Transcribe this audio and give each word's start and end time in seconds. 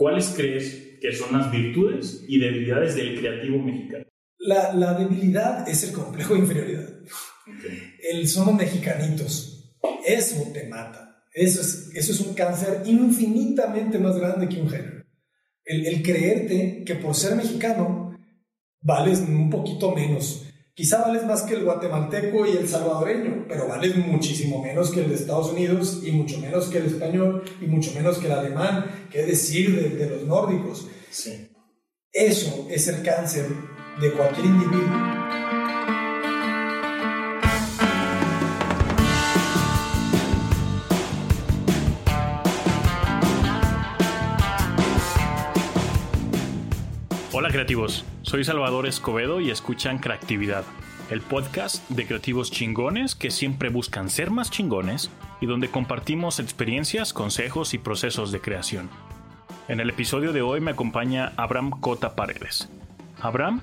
¿cuáles 0.00 0.32
crees 0.34 0.96
que 0.98 1.12
son 1.12 1.38
las 1.38 1.52
virtudes 1.52 2.24
y 2.26 2.38
debilidades 2.38 2.96
del 2.96 3.20
creativo 3.20 3.58
mexicano? 3.58 4.06
La, 4.38 4.72
la 4.72 4.94
debilidad 4.94 5.68
es 5.68 5.84
el 5.84 5.92
complejo 5.92 6.32
de 6.32 6.40
inferioridad. 6.40 6.88
El 8.10 8.26
somos 8.26 8.54
mexicanitos. 8.54 9.76
Eso 10.06 10.50
te 10.54 10.66
mata. 10.68 11.26
Eso 11.34 11.60
es, 11.60 11.90
eso 11.94 12.12
es 12.12 12.20
un 12.20 12.32
cáncer 12.32 12.82
infinitamente 12.86 13.98
más 13.98 14.16
grande 14.16 14.48
que 14.48 14.62
un 14.62 14.70
género. 14.70 15.04
El, 15.64 15.86
el 15.86 16.02
creerte 16.02 16.82
que 16.86 16.94
por 16.94 17.14
ser 17.14 17.36
mexicano 17.36 18.18
vales 18.80 19.20
un 19.20 19.50
poquito 19.50 19.94
menos. 19.94 20.46
Quizá 20.80 21.02
vales 21.02 21.26
más 21.26 21.42
que 21.42 21.52
el 21.52 21.64
guatemalteco 21.64 22.46
y 22.46 22.56
el 22.56 22.66
salvadoreño, 22.66 23.44
pero 23.46 23.68
vales 23.68 23.94
muchísimo 23.98 24.62
menos 24.62 24.90
que 24.90 25.00
el 25.00 25.10
de 25.10 25.14
Estados 25.14 25.52
Unidos 25.52 26.00
y 26.02 26.10
mucho 26.10 26.38
menos 26.38 26.68
que 26.68 26.78
el 26.78 26.86
español 26.86 27.44
y 27.60 27.66
mucho 27.66 27.92
menos 27.92 28.16
que 28.16 28.28
el 28.28 28.32
alemán, 28.32 28.86
qué 29.10 29.26
decir 29.26 29.78
de, 29.78 29.90
de 29.90 30.08
los 30.08 30.22
nórdicos. 30.22 30.88
Sí. 31.10 31.50
Eso 32.10 32.66
es 32.70 32.88
el 32.88 33.02
cáncer 33.02 33.44
de 34.00 34.10
cualquier 34.12 34.46
individuo. 34.46 35.59
Creativos, 47.50 48.04
soy 48.22 48.44
Salvador 48.44 48.86
Escobedo 48.86 49.40
y 49.40 49.50
escuchan 49.50 49.98
Creatividad, 49.98 50.62
el 51.10 51.20
podcast 51.20 51.88
de 51.90 52.06
creativos 52.06 52.52
chingones 52.52 53.16
que 53.16 53.32
siempre 53.32 53.70
buscan 53.70 54.08
ser 54.08 54.30
más 54.30 54.52
chingones 54.52 55.10
y 55.40 55.46
donde 55.46 55.68
compartimos 55.68 56.38
experiencias, 56.38 57.12
consejos 57.12 57.74
y 57.74 57.78
procesos 57.78 58.30
de 58.30 58.40
creación. 58.40 58.88
En 59.66 59.80
el 59.80 59.90
episodio 59.90 60.32
de 60.32 60.42
hoy 60.42 60.60
me 60.60 60.70
acompaña 60.70 61.32
Abraham 61.36 61.70
Cota 61.70 62.14
Paredes. 62.14 62.68
Abraham 63.20 63.62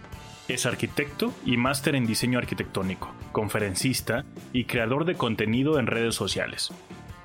es 0.49 0.65
arquitecto 0.65 1.33
y 1.45 1.55
máster 1.55 1.95
en 1.95 2.05
diseño 2.05 2.39
arquitectónico, 2.39 3.09
conferencista 3.31 4.25
y 4.51 4.65
creador 4.65 5.05
de 5.05 5.15
contenido 5.15 5.79
en 5.79 5.87
redes 5.87 6.13
sociales. 6.13 6.73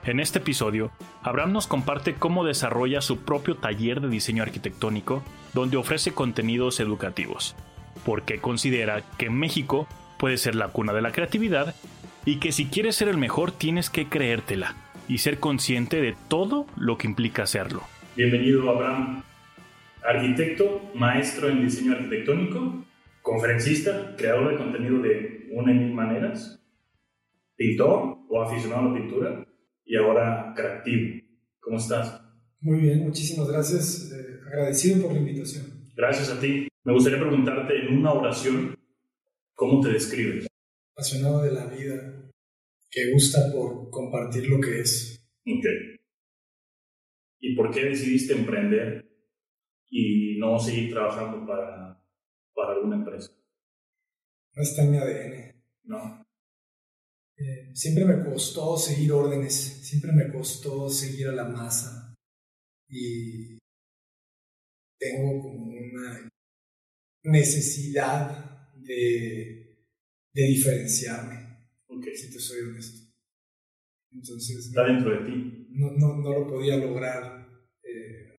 En 0.05 0.19
este 0.19 0.41
episodio, 0.41 0.91
Abraham 1.22 1.53
nos 1.53 1.69
comparte 1.69 2.14
cómo 2.14 2.45
desarrolla 2.45 3.00
su 3.00 3.20
propio 3.20 3.55
taller 3.55 4.00
de 4.00 4.08
diseño 4.08 4.42
arquitectónico 4.42 5.22
donde 5.55 5.77
ofrece 5.77 6.12
contenidos 6.12 6.81
educativos, 6.81 7.55
por 8.05 8.23
qué 8.23 8.39
considera 8.39 9.05
que 9.17 9.30
México 9.30 9.86
puede 10.19 10.39
ser 10.39 10.56
la 10.56 10.69
cuna 10.69 10.92
de 10.92 11.03
la 11.03 11.12
creatividad 11.12 11.77
y 12.25 12.41
que 12.41 12.50
si 12.50 12.67
quieres 12.67 12.97
ser 12.97 13.06
el 13.06 13.17
mejor 13.17 13.53
tienes 13.53 13.91
que 13.91 14.08
creértela 14.08 14.75
y 15.06 15.19
ser 15.19 15.39
consciente 15.39 16.00
de 16.00 16.17
todo 16.27 16.67
lo 16.77 16.98
que 16.98 17.06
implica 17.06 17.45
hacerlo. 17.45 17.83
Bienvenido 18.17 18.69
Abraham, 18.70 19.23
arquitecto, 20.05 20.83
maestro 20.97 21.48
en 21.48 21.62
diseño 21.62 21.92
arquitectónico, 21.92 22.84
conferencista, 23.23 24.17
creador 24.19 24.50
de 24.50 24.56
contenido 24.56 24.98
de 25.00 25.48
una 25.53 25.70
y 25.70 25.77
mil 25.77 25.95
maneras, 25.95 26.61
pintor 27.55 28.19
o 28.28 28.42
aficionado 28.42 28.83
a 28.83 28.89
la 28.89 28.95
pintura 28.95 29.52
y 29.93 29.97
ahora 29.97 30.55
creativo. 30.57 31.21
¿Cómo 31.61 31.77
estás? 31.77 32.19
Muy 32.61 32.81
bien, 32.81 33.01
muchísimas 33.01 33.47
gracias. 33.47 34.11
Eh, 34.11 34.41
agradecido 34.47 35.03
por 35.03 35.12
la 35.12 35.19
invitación. 35.19 35.93
Gracias 35.95 36.31
a 36.31 36.41
ti. 36.41 36.67
Me 36.83 36.95
gustaría 36.95 37.21
preguntarte 37.21 37.75
en 37.77 37.98
una 37.98 38.15
oración, 38.15 38.75
¿cómo 39.55 39.83
te 39.83 39.91
describes? 39.91 40.47
Apasionado 40.97 41.43
de 41.43 41.53
la 41.53 41.67
vida, 41.67 42.31
que 42.91 43.13
gusta 43.13 43.53
por 43.53 43.91
compartir 43.91 44.48
lo 44.48 44.63
que 44.63 44.81
es. 44.81 45.23
Ok. 45.47 45.67
¿Y 47.41 47.55
por 47.55 47.70
qué 47.70 47.85
decidiste 47.85 48.33
emprender 48.33 49.07
y 49.91 50.39
no 50.39 50.59
seguir 50.59 50.91
trabajando 50.91 51.47
para, 51.47 52.03
para 52.55 52.73
alguna 52.73 52.97
empresa? 52.97 53.31
No 54.57 54.63
está 54.63 54.85
en 54.85 54.91
mi 54.91 54.97
ADN. 54.97 55.63
No. 55.85 56.22
Eh, 57.39 57.70
siempre 57.75 58.05
me 58.05 58.25
costó 58.25 58.77
seguir 58.77 59.13
órdenes, 59.13 59.55
siempre 59.55 60.13
me 60.13 60.31
costó 60.33 60.89
seguir 60.89 61.29
a 61.29 61.33
la 61.33 61.45
masa 61.45 62.15
y 62.89 63.59
tengo 64.98 65.41
como 65.41 65.67
una 65.73 66.29
necesidad 67.25 68.71
de, 68.77 69.77
de 70.35 70.42
diferenciarme, 70.42 71.42
Okay. 71.89 72.17
si 72.17 72.33
te 72.33 72.39
soy 72.39 72.61
honesto. 72.61 73.13
Entonces, 74.13 74.67
Está 74.67 74.85
dentro 74.87 75.11
de 75.11 75.31
ti. 75.31 75.67
no, 75.71 75.91
no, 75.92 76.17
no 76.17 76.31
lo 76.41 76.47
podía 76.47 76.77
lograr 76.77 77.47
eh, 77.83 78.37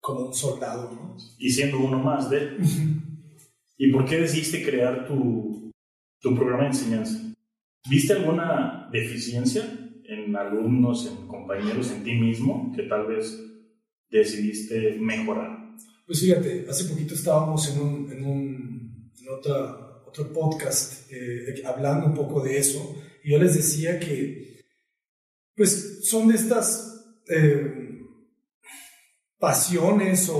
como 0.00 0.26
un 0.26 0.34
soldado, 0.34 0.92
¿no? 0.92 1.16
Y 1.38 1.50
siendo 1.50 1.78
uno 1.80 1.98
más 1.98 2.28
de 2.30 2.38
él. 2.38 2.58
¿Y 3.76 3.92
por 3.92 4.04
qué 4.04 4.16
decidiste 4.20 4.64
crear 4.64 5.06
tu, 5.06 5.70
tu 6.20 6.34
programa 6.34 6.62
de 6.64 6.68
enseñanza? 6.70 7.27
¿Viste 7.88 8.12
alguna 8.12 8.88
deficiencia 8.92 9.64
en 10.04 10.36
alumnos, 10.36 11.06
en 11.06 11.26
compañeros, 11.26 11.90
en 11.90 12.04
ti 12.04 12.14
mismo 12.14 12.72
que 12.74 12.82
tal 12.84 13.06
vez 13.06 13.38
decidiste 14.10 14.96
mejorar? 14.98 15.74
Pues 16.06 16.20
fíjate, 16.20 16.66
hace 16.68 16.84
poquito 16.84 17.14
estábamos 17.14 17.68
en, 17.74 17.80
un, 17.80 18.12
en, 18.12 18.24
un, 18.24 19.12
en 19.20 19.28
otro 19.28 20.32
podcast 20.32 21.10
eh, 21.12 21.62
hablando 21.64 22.06
un 22.06 22.14
poco 22.14 22.42
de 22.42 22.58
eso 22.58 22.96
y 23.22 23.32
yo 23.32 23.38
les 23.38 23.54
decía 23.54 23.98
que 23.98 24.64
pues 25.54 26.08
son 26.08 26.28
de 26.28 26.36
estas 26.36 27.20
eh, 27.28 28.00
pasiones 29.38 30.30
o, 30.32 30.36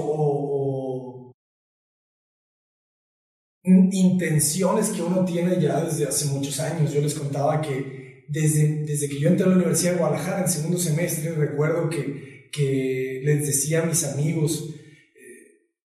intenciones 3.93 4.89
que 4.91 5.03
uno 5.03 5.25
tiene 5.25 5.61
ya 5.61 5.81
desde 5.81 6.07
hace 6.07 6.27
muchos 6.27 6.59
años. 6.61 6.93
Yo 6.93 7.01
les 7.01 7.15
contaba 7.15 7.61
que 7.61 8.25
desde, 8.29 8.85
desde 8.85 9.09
que 9.09 9.21
yo 9.21 9.29
entré 9.29 9.47
a 9.47 9.49
la 9.49 9.57
Universidad 9.57 9.93
de 9.93 9.99
Guadalajara 9.99 10.43
en 10.43 10.49
segundo 10.49 10.79
semestre 10.79 11.33
recuerdo 11.33 11.89
que, 11.89 12.49
que 12.53 13.21
les 13.25 13.47
decía 13.47 13.83
a 13.83 13.87
mis 13.87 14.05
amigos, 14.05 14.75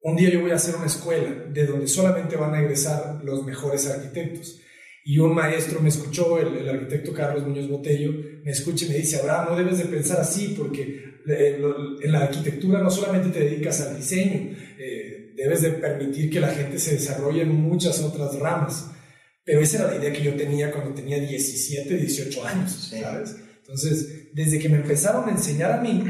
un 0.03 0.17
día 0.17 0.31
yo 0.31 0.41
voy 0.41 0.51
a 0.51 0.55
hacer 0.55 0.77
una 0.77 0.87
escuela 0.87 1.31
de 1.53 1.67
donde 1.67 1.87
solamente 1.87 2.37
van 2.37 2.55
a 2.55 2.61
egresar 2.63 3.21
los 3.23 3.45
mejores 3.45 3.87
arquitectos. 3.87 4.61
Y 5.05 5.19
un 5.19 5.35
maestro 5.35 5.81
me 5.81 5.89
escuchó, 5.89 6.39
el, 6.39 6.69
arquitecto 6.69 7.13
Carlos 7.13 7.47
Muñoz 7.47 7.69
Botello, 7.69 8.13
me 8.43 8.51
escucha 8.51 8.87
y 8.87 8.91
me 8.91 8.97
dice, 8.97 9.17
Abraham, 9.17 9.49
no 9.51 9.57
debes 9.57 9.79
de 9.79 9.85
pensar 9.85 10.21
así, 10.21 10.55
porque 10.57 11.21
eh, 11.27 11.63
en 12.03 12.13
la 12.13 12.21
arquitectura 12.21 12.81
no 12.81 12.91
solamente 12.91 13.29
te 13.29 13.45
dedicas 13.45 13.81
al 13.83 13.97
diseño, 13.97 14.57
eh, 14.79 15.10
debes 15.43 15.63
de 15.63 15.71
permitir 15.71 16.31
que 16.31 16.41
la 16.41 16.49
gente 16.49 16.79
se 16.79 16.93
desarrolle 16.95 17.43
en 17.43 17.55
muchas 17.55 18.01
otras 18.01 18.39
ramas. 18.39 18.91
Pero 19.45 19.61
esa 19.61 19.79
era 19.79 19.91
la 19.93 19.97
idea 19.99 20.13
que 20.13 20.23
yo 20.23 20.35
tenía 20.35 20.71
cuando 20.71 20.95
tenía 20.95 21.19
17, 21.19 21.97
18 21.97 22.47
años, 22.47 22.91
¿sabes? 23.01 23.37
Entonces, 23.59 24.31
desde 24.35 24.59
que 24.59 24.69
me 24.69 24.77
empezaron 24.77 25.29
a 25.29 25.33
enseñar 25.33 25.73
a 25.73 25.81
mí, 25.81 26.05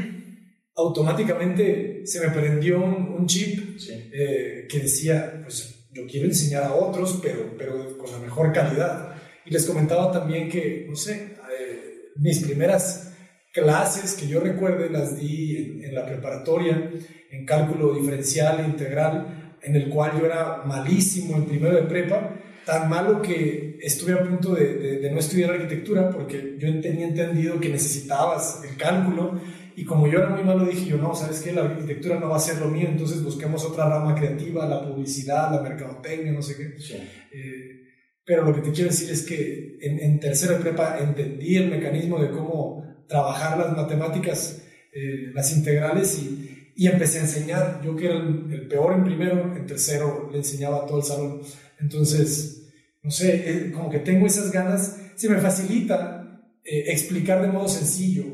automáticamente 0.75 2.01
se 2.05 2.19
me 2.19 2.29
prendió 2.33 2.83
un, 2.83 3.15
un 3.17 3.27
chip 3.27 3.77
Sí. 3.79 3.91
eh, 4.13 4.67
que 4.69 4.79
decía, 4.79 5.41
pues 5.43 5.87
yo 5.93 6.05
quiero 6.07 6.27
enseñar 6.27 6.63
a 6.63 6.73
otros, 6.73 7.19
pero, 7.21 7.55
pero 7.57 7.97
con 7.97 8.11
la 8.11 8.19
mejor 8.19 8.53
calidad. 8.53 9.15
Y 9.45 9.51
les 9.51 9.65
comentaba 9.65 10.11
también 10.11 10.49
que, 10.49 10.85
no 10.87 10.95
sé, 10.95 11.13
eh, 11.59 12.11
mis 12.17 12.39
primeras 12.39 13.10
clases 13.51 14.13
que 14.13 14.27
yo 14.27 14.39
recuerde 14.39 14.89
las 14.89 15.17
di 15.17 15.57
en, 15.57 15.83
en, 15.83 15.95
la 15.95 16.05
preparatoria, 16.05 16.91
en 17.31 17.45
cálculo 17.45 17.93
diferencial 17.93 18.59
e 18.59 18.63
integral, 18.63 19.57
en 19.61 19.75
el 19.75 19.89
cual 19.89 20.19
yo 20.19 20.25
era 20.25 20.63
malísimo 20.65 21.37
en 21.37 21.45
primero 21.45 21.75
de 21.75 21.83
prepa, 21.83 22.37
tan 22.65 22.89
malo 22.89 23.21
que 23.21 23.77
estuve 23.81 24.13
a 24.13 24.23
punto 24.23 24.55
de, 24.55 24.75
de, 24.75 24.99
de 24.99 25.11
no 25.11 25.19
estudiar 25.19 25.51
arquitectura 25.51 26.09
porque 26.09 26.55
yo 26.59 26.79
tenía 26.79 27.07
entendido 27.07 27.59
que 27.59 27.69
necesitabas 27.69 28.63
el 28.69 28.77
cálculo 28.77 29.39
y 29.75 29.85
como 29.85 30.07
yo 30.07 30.19
era 30.19 30.29
muy 30.29 30.43
malo, 30.43 30.65
dije 30.65 30.91
yo, 30.91 30.97
no, 30.97 31.15
¿sabes 31.15 31.41
qué? 31.41 31.53
La 31.53 31.63
arquitectura 31.63 32.19
no 32.19 32.29
va 32.29 32.35
a 32.35 32.39
ser 32.39 32.57
lo 32.57 32.67
mío, 32.67 32.87
entonces 32.89 33.23
busquemos 33.23 33.63
otra 33.65 33.89
rama 33.89 34.15
creativa, 34.15 34.67
la 34.67 34.83
publicidad, 34.83 35.51
la 35.51 35.61
mercadotecnia, 35.61 36.31
no 36.31 36.41
sé 36.41 36.55
qué. 36.57 36.79
Sí. 36.79 36.95
Eh, 37.33 37.81
pero 38.23 38.43
lo 38.43 38.53
que 38.53 38.61
te 38.61 38.71
quiero 38.71 38.89
decir 38.89 39.09
es 39.09 39.23
que 39.23 39.77
en, 39.81 39.99
en 39.99 40.19
tercera 40.19 40.59
prepa 40.59 40.99
entendí 40.99 41.55
el 41.55 41.69
mecanismo 41.69 42.19
de 42.19 42.29
cómo 42.29 42.90
trabajar 43.11 43.57
las 43.57 43.75
matemáticas, 43.75 44.61
eh, 44.93 45.31
las 45.33 45.55
integrales, 45.55 46.17
y, 46.17 46.71
y, 46.75 46.87
empecé 46.87 47.19
a 47.19 47.23
enseñar. 47.23 47.81
Yo 47.83 47.95
que 47.95 48.05
era 48.05 48.15
el, 48.15 48.47
el, 48.51 48.67
peor 48.67 48.93
en 48.93 49.03
primero, 49.03 49.53
en 49.55 49.67
tercero 49.67 50.29
le 50.31 50.37
enseñaba 50.37 50.77
a 50.77 50.85
todo 50.85 50.99
el 50.99 51.03
salón. 51.03 51.41
Entonces, 51.79 52.71
no 53.03 53.11
sé, 53.11 53.49
eh, 53.49 53.71
como 53.71 53.89
que 53.89 53.99
tengo 53.99 54.25
esas 54.25 54.51
ganas, 54.51 54.97
se 55.15 55.29
me 55.29 55.39
facilita 55.39 56.41
eh, 56.63 56.85
explicar 56.87 57.41
de 57.41 57.49
modo 57.49 57.67
sencillo 57.67 58.25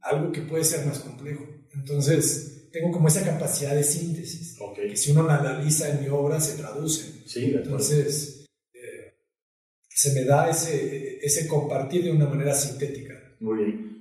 algo 0.00 0.32
que 0.32 0.40
puede 0.40 0.64
ser 0.64 0.86
más 0.86 1.00
complejo. 1.00 1.46
Entonces, 1.74 2.68
tengo 2.72 2.90
como 2.90 3.08
esa 3.08 3.24
capacidad 3.24 3.74
de 3.74 3.84
síntesis, 3.84 4.56
okay. 4.60 4.88
que 4.88 4.96
si 4.96 5.12
uno 5.12 5.24
la 5.24 5.36
analiza 5.36 5.90
en 5.90 6.02
mi 6.02 6.08
obra 6.08 6.40
se 6.40 6.56
traduce. 6.56 7.22
Sí, 7.26 7.52
Entonces, 7.54 8.46
eh, 8.72 9.14
se 9.88 10.14
me 10.14 10.24
da 10.24 10.48
ese, 10.48 11.18
ese 11.22 11.46
compartir 11.46 12.04
de 12.04 12.12
una 12.12 12.26
manera 12.26 12.54
sintética. 12.54 13.14
Muy 13.40 13.64
bien. 13.64 13.91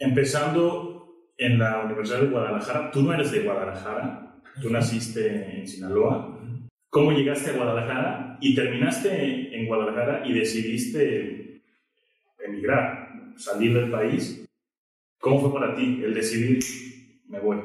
Empezando 0.00 0.90
en 1.40 1.58
la 1.58 1.84
Universidad 1.84 2.20
de 2.20 2.28
Guadalajara. 2.28 2.90
Tú 2.90 3.02
no 3.02 3.14
eres 3.14 3.32
de 3.32 3.40
Guadalajara, 3.40 4.40
tú 4.60 4.70
naciste 4.70 5.58
en 5.58 5.66
Sinaloa. 5.66 6.38
¿Cómo 6.90 7.12
llegaste 7.12 7.50
a 7.50 7.56
Guadalajara 7.56 8.38
y 8.40 8.54
terminaste 8.54 9.56
en 9.56 9.66
Guadalajara 9.66 10.26
y 10.26 10.34
decidiste 10.34 11.62
emigrar, 12.44 13.32
salir 13.36 13.74
del 13.74 13.90
país? 13.90 14.46
¿Cómo 15.18 15.40
fue 15.40 15.52
para 15.52 15.74
ti 15.74 16.02
el 16.04 16.12
decidir, 16.12 16.62
me 17.28 17.40
voy? 17.40 17.58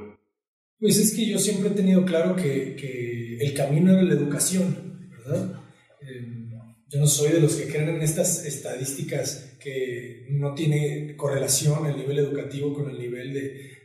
Pues 0.80 0.98
es 0.98 1.16
que 1.16 1.30
yo 1.30 1.38
siempre 1.38 1.70
he 1.70 1.76
tenido 1.76 2.06
claro 2.06 2.36
que, 2.36 2.76
que 2.76 3.38
el 3.40 3.54
camino 3.54 3.92
era 3.92 4.04
la 4.04 4.14
educación, 4.14 5.10
¿verdad? 5.10 5.62
Eh, 6.02 6.45
yo 6.88 7.00
no 7.00 7.08
soy 7.08 7.32
de 7.32 7.40
los 7.40 7.56
que 7.56 7.68
creen 7.68 7.90
en 7.90 8.02
estas 8.02 8.46
estadísticas 8.46 9.56
que 9.60 10.28
no 10.30 10.54
tiene 10.54 11.16
correlación 11.16 11.88
el 11.88 11.98
nivel 11.98 12.20
educativo 12.20 12.74
con 12.74 12.90
el 12.90 13.00
nivel 13.00 13.34
de, 13.34 13.76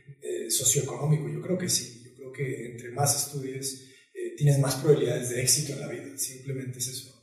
socioeconómico. 0.49 1.29
Yo 1.29 1.41
creo 1.41 1.57
que 1.57 1.69
sí. 1.69 2.03
Yo 2.05 2.13
creo 2.15 2.31
que 2.31 2.71
entre 2.71 2.91
más 2.91 3.15
estudies, 3.15 3.89
eh, 4.13 4.35
tienes 4.37 4.59
más 4.59 4.75
probabilidades 4.75 5.29
de 5.29 5.41
éxito 5.41 5.73
en 5.73 5.79
la 5.79 5.87
vida. 5.87 6.17
Simplemente 6.17 6.79
es 6.79 6.87
eso. 6.89 7.21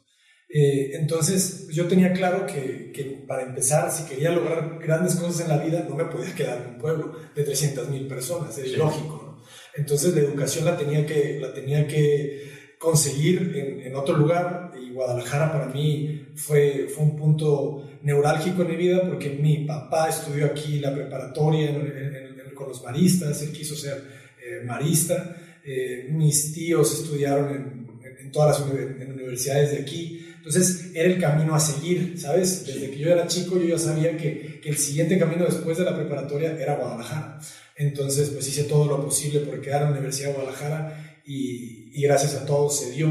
Eh, 0.48 0.92
entonces, 0.94 1.68
yo 1.68 1.86
tenía 1.86 2.12
claro 2.12 2.46
que, 2.46 2.90
que, 2.92 3.24
para 3.26 3.42
empezar, 3.42 3.92
si 3.92 4.04
quería 4.04 4.32
lograr 4.32 4.78
grandes 4.82 5.14
cosas 5.14 5.42
en 5.42 5.48
la 5.48 5.62
vida, 5.62 5.86
no 5.88 5.94
me 5.94 6.06
podía 6.06 6.34
quedar 6.34 6.62
en 6.62 6.74
un 6.74 6.78
pueblo 6.78 7.14
de 7.34 7.46
300.000 7.46 8.08
personas. 8.08 8.56
Es 8.56 8.76
lógico. 8.76 9.42
Entonces, 9.76 10.14
la 10.14 10.22
educación 10.22 10.64
la 10.64 10.76
tenía 10.76 11.04
que, 11.06 11.38
la 11.38 11.52
tenía 11.52 11.86
que 11.86 12.76
conseguir 12.78 13.52
en, 13.54 13.80
en, 13.80 13.96
otro 13.96 14.16
lugar 14.16 14.67
Guadalajara 14.98 15.52
para 15.52 15.66
mí 15.66 16.26
fue, 16.34 16.88
fue 16.92 17.04
un 17.04 17.16
punto 17.16 17.88
neurálgico 18.02 18.62
en 18.62 18.68
mi 18.68 18.76
vida 18.76 19.02
porque 19.06 19.30
mi 19.30 19.58
papá 19.58 20.08
estudió 20.08 20.46
aquí 20.46 20.80
la 20.80 20.92
preparatoria 20.92 21.70
con 22.52 22.68
los 22.68 22.82
maristas, 22.82 23.40
él 23.42 23.52
quiso 23.52 23.76
ser 23.76 24.02
eh, 24.44 24.64
marista, 24.64 25.36
eh, 25.64 26.08
mis 26.10 26.52
tíos 26.52 26.92
estudiaron 27.00 27.54
en, 27.54 28.32
todas 28.32 28.60
las 28.60 28.68
universidades 28.68 29.70
de 29.70 29.78
aquí, 29.78 30.26
entonces 30.36 30.90
era 30.92 31.08
el 31.08 31.18
camino 31.18 31.54
a 31.54 31.60
seguir, 31.60 32.20
¿sabes? 32.20 32.66
Desde 32.66 32.90
que 32.90 32.98
yo 32.98 33.08
era 33.08 33.26
chico 33.26 33.56
yo 33.58 33.68
ya 33.68 33.78
sabía 33.78 34.18
que, 34.18 34.60
que 34.60 34.68
el 34.68 34.76
siguiente 34.76 35.18
camino 35.18 35.46
después 35.46 35.78
de 35.78 35.84
la 35.84 35.96
preparatoria 35.96 36.52
era 36.60 36.76
Guadalajara, 36.76 37.40
entonces 37.76 38.28
pues 38.30 38.46
hice 38.48 38.64
todo 38.64 38.84
lo 38.86 39.02
posible 39.02 39.40
por 39.40 39.62
quedar 39.62 39.82
en 39.82 39.88
la 39.88 39.94
Universidad 39.94 40.28
de 40.28 40.34
Guadalajara 40.34 41.20
y, 41.24 41.90
y, 41.94 42.02
gracias 42.02 42.34
a 42.34 42.44
todos 42.44 42.80
se 42.80 42.90
dio. 42.90 43.08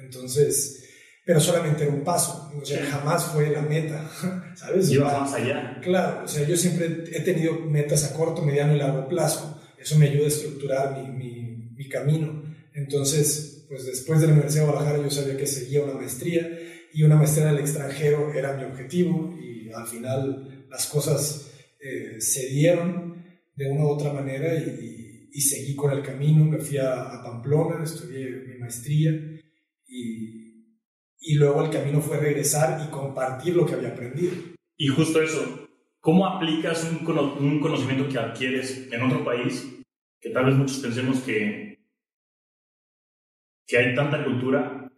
Entonces, 0.00 0.85
pero 1.26 1.40
solamente 1.40 1.82
era 1.82 1.92
un 1.92 2.04
paso, 2.04 2.52
o 2.56 2.64
sea, 2.64 2.86
jamás 2.86 3.26
fue 3.26 3.50
la 3.50 3.60
meta, 3.60 4.08
¿sabes? 4.54 4.90
Iba 4.90 5.20
más 5.20 5.34
allá. 5.34 5.80
Claro, 5.82 6.24
o 6.24 6.28
sea, 6.28 6.46
yo 6.46 6.56
siempre 6.56 7.04
he 7.12 7.20
tenido 7.20 7.60
metas 7.60 8.04
a 8.04 8.14
corto, 8.14 8.42
mediano 8.42 8.74
y 8.74 8.78
largo 8.78 9.08
plazo. 9.08 9.60
Eso 9.76 9.98
me 9.98 10.06
ayuda 10.06 10.24
a 10.24 10.28
estructurar 10.28 10.96
mi, 10.96 11.10
mi, 11.10 11.72
mi 11.74 11.88
camino. 11.88 12.44
Entonces, 12.72 13.66
pues 13.68 13.84
después 13.86 14.20
de 14.20 14.28
la 14.28 14.34
Universidad 14.34 14.66
de 14.66 14.70
Guadalajara 14.70 15.02
yo 15.02 15.10
sabía 15.10 15.36
que 15.36 15.46
seguía 15.46 15.82
una 15.82 15.94
maestría 15.94 16.48
y 16.94 17.02
una 17.02 17.16
maestría 17.16 17.48
en 17.48 17.56
el 17.56 17.60
extranjero 17.60 18.32
era 18.32 18.56
mi 18.56 18.64
objetivo 18.64 19.36
y 19.36 19.70
al 19.72 19.86
final 19.86 20.66
las 20.70 20.86
cosas 20.86 21.50
eh, 21.80 22.20
se 22.20 22.46
dieron 22.46 23.24
de 23.56 23.70
una 23.70 23.84
u 23.84 23.88
otra 23.88 24.12
manera 24.12 24.54
y, 24.54 25.28
y 25.36 25.40
seguí 25.42 25.76
con 25.76 25.92
el 25.92 26.02
camino, 26.02 26.46
me 26.46 26.58
fui 26.58 26.78
a, 26.78 27.20
Pamplona, 27.22 27.84
estudié 27.84 28.30
mi 28.46 28.58
maestría 28.58 29.12
y, 29.86 30.45
y, 31.26 31.34
luego 31.34 31.64
el 31.64 31.70
camino 31.70 32.00
fue 32.00 32.18
regresar 32.18 32.86
y 32.86 32.90
compartir 32.90 33.56
lo 33.56 33.66
que 33.66 33.74
había 33.74 33.88
aprendido. 33.88 34.34
Y 34.76 34.88
justo 34.88 35.20
eso, 35.20 35.68
¿cómo 36.00 36.26
aplicas 36.26 36.84
un, 36.84 37.06
un 37.40 37.60
conocimiento 37.60 38.08
que 38.08 38.18
adquieres 38.18 38.90
en 38.92 39.02
otro 39.02 39.24
país? 39.24 39.66
Que 40.20 40.30
tal 40.30 40.46
vez 40.46 40.54
muchos 40.54 40.78
pensemos 40.78 41.20
que, 41.20 41.78
que 43.66 43.78
hay 43.78 43.94
tanta 43.94 44.24
cultura 44.24 44.90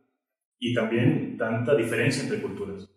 y 0.59 0.75
también 0.75 1.37
tanta 1.37 1.75
diferencia 1.75 2.23
entre 2.23 2.43
culturas. 2.43 2.89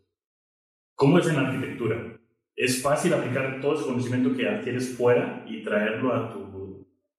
¿Cómo 0.95 1.19
es 1.19 1.27
en 1.27 1.35
la 1.35 1.47
arquitectura? 1.47 2.19
¿Es 2.55 2.81
fácil 2.81 3.13
aplicar 3.13 3.59
todo 3.61 3.75
ese 3.75 3.85
conocimiento 3.85 4.35
que 4.35 4.47
adquieres 4.47 4.95
fuera 4.95 5.43
y 5.47 5.63
traerlo 5.63 6.13
a 6.13 6.31
tu 6.31 6.51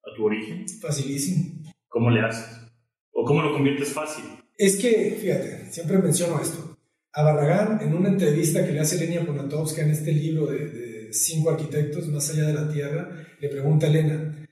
a 0.05 0.14
tu 0.14 0.25
origen? 0.26 0.67
Facilísimo. 0.81 1.62
¿Cómo 1.88 2.11
le 2.11 2.20
haces? 2.20 2.70
¿O 3.12 3.25
cómo 3.25 3.43
lo 3.43 3.53
conviertes 3.53 3.93
fácil? 3.93 4.41
Es 4.56 4.76
que, 4.76 5.16
fíjate, 5.20 5.72
siempre 5.72 5.99
menciono 5.99 6.40
esto. 6.40 6.78
A 7.12 7.22
Barragán, 7.22 7.81
en 7.82 7.94
una 7.94 8.08
entrevista 8.08 8.64
que 8.64 8.72
le 8.72 8.81
hace 8.81 9.02
Elena 9.02 9.26
Poniatowska 9.26 9.82
en 9.82 9.90
este 9.90 10.12
libro 10.12 10.46
de, 10.46 11.10
Cinco 11.12 11.50
Arquitectos 11.50 12.08
Más 12.08 12.31
Allá 12.31 12.46
de 12.46 12.54
la 12.54 12.72
Tierra, 12.72 13.26
le 13.38 13.49
pregunta 13.50 13.87
a 13.87 13.90
Elena, 13.90 14.49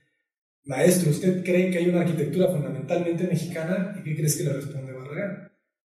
Maestro, 0.65 1.11
¿usted 1.11 1.43
cree 1.43 1.71
que 1.71 1.79
hay 1.79 1.89
una 1.89 2.03
arquitectura 2.03 2.49
fundamentalmente 2.49 3.25
mexicana? 3.25 3.95
¿Y 3.99 4.03
qué 4.03 4.15
crees 4.15 4.37
que 4.37 4.45
le 4.45 4.53
responde 4.53 4.93
Barragán? 4.93 5.51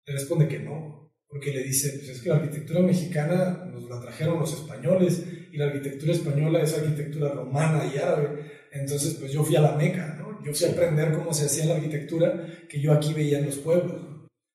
Le 0.05 0.13
responde 0.13 0.47
que 0.47 0.59
no, 0.59 1.13
porque 1.27 1.51
le 1.51 1.63
dice, 1.63 1.89
pues 1.97 2.09
es 2.09 2.21
que 2.21 2.29
la 2.29 2.35
arquitectura 2.35 2.79
mexicana 2.79 3.69
nos 3.73 3.89
la 3.89 4.00
trajeron 4.00 4.39
los 4.39 4.53
españoles 4.53 5.23
y 5.51 5.57
la 5.57 5.65
arquitectura 5.65 6.13
española 6.13 6.61
es 6.61 6.73
arquitectura 6.73 7.29
romana 7.29 7.91
y 7.94 7.97
árabe. 7.97 8.51
Entonces, 8.71 9.15
pues 9.15 9.33
yo 9.33 9.44
fui 9.44 9.57
a 9.57 9.61
la 9.61 9.75
Meca. 9.75 10.22
Yo 10.45 10.53
fui 10.53 10.67
a 10.67 10.71
aprender 10.71 11.13
cómo 11.13 11.33
se 11.33 11.45
hacía 11.45 11.65
la 11.65 11.75
arquitectura 11.75 12.47
que 12.67 12.79
yo 12.79 12.93
aquí 12.93 13.13
veía 13.13 13.39
en 13.39 13.45
los 13.45 13.57
pueblos. 13.57 14.01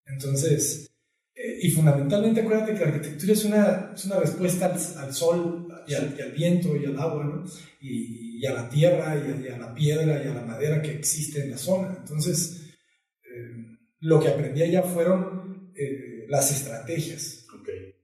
Entonces, 0.07 0.89
eh, 1.35 1.59
y 1.63 1.71
fundamentalmente 1.71 2.41
acuérdate 2.41 2.75
que 2.75 2.81
la 2.81 2.87
arquitectura 2.87 3.33
es 3.33 3.45
una, 3.45 3.93
es 3.95 4.05
una 4.05 4.19
respuesta 4.19 4.67
al, 4.67 5.15
sol 5.15 5.69
y 5.87 5.95
al, 5.95 6.33
viento 6.37 6.77
y 6.77 6.85
al 6.87 6.99
agua, 6.99 7.25
¿no? 7.25 7.45
Y, 7.81 8.45
a 8.47 8.55
la 8.55 8.69
tierra 8.69 9.17
y 9.17 9.49
a, 9.49 9.59
la 9.59 9.75
piedra 9.75 10.25
y 10.25 10.29
a 10.29 10.35
la 10.35 10.43
madera 10.43 10.81
que 10.81 10.93
existe 10.93 11.43
en 11.43 11.51
la 11.51 11.59
zona. 11.59 11.97
Entonces, 11.99 12.73
eh, 13.25 13.79
lo 14.01 14.21
que 14.21 14.29
aprendí 14.29 14.63
allá 14.63 14.83
fueron 14.83 15.73
eh, 15.77 16.25
las 16.29 16.51
estrategias. 16.51 17.47
Okay. 17.61 17.95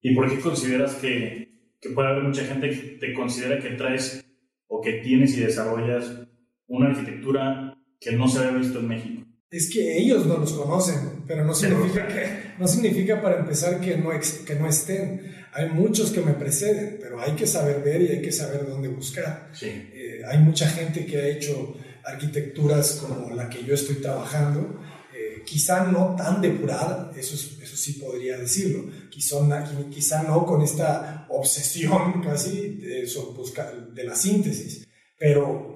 ¿Y 0.00 0.14
por 0.14 0.30
qué 0.30 0.40
consideras 0.40 0.94
que, 0.94 1.76
que 1.80 1.90
puede 1.90 2.08
haber 2.08 2.24
mucha 2.24 2.44
gente 2.44 2.70
que 2.70 2.98
te 2.98 3.14
considera 3.14 3.60
que 3.60 3.70
traes 3.70 4.24
o 4.66 4.80
que 4.80 4.94
tienes 4.94 5.36
y 5.36 5.40
desarrollas 5.40 6.10
una 6.72 6.88
arquitectura 6.90 7.74
que 8.00 8.12
no 8.12 8.26
se 8.26 8.38
había 8.38 8.58
visto 8.58 8.80
en 8.80 8.88
México? 8.88 9.26
Es 9.50 9.70
que 9.70 9.98
ellos 9.98 10.24
no 10.24 10.38
los 10.38 10.54
conocen, 10.54 11.24
pero 11.26 11.44
no 11.44 11.54
significa, 11.54 12.08
que, 12.08 12.54
no 12.58 12.66
significa 12.66 13.20
para 13.20 13.40
empezar 13.40 13.80
que 13.80 13.98
no, 13.98 14.08
que 14.46 14.54
no 14.54 14.66
estén. 14.66 15.20
Hay 15.52 15.68
muchos 15.68 16.10
que 16.10 16.22
me 16.22 16.32
preceden, 16.32 16.98
pero 17.02 17.20
hay 17.20 17.32
que 17.32 17.46
saber 17.46 17.82
ver 17.82 18.00
y 18.00 18.08
hay 18.08 18.22
que 18.22 18.32
saber 18.32 18.66
dónde 18.66 18.88
buscar. 18.88 19.50
Sí. 19.52 19.66
Eh, 19.68 20.22
hay 20.26 20.38
mucha 20.38 20.66
gente 20.66 21.04
que 21.04 21.18
ha 21.18 21.28
hecho 21.28 21.76
arquitecturas 22.04 22.92
como 22.92 23.34
la 23.34 23.50
que 23.50 23.62
yo 23.62 23.74
estoy 23.74 23.96
trabajando, 23.96 24.80
eh, 25.14 25.42
quizá 25.44 25.84
no 25.84 26.16
tan 26.16 26.40
depurada, 26.40 27.12
eso, 27.14 27.34
eso 27.34 27.76
sí 27.76 27.92
podría 27.94 28.38
decirlo, 28.38 28.90
quizá, 29.10 29.36
quizá 29.90 30.22
no 30.22 30.46
con 30.46 30.62
esta 30.62 31.26
obsesión 31.28 32.22
casi 32.24 32.76
de, 32.76 33.06
de 33.92 34.04
la 34.04 34.14
síntesis, 34.14 34.88
pero 35.18 35.71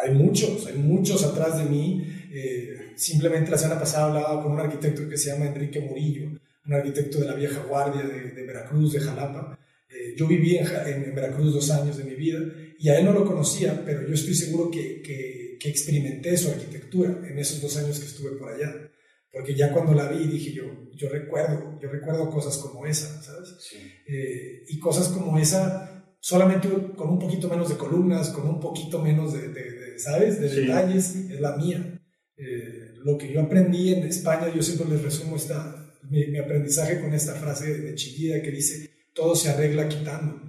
hay 0.00 0.14
muchos, 0.14 0.66
hay 0.66 0.78
muchos 0.78 1.24
atrás 1.24 1.58
de 1.58 1.64
mí. 1.64 2.06
Eh, 2.32 2.92
simplemente 2.96 3.50
la 3.50 3.58
semana 3.58 3.80
pasada 3.80 4.06
hablaba 4.06 4.42
con 4.42 4.52
un 4.52 4.60
arquitecto 4.60 5.08
que 5.08 5.16
se 5.16 5.30
llama 5.30 5.46
Enrique 5.46 5.80
Murillo, 5.80 6.30
un 6.66 6.72
arquitecto 6.72 7.18
de 7.20 7.26
la 7.26 7.34
vieja 7.34 7.62
guardia 7.62 8.02
de, 8.02 8.44
Veracruz, 8.44 8.92
de 8.92 9.00
Jalapa. 9.00 9.58
Eh, 9.90 10.14
yo 10.16 10.26
viví 10.26 10.56
en, 10.56 10.66
en, 10.66 11.14
Veracruz 11.14 11.54
dos 11.54 11.70
años 11.70 11.96
de 11.96 12.04
mi 12.04 12.14
vida 12.14 12.40
y 12.78 12.88
a 12.88 12.98
él 12.98 13.06
no 13.06 13.12
lo 13.12 13.24
conocía, 13.24 13.82
pero 13.84 14.06
yo 14.06 14.14
estoy 14.14 14.34
seguro 14.34 14.70
que, 14.70 15.00
que, 15.02 15.56
que 15.58 15.68
experimenté 15.68 16.36
su 16.36 16.50
arquitectura 16.50 17.20
en 17.28 17.38
esos 17.38 17.60
dos 17.60 17.76
años 17.76 17.98
que 17.98 18.06
estuve 18.06 18.32
por 18.32 18.52
allá. 18.52 18.88
Porque 19.32 19.54
ya 19.54 19.72
cuando 19.72 19.94
la 19.94 20.08
vi 20.08 20.26
dije 20.26 20.52
yo, 20.52 20.64
yo 20.94 21.08
recuerdo, 21.08 21.78
yo 21.80 21.90
recuerdo 21.90 22.30
cosas 22.30 22.56
como 22.58 22.86
esa, 22.86 23.22
¿sabes? 23.22 23.56
Eh, 24.06 24.64
y 24.68 24.78
cosas 24.78 25.08
como 25.08 25.38
esa, 25.38 26.16
solamente 26.18 26.68
con 26.96 27.10
un 27.10 27.18
poquito 27.18 27.48
menos 27.48 27.68
de 27.68 27.76
columnas, 27.76 28.30
con 28.30 28.48
un 28.48 28.58
poquito 28.58 29.02
menos 29.02 29.34
de, 29.34 29.48
¿sabes? 29.98 30.40
De 30.40 30.48
detalles, 30.48 31.14
es 31.14 31.40
la 31.40 31.56
mía. 31.56 32.00
Eh, 32.36 32.94
lo 33.04 33.18
que 33.18 33.32
yo 33.32 33.42
aprendí 33.42 33.92
en 33.92 34.04
España, 34.04 34.52
yo 34.54 34.62
siempre 34.62 34.88
les 34.88 35.02
resumo 35.02 35.36
esta, 35.36 35.92
mi, 36.08 36.36
aprendizaje 36.38 37.00
con 37.00 37.12
esta 37.12 37.34
frase 37.34 37.78
de 37.78 37.94
Chillida 37.94 38.42
que 38.42 38.50
dice, 38.50 38.90
todo 39.14 39.34
se 39.34 39.50
arregla 39.50 39.88
quitando. 39.88 40.40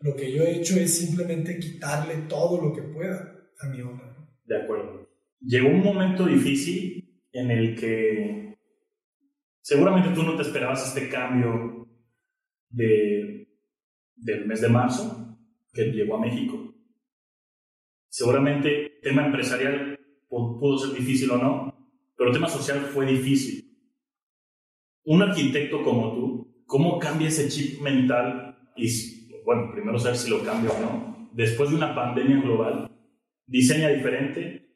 Lo 0.00 0.14
que 0.16 0.32
yo 0.32 0.42
he 0.42 0.56
hecho 0.56 0.76
es 0.76 0.98
simplemente 0.98 1.58
quitarle 1.58 2.14
todo 2.28 2.60
lo 2.60 2.72
que 2.74 2.82
pueda 2.82 3.34
a 3.60 3.68
mi 3.68 3.80
obra. 3.82 4.16
De 4.44 4.56
acuerdo. 4.62 5.08
Llegó 5.40 5.68
un 5.68 5.82
momento 5.82 6.26
difícil 6.26 7.22
en 7.32 7.50
el 7.50 7.74
que 7.74 8.56
seguramente 9.60 10.14
tú 10.14 10.22
no 10.22 10.36
te 10.36 10.42
esperabas 10.42 10.88
este 10.88 11.08
cambio 11.08 11.88
de, 12.70 13.48
del 14.16 14.46
mes 14.46 14.60
de 14.60 14.68
marzo 14.68 15.38
que 15.72 15.84
llegó 15.86 16.16
a 16.16 16.20
México. 16.20 16.74
Seguramente 18.08 18.93
tema 19.04 19.26
empresarial 19.26 20.00
pudo 20.28 20.78
ser 20.78 20.98
difícil 20.98 21.30
o 21.30 21.38
no, 21.38 21.74
pero 22.16 22.32
tema 22.32 22.48
social 22.48 22.80
fue 22.80 23.06
difícil. 23.06 23.70
Un 25.04 25.22
arquitecto 25.22 25.82
como 25.84 26.14
tú, 26.14 26.64
¿cómo 26.66 26.98
cambia 26.98 27.28
ese 27.28 27.48
chip 27.48 27.80
mental? 27.80 28.72
Y 28.76 28.88
bueno, 29.44 29.70
primero 29.72 29.98
saber 29.98 30.16
si 30.16 30.30
lo 30.30 30.42
cambia 30.42 30.72
o 30.72 30.80
no, 30.80 31.30
después 31.32 31.70
de 31.70 31.76
una 31.76 31.94
pandemia 31.94 32.40
global, 32.40 32.90
diseña 33.46 33.90
diferente, 33.90 34.66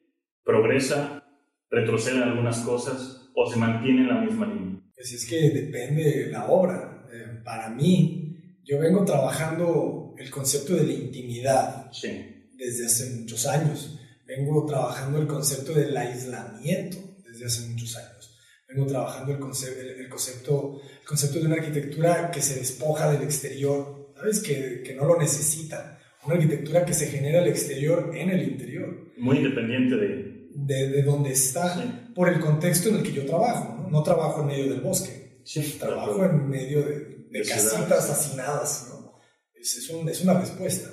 progresa, 0.43 1.25
retrocede 1.69 2.17
en 2.17 2.23
algunas 2.23 2.59
cosas 2.61 3.29
o 3.35 3.49
se 3.49 3.57
mantiene 3.57 4.01
en 4.01 4.07
la 4.07 4.21
misma 4.21 4.45
línea? 4.47 4.81
Pues 4.95 5.13
es 5.13 5.25
que 5.25 5.49
depende 5.49 6.03
de 6.03 6.31
la 6.31 6.47
obra. 6.47 7.07
Eh, 7.11 7.41
para 7.43 7.69
mí, 7.69 8.59
yo 8.63 8.79
vengo 8.79 9.03
trabajando 9.05 10.13
el 10.17 10.29
concepto 10.29 10.75
de 10.75 10.83
la 10.83 10.93
intimidad 10.93 11.91
desde 12.57 12.85
hace 12.85 13.19
muchos 13.19 13.47
años. 13.47 13.98
Vengo 14.29 14.63
trabajando 14.63 15.19
el 15.19 15.25
concepto 15.25 15.73
del 15.73 15.97
aislamiento 15.97 16.97
desde 17.27 17.45
hace 17.45 17.67
muchos 17.67 17.97
años. 17.97 18.37
Vengo 18.67 18.85
trabajando 18.85 19.33
el, 19.33 19.39
concepto, 19.39 19.81
el, 19.81 20.07
concepto, 20.07 20.81
el 21.01 21.07
concepto 21.07 21.39
de 21.39 21.45
una 21.47 21.55
arquitectura 21.55 22.29
que 22.29 22.39
se 22.39 22.59
despoja 22.59 23.11
del 23.11 23.23
exterior, 23.23 24.13
¿sabes? 24.15 24.39
Que, 24.41 24.83
que 24.85 24.93
no 24.93 25.05
lo 25.05 25.17
necesita. 25.17 25.99
Una 26.23 26.35
arquitectura 26.35 26.85
que 26.85 26.93
se 26.93 27.07
genera 27.07 27.39
el 27.39 27.47
exterior 27.47 28.11
en 28.13 28.29
el 28.29 28.43
interior. 28.43 29.13
Muy 29.17 29.37
independiente 29.37 29.95
de... 29.95 30.39
De, 30.51 30.89
de 30.89 31.03
donde 31.03 31.31
está, 31.31 32.11
por 32.13 32.27
el 32.27 32.39
contexto 32.39 32.89
en 32.89 32.97
el 32.97 33.03
que 33.03 33.13
yo 33.13 33.25
trabajo. 33.25 33.81
No, 33.81 33.89
no 33.89 34.03
trabajo 34.03 34.41
en 34.41 34.47
medio 34.47 34.69
del 34.69 34.81
bosque. 34.81 35.41
Sí, 35.43 35.77
trabajo 35.79 36.23
en 36.25 36.47
medio 36.49 36.83
de, 36.83 37.25
de 37.31 37.41
casitas 37.47 38.09
hacinadas. 38.09 38.89
¿no? 38.89 39.19
Es, 39.55 39.75
es, 39.77 39.89
un, 39.89 40.07
es, 40.07 40.21
una 40.21 40.39
respuesta. 40.39 40.89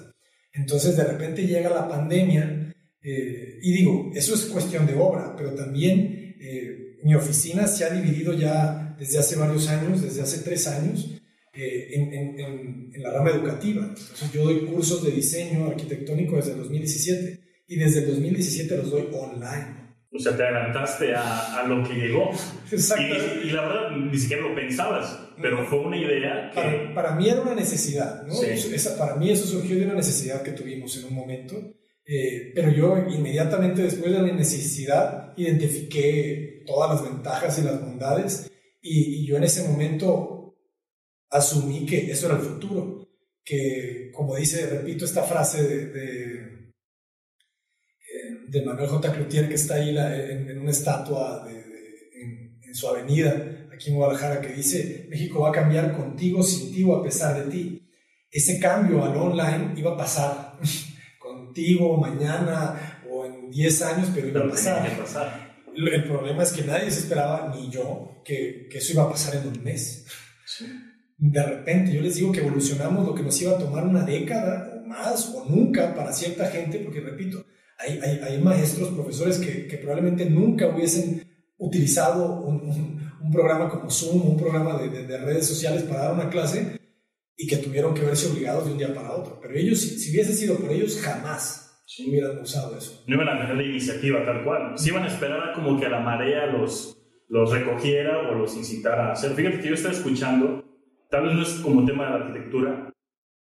Entonces, 0.53 0.97
de 0.97 1.05
repente 1.05 1.47
llega 1.47 1.69
la 1.69 1.89
pandemia 1.89 2.66
eh, 3.09 3.61
y 3.63 3.73
digo, 3.73 4.11
eso 4.17 4.35
es 4.35 4.47
cuestión 4.47 4.85
de 4.85 4.95
obra, 4.95 5.37
pero 5.37 5.55
también 5.55 6.37
eh, 6.41 6.97
mi 7.05 7.15
oficina 7.15 7.69
se 7.69 7.85
ha 7.85 7.91
dividido 7.91 8.33
ya 8.33 8.97
desde 8.99 9.21
hace 9.21 9.37
varios 9.37 9.69
años, 9.69 10.03
desde 10.03 10.23
hace 10.23 10.43
tres 10.43 10.67
años, 10.67 11.13
eh, 11.55 11.91
en, 11.93 12.13
en, 12.13 12.91
en, 12.93 13.03
la 13.05 13.13
rama 13.13 13.31
educativa. 13.31 13.83
Entonces, 13.83 14.33
yo 14.33 14.43
doy 14.43 14.67
cursos 14.67 15.05
de 15.05 15.13
diseño 15.13 15.67
arquitectónico 15.67 16.35
desde 16.35 16.51
el 16.51 16.59
2017 16.59 17.41
y 17.69 17.77
desde 17.77 18.01
el 18.01 18.07
2017 18.09 18.77
los 18.77 18.91
doy 18.91 19.07
online. 19.13 19.87
O 20.11 20.19
sea, 20.19 20.37
te 20.37 20.43
adelantaste 20.43 21.15
a, 21.15 21.61
a 21.61 21.67
lo 21.69 21.87
que 21.87 21.95
llegó. 21.95 22.33
Exacto. 22.73 23.05
Y, 23.05 23.49
y, 23.49 23.51
la 23.53 23.69
verdad, 23.69 23.91
ni 23.97 24.19
siquiera 24.19 24.43
lo 24.43 24.55
pensabas, 24.57 25.17
pero 25.41 25.65
fue 25.67 25.79
una 25.79 25.97
idea 25.97 26.51
que... 26.53 26.61
Para, 26.61 26.95
para 26.95 27.15
mí 27.15 27.29
era 27.29 27.43
una 27.43 27.55
necesidad, 27.55 28.25
¿no? 28.25 28.35
Sí. 28.35 28.47
Esa, 28.75 28.99
para 28.99 29.15
mí 29.15 29.31
eso 29.31 29.47
surgió 29.47 29.77
de 29.77 29.85
una 29.85 29.95
necesidad 29.95 30.43
que 30.43 30.51
tuvimos 30.51 30.99
en 30.99 31.05
un 31.05 31.15
momento, 31.15 31.55
eh, 32.07 32.53
pero 32.55 32.71
yo 32.71 32.97
inmediatamente 33.09 33.83
después 33.83 34.13
de 34.13 34.19
la 34.23 34.33
necesidad 34.33 35.33
identifiqué 35.37 36.63
todas 36.67 36.91
las 36.91 37.11
ventajas 37.11 37.59
y 37.59 37.63
las 37.63 37.81
bondades 37.81 38.51
y, 38.81 39.23
y 39.23 39.27
yo 39.27 39.37
en 39.37 39.45
ese 39.45 39.69
momento 39.69 40.37
asumí 41.31 41.85
que 41.85 42.11
eso 42.11 42.27
era 42.27 42.37
el 42.37 42.43
futuro, 42.43 43.09
que 43.45 44.11
como 44.15 44.37
dice, 44.37 44.67
repito 44.67 45.05
esta 45.05 45.23
frase 45.23 45.63
de, 45.63 45.87
de, 45.87 46.73
de 48.49 48.63
Manuel 48.65 48.89
J. 48.89 49.13
Cloutier 49.13 49.49
que 49.49 49.55
está 49.55 49.75
ahí 49.75 49.93
la, 49.93 50.17
en, 50.17 50.49
en, 50.49 50.59
una 50.61 50.71
estatua 50.71 51.45
de, 51.47 51.59
en, 52.23 52.61
en, 52.63 52.75
su 52.75 52.89
avenida 52.89 53.69
aquí 53.73 53.91
en 53.91 53.97
Guadalajara 53.97 54.41
que 54.41 54.55
dice, 54.55 55.07
México 55.11 55.41
va 55.41 55.51
a 55.51 55.53
cambiar 55.53 55.97
contigo, 55.97 56.43
sin 56.43 56.73
ti 56.73 56.83
o 56.85 56.97
a 56.97 57.03
pesar 57.03 57.45
de 57.45 57.51
ti. 57.51 57.83
Ese 58.31 58.59
cambio 58.59 59.05
al 59.05 59.17
online 59.17 59.75
iba 59.77 59.93
a 59.93 59.97
pasar 59.97 60.59
contigo 61.27 61.97
mañana 61.97 63.03
o 63.11 63.27
en 63.27 63.51
10 63.51 63.83
años, 63.83 64.09
pero 64.15 64.29
iba 64.29 64.41
a 64.41 64.51
pasar. 64.51 64.97
pasar. 64.99 65.57
El 65.75 66.05
problema 66.05 66.43
es 66.43 66.53
que 66.53 66.63
nadie 66.63 66.91
se 66.91 67.01
esperaba, 67.01 67.55
ni 67.55 67.71
yo, 67.71 68.23
que, 68.25 68.67
que 68.71 68.79
eso 68.79 68.93
iba 68.93 69.03
a 69.03 69.11
pasar 69.11 69.37
en 69.37 69.49
un 69.49 69.63
mes. 69.63 70.07
Sí 70.45 70.65
de 71.19 71.43
repente, 71.43 71.93
yo 71.93 72.03
les 72.03 72.17
digo 72.17 72.31
que 72.31 72.41
evolucionamos 72.41 73.07
lo 73.07 73.15
que 73.15 73.23
nos 73.23 73.41
iba 73.41 73.53
a 73.53 73.59
tomar 73.59 73.87
una 73.87 74.05
década 74.05 74.71
o 74.75 74.87
más 74.87 75.35
o 75.35 75.47
nunca 75.49 75.95
para 75.95 76.13
cierta 76.13 76.47
gente, 76.49 76.79
porque 76.81 77.01
repito, 77.01 77.45
hay, 77.79 77.99
hay, 78.03 78.21
hay 78.23 78.39
maestros, 78.43 78.91
profesores 78.91 79.39
que, 79.39 79.67
que, 79.67 79.79
probablemente 79.79 80.29
nunca 80.29 80.69
hubiesen 80.69 81.27
utilizado 81.59 82.41
un, 82.43 82.57
un, 82.57 83.13
un, 83.23 83.33
programa 83.33 83.69
como 83.69 83.91
Zoom, 83.91 84.31
un 84.31 84.37
programa 84.37 84.79
de, 84.79 84.91
de, 84.91 85.07
de, 85.07 85.19
redes 85.19 85.47
sociales 85.47 85.83
para 85.85 86.03
dar 86.03 86.15
una 86.15 86.29
clase 86.29 86.79
y 87.37 87.47
que 87.47 87.57
tuvieron 87.59 87.95
que 87.95 88.03
verse 88.03 88.31
obligados 88.31 88.67
de 88.67 88.73
un 88.73 88.79
día 88.79 88.95
para 88.95 89.13
otro. 89.13 89.39
Pero 89.41 89.55
ellos, 89.55 89.81
si, 89.81 89.99
si 89.99 90.11
hubiese 90.11 90.33
sido 90.33 90.57
por 90.57 90.71
ellos, 90.71 91.01
jamás 91.01 91.83
sí. 91.87 92.09
hubieran 92.09 92.39
usado 92.39 92.77
eso. 92.77 93.05
No 93.07 93.15
iban 93.15 93.29
a 93.29 93.41
tener 93.41 93.57
la 93.57 93.63
iniciativa 93.63 94.25
tal 94.25 94.45
cual. 94.45 94.79
Si 94.79 94.89
iban 94.89 95.05
a 95.05 95.09
esperar 95.09 95.51
a 95.51 95.53
como 95.53 95.79
que 95.79 95.87
a 95.87 95.91
la 95.91 96.01
marea 96.01 96.47
los, 96.47 96.97
los 97.29 97.51
recogiera 97.51 98.29
o 98.29 98.35
los 98.35 98.57
incitara 98.57 99.09
a 99.09 99.13
hacer. 99.13 99.33
Fíjate 99.33 99.61
que 99.61 99.69
yo 99.69 99.75
estaba 99.75 99.95
escuchando 99.95 100.65
tal 101.11 101.25
vez 101.25 101.35
no 101.35 101.43
es 101.43 101.55
como 101.61 101.85
tema 101.85 102.05
de 102.05 102.11
la 102.11 102.17
arquitectura, 102.25 102.93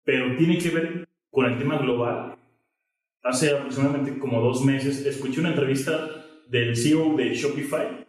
pero 0.05 0.37
tiene 0.37 0.59
que 0.59 0.71
ver 0.71 1.09
con 1.31 1.47
el 1.47 1.59
tema 1.59 1.79
global. 1.79 2.37
Hace 3.23 3.51
aproximadamente 3.51 4.19
como 4.19 4.41
dos 4.41 4.65
meses 4.65 5.05
escuché 5.07 5.41
una 5.41 5.51
entrevista 5.51 6.27
del 6.49 6.77
CEO 6.77 7.17
de 7.17 7.35
Shopify 7.35 8.07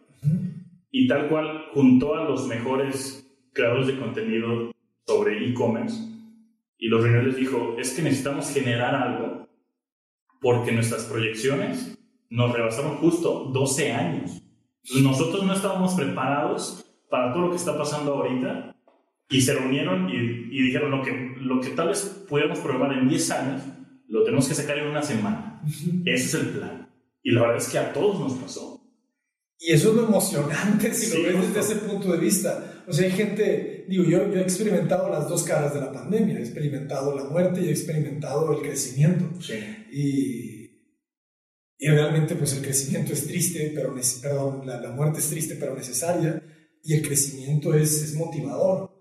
y 0.90 1.06
tal 1.06 1.28
cual 1.28 1.66
juntó 1.72 2.14
a 2.14 2.24
los 2.24 2.46
mejores 2.46 3.24
creadores 3.52 3.86
de 3.86 3.98
contenido 3.98 4.73
sobre 5.06 5.48
e-commerce 5.48 5.96
y 6.78 6.88
los 6.88 7.02
reuniones 7.02 7.28
les 7.28 7.36
dijo, 7.36 7.76
es 7.78 7.92
que 7.92 8.02
necesitamos 8.02 8.52
generar 8.52 8.94
algo 8.94 9.48
porque 10.40 10.72
nuestras 10.72 11.04
proyecciones 11.04 11.96
nos 12.28 12.52
rebasaron 12.52 12.96
justo 12.96 13.50
12 13.52 13.92
años. 13.92 14.42
Nosotros 15.02 15.44
no 15.44 15.54
estábamos 15.54 15.94
preparados 15.94 16.84
para 17.08 17.32
todo 17.32 17.44
lo 17.44 17.50
que 17.50 17.56
está 17.56 17.78
pasando 17.78 18.14
ahorita 18.14 18.76
y 19.30 19.40
se 19.40 19.54
reunieron 19.54 20.10
y, 20.10 20.14
y, 20.14 20.62
dijeron 20.62 20.90
lo 20.90 21.02
que, 21.02 21.34
lo 21.40 21.60
que 21.60 21.70
tal 21.70 21.88
vez 21.88 22.26
pudiéramos 22.28 22.58
probar 22.58 22.92
en 22.92 23.08
10 23.08 23.30
años, 23.30 23.62
lo 24.08 24.22
tenemos 24.22 24.46
que 24.46 24.54
sacar 24.54 24.78
en 24.78 24.88
una 24.88 25.02
semana. 25.02 25.62
Ese 26.04 26.24
es 26.24 26.34
el 26.34 26.48
plan. 26.50 26.88
Y 27.22 27.30
la 27.30 27.40
verdad 27.40 27.56
es 27.56 27.68
que 27.68 27.78
a 27.78 27.92
todos 27.92 28.20
nos 28.20 28.34
pasó. 28.34 28.82
Y 29.58 29.72
eso 29.72 29.90
es 29.90 29.96
lo 29.96 30.04
emocionante 30.06 30.92
si 30.92 31.06
sí, 31.06 31.16
lo 31.16 31.38
ves 31.38 31.54
desde 31.54 31.72
ese 31.72 31.86
punto 31.86 32.12
de 32.12 32.18
vista. 32.18 32.82
O 32.86 32.92
sea, 32.92 33.06
hay 33.06 33.12
gente, 33.12 33.73
digo, 33.88 34.04
yo, 34.04 34.32
yo 34.32 34.38
he 34.38 34.42
experimentado 34.42 35.08
las 35.10 35.28
dos 35.28 35.42
caras 35.42 35.74
de 35.74 35.80
la 35.80 35.92
pandemia. 35.92 36.38
He 36.38 36.42
experimentado 36.42 37.14
la 37.16 37.24
muerte 37.24 37.60
y 37.60 37.68
he 37.68 37.70
experimentado 37.70 38.52
el 38.52 38.62
crecimiento. 38.66 39.40
Sí. 39.40 39.54
Y, 39.92 40.64
y 41.78 41.88
realmente, 41.88 42.34
pues 42.36 42.54
el 42.54 42.62
crecimiento 42.62 43.12
es 43.12 43.26
triste, 43.26 43.72
pero, 43.74 43.94
perdón, 44.22 44.66
la, 44.66 44.80
la 44.80 44.90
muerte 44.90 45.18
es 45.18 45.28
triste, 45.28 45.56
pero 45.58 45.74
necesaria. 45.74 46.42
Y 46.82 46.94
el 46.94 47.06
crecimiento 47.06 47.74
es, 47.74 48.02
es 48.02 48.14
motivador 48.14 48.94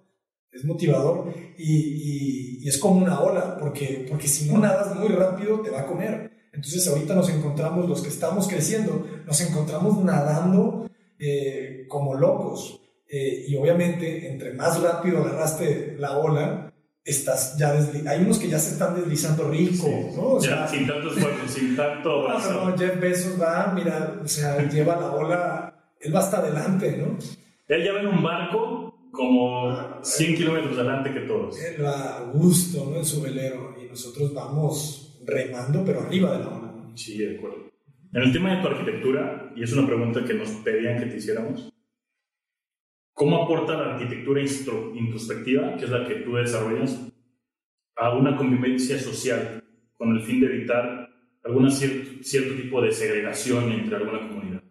es 0.54 0.64
motivador 0.66 1.34
y, 1.58 1.64
y, 1.64 2.64
y, 2.64 2.68
es 2.70 2.78
como 2.78 3.04
una 3.04 3.20
ola, 3.20 3.58
porque, 3.60 4.06
porque 4.08 4.28
si 4.28 4.50
no 4.50 4.60
nadas 4.60 4.96
muy 4.96 5.08
rápido 5.08 5.62
te 5.62 5.72
va 5.72 5.82
a 5.82 5.88
comer. 5.88 6.32
Entonces 6.54 6.88
ahorita 6.88 7.16
nos 7.16 7.30
encontramos, 7.30 7.90
los 7.90 8.02
que 8.02 8.10
estamos 8.10 8.48
creciendo, 8.48 9.06
nos 9.26 9.42
encontramos 9.42 10.04
nadando 10.04 10.88
eh, 11.18 11.86
como 11.90 12.14
locos. 12.14 12.82
Eh, 13.16 13.46
y 13.48 13.56
obviamente, 13.56 14.28
entre 14.28 14.54
más 14.54 14.82
rápido 14.82 15.20
agarraste 15.20 15.96
la 16.00 16.18
ola, 16.18 16.74
estás 17.06 17.56
ya 17.60 17.72
hay 18.08 18.24
unos 18.24 18.40
que 18.40 18.48
ya 18.48 18.58
se 18.58 18.72
están 18.72 18.96
deslizando 18.96 19.52
rico, 19.52 19.86
sí, 19.86 20.16
¿no? 20.16 20.30
O 20.30 20.42
sea, 20.42 20.68
sin 20.68 20.88
tanto 20.88 21.10
esfuerzo, 21.10 21.48
sin 21.48 21.76
tanto... 21.76 22.28
No, 22.28 22.40
no, 22.40 22.70
no, 22.72 22.76
Jeff 22.76 23.00
Bezos 23.00 23.40
va, 23.40 23.72
mira, 23.76 24.20
o 24.24 24.28
sea, 24.28 24.68
lleva 24.68 24.96
la 24.96 25.12
ola, 25.12 25.94
él 26.00 26.16
va 26.16 26.22
hasta 26.22 26.40
adelante, 26.40 26.98
¿no? 26.98 27.20
Él 27.68 27.84
ya 27.84 27.94
va 27.94 28.00
en 28.00 28.08
un 28.08 28.24
barco 28.24 28.96
como 29.12 30.00
100 30.02 30.36
kilómetros 30.36 30.76
adelante 30.76 31.14
que 31.14 31.20
todos. 31.20 31.62
Él 31.62 31.86
va 31.86 32.18
a 32.18 32.24
gusto, 32.32 32.90
¿no? 32.90 32.98
En 32.98 33.06
su 33.06 33.22
velero 33.22 33.76
y 33.80 33.90
nosotros 33.90 34.34
vamos 34.34 35.22
remando, 35.24 35.86
pero 35.86 36.02
arriba 36.02 36.36
de 36.36 36.40
la 36.40 36.48
ola. 36.48 36.74
¿no? 36.76 36.98
Sí, 36.98 37.20
de 37.20 37.38
acuerdo. 37.38 37.58
En 38.12 38.24
el 38.24 38.34
tema 38.34 38.56
de 38.56 38.62
tu 38.64 38.70
arquitectura, 38.70 39.54
y 39.56 39.62
es 39.62 39.72
una 39.72 39.86
pregunta 39.86 40.26
que 40.26 40.34
nos 40.34 40.50
pedían 40.64 40.98
que 40.98 41.06
te 41.06 41.18
hiciéramos, 41.18 41.73
¿cómo 43.14 43.44
aporta 43.44 43.74
la 43.74 43.96
arquitectura 43.96 44.42
introspectiva, 44.42 45.78
que 45.78 45.86
es 45.86 45.92
la 45.92 46.08
que 46.08 46.16
tú 46.16 46.36
desarrollas, 46.36 47.00
a 47.96 48.16
una 48.16 48.36
convivencia 48.36 49.00
social 49.00 49.64
con 49.94 50.16
el 50.16 50.24
fin 50.24 50.42
de 50.42 50.48
evitar 50.48 51.10
algún 51.44 51.72
cierto, 51.72 52.56
tipo 52.56 52.82
de 52.82 52.92
segregación 52.92 53.72
entre 53.72 53.98
alguna 53.98 54.28
comunidad? 54.28 54.64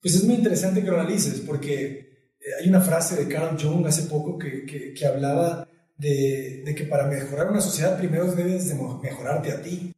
Pues 0.00 0.14
es 0.14 0.24
muy 0.24 0.36
interesante 0.36 0.82
que 0.82 0.90
lo 0.90 1.00
analices, 1.00 1.40
porque 1.40 2.30
hay 2.60 2.68
una 2.68 2.80
frase 2.80 3.16
de 3.16 3.28
Carl 3.32 3.56
Jung 3.60 3.86
hace 3.86 4.08
poco 4.08 4.38
que, 4.38 4.64
que, 4.94 5.06
hablaba 5.06 5.66
de, 5.96 6.74
que 6.76 6.84
para 6.84 7.06
mejorar 7.06 7.50
una 7.50 7.60
sociedad 7.60 7.98
primero 7.98 8.30
debes 8.32 8.68
de 8.68 8.74
mejorarte 9.02 9.50
a 9.50 9.62
ti. 9.62 9.92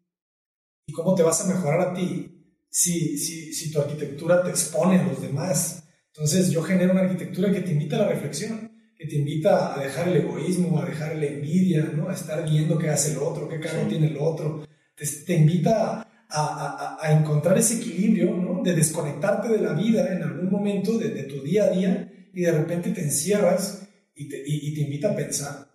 ¿Y 0.88 0.92
cómo 0.92 1.14
te 1.16 1.25
vas 1.25 1.45
a 1.45 1.52
mejorar 1.52 1.80
a 1.80 1.95
ti 1.95 2.62
si, 2.71 3.18
si, 3.18 3.52
si 3.52 3.73
tu 3.73 3.80
arquitectura 3.80 4.42
te 4.42 4.50
expone 4.50 5.00
a 5.00 5.04
los 5.04 5.21
demás? 5.21 5.86
Entonces 6.16 6.50
yo 6.50 6.62
genero 6.62 6.92
una 6.92 7.02
arquitectura 7.02 7.52
que 7.52 7.61
te 7.61 7.73
invita 7.73 7.96
a 7.96 8.00
la 8.00 8.08
reflexión, 8.08 8.70
que 8.96 9.06
te 9.06 9.16
invita 9.16 9.75
a 9.75 9.82
dejar 9.82 10.08
el 10.08 10.16
egoísmo, 10.16 10.80
a 10.80 10.87
dejar 10.87 11.14
la 11.16 11.26
envidia, 11.26 11.92
¿no? 11.94 12.08
a 12.08 12.14
estar 12.14 12.42
viendo 12.49 12.78
qué 12.78 12.88
hace 12.88 13.12
el 13.12 13.18
otro, 13.18 13.46
qué 13.49 13.61
carro 13.61 13.82
sí. 13.82 13.90
tiene 13.90 14.06
el 14.06 14.16
otro. 14.18 14.66
Te, 14.96 15.06
te 15.06 15.35
invita 15.35 16.00
a, 16.00 16.06
a, 16.28 16.99
a, 17.06 17.12
encontrar 17.12 17.58
ese 17.58 17.76
equilibrio, 17.76 18.35
¿no? 18.35 18.62
de 18.62 18.75
desconectarte 18.75 19.49
de 19.49 19.61
la 19.61 19.75
vida 19.75 20.11
en 20.11 20.23
algún 20.23 20.50
momento, 20.50 20.96
de, 20.96 21.11
de 21.11 21.25
tu 21.25 21.42
día 21.42 21.64
a 21.64 21.70
día, 21.70 22.11
y 22.32 22.40
de 22.40 22.52
repente 22.52 22.92
te 22.92 23.02
encierras 23.02 23.87
y 24.14 24.26
te, 24.26 24.38
y, 24.38 24.68
y 24.68 24.75
te 24.75 24.80
invita 24.80 25.12
a 25.12 25.16
pensar. 25.16 25.66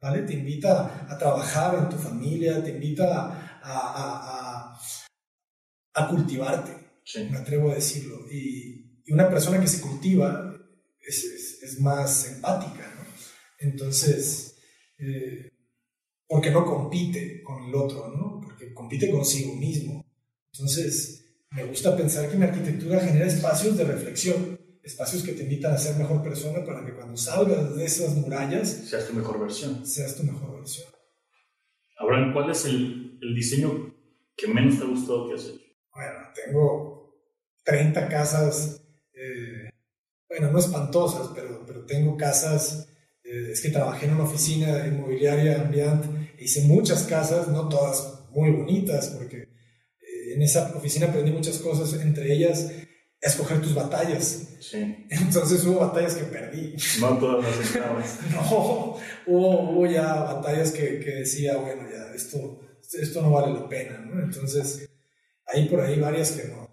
¿vale? 0.00 0.22
Te 0.22 0.34
invita 0.34 1.06
a 1.08 1.18
trabajar 1.18 1.76
en 1.76 1.88
tu 1.88 1.96
familia, 1.96 2.62
te 2.62 2.70
invita 2.70 3.60
a, 3.62 4.78
a, 5.94 6.08
cultivarte, 6.08 6.72
me 7.28 7.38
atrevo 7.38 7.72
a 7.72 7.74
decirlo. 7.74 8.18
Y, 8.30 8.77
y, 9.08 9.12
una 9.12 9.28
persona 9.28 9.60
que 9.60 9.66
se 9.66 9.80
cultiva 9.80 10.54
es, 11.00 11.24
es, 11.62 11.80
más 11.80 12.28
empática, 12.28 12.94
¿no? 12.96 13.04
Entonces, 13.58 14.56
eh, 14.98 15.50
porque 16.26 16.50
no 16.50 16.64
compite 16.64 17.42
con 17.42 17.64
el 17.64 17.74
otro, 17.74 18.08
¿no? 18.08 18.40
Porque 18.42 18.74
compite 18.74 19.10
consigo 19.10 19.54
mismo. 19.54 20.04
Entonces, 20.52 21.18
me 21.50 21.64
gusta 21.64 21.96
pensar 21.96 22.28
que 22.28 22.36
mi 22.36 22.44
arquitectura 22.44 23.00
genera 23.00 23.26
espacios 23.26 23.76
de 23.76 23.84
reflexión, 23.84 24.60
espacios 24.82 25.22
que 25.22 25.32
te 25.32 25.44
invitan 25.44 25.72
a 25.72 25.78
ser 25.78 25.96
mejor 25.96 26.22
persona 26.22 26.64
para 26.64 26.84
que 26.84 26.94
cuando 26.94 27.16
salgas 27.16 27.74
de 27.76 27.84
esas 27.84 28.14
murallas... 28.14 28.68
Seas 28.68 29.06
tu 29.06 29.14
mejor 29.14 29.40
versión. 29.40 29.86
Seas 29.86 30.16
tu 30.16 30.24
mejor 30.24 30.56
versión. 30.56 30.88
Ahora, 31.98 32.30
¿cuál 32.32 32.50
es 32.50 32.64
el, 32.66 33.18
el 33.22 33.34
diseño 33.34 33.94
que 34.36 34.48
menos 34.48 34.78
te 34.78 34.84
ha 34.84 34.88
gustado 34.88 35.28
que 35.28 35.34
has 35.34 35.44
hecho? 35.46 35.64
Bueno, 35.94 36.12
tengo 36.34 36.98
30 37.64 38.08
casas, 38.08 38.82
eh, 39.18 39.70
bueno, 40.28 40.52
no 40.52 40.58
espantosas, 40.58 41.30
pero, 41.34 41.64
pero 41.66 41.84
tengo 41.84 42.16
casas, 42.16 42.88
eh, 43.24 43.50
es 43.52 43.60
que 43.60 43.70
trabajé 43.70 44.06
en 44.06 44.14
una 44.14 44.24
oficina 44.24 44.86
inmobiliaria 44.86 45.60
ambiente, 45.60 46.08
hice 46.38 46.62
muchas 46.62 47.04
casas, 47.04 47.48
no 47.48 47.68
todas 47.68 48.26
muy 48.30 48.50
bonitas, 48.50 49.08
porque 49.08 49.36
eh, 49.38 50.34
en 50.34 50.42
esa 50.42 50.72
oficina 50.76 51.06
aprendí 51.06 51.30
muchas 51.30 51.58
cosas, 51.58 52.00
entre 52.00 52.32
ellas 52.32 52.70
escoger 53.20 53.60
tus 53.60 53.74
batallas. 53.74 54.56
Sí. 54.60 55.06
Entonces 55.10 55.64
hubo 55.64 55.80
batallas 55.80 56.14
que 56.14 56.24
perdí. 56.24 56.74
No 57.00 57.18
todas 57.18 57.44
las 57.44 58.18
No, 58.32 58.96
hubo, 59.26 59.70
hubo, 59.70 59.86
ya 59.86 60.14
batallas 60.14 60.70
que, 60.72 61.00
que, 61.00 61.10
decía, 61.16 61.56
bueno, 61.56 61.82
ya, 61.90 62.14
esto, 62.14 62.60
esto 63.00 63.22
no 63.22 63.32
vale 63.32 63.58
la 63.58 63.68
pena, 63.68 63.98
¿no? 63.98 64.22
Entonces, 64.22 64.88
hay 65.46 65.68
por 65.68 65.80
ahí 65.80 65.98
varias 65.98 66.32
que 66.32 66.48
no. 66.48 66.68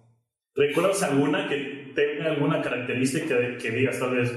¿Recuerdas 0.53 1.01
alguna 1.03 1.49
que 1.49 1.84
tenga 1.95 2.31
alguna 2.31 2.61
característica 2.61 3.35
que 3.57 3.71
digas 3.71 3.99
tal 3.99 4.15
vez, 4.15 4.31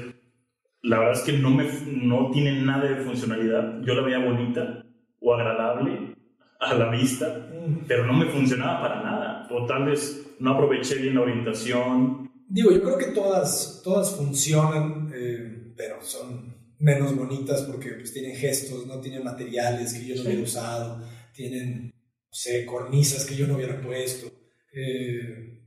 la 0.83 0.99
verdad 0.99 1.15
es 1.15 1.23
que 1.23 1.33
no, 1.33 1.51
me, 1.51 1.69
no 1.87 2.31
tiene 2.31 2.63
nada 2.63 2.89
de 2.89 3.05
funcionalidad, 3.05 3.83
yo 3.83 3.95
la 3.95 4.03
veía 4.03 4.19
bonita 4.19 4.87
o 5.21 5.35
agradable 5.35 6.15
a 6.61 6.75
la 6.75 6.91
vista, 6.91 7.51
mm. 7.53 7.87
pero 7.87 8.07
no 8.07 8.15
me 8.15 8.27
funcionaba 8.27 8.81
para 8.81 9.03
nada, 9.03 9.49
o 9.51 9.67
tal 9.67 9.87
vez 9.87 10.35
no 10.39 10.53
aproveché 10.53 10.97
bien 10.97 11.15
la 11.15 11.23
orientación. 11.23 12.31
Digo, 12.49 12.71
yo 12.71 12.83
creo 12.83 12.99
que 12.99 13.07
todas, 13.07 13.83
todas 13.85 14.15
funcionan, 14.17 15.11
eh, 15.15 15.73
pero 15.77 16.03
son 16.03 16.57
menos 16.79 17.15
bonitas 17.15 17.63
porque 17.63 17.91
pues, 17.91 18.13
tienen 18.13 18.37
gestos, 18.37 18.87
no 18.87 19.01
tienen 19.01 19.25
materiales 19.25 19.95
que 19.95 20.07
yo 20.07 20.17
no 20.17 20.23
hubiera 20.23 20.43
usado, 20.43 21.05
tienen, 21.35 21.87
no 21.87 22.33
sé, 22.33 22.65
cornisas 22.65 23.27
que 23.27 23.37
yo 23.37 23.47
no 23.47 23.57
hubiera 23.57 23.81
puesto, 23.81 24.29
eh, 24.73 25.58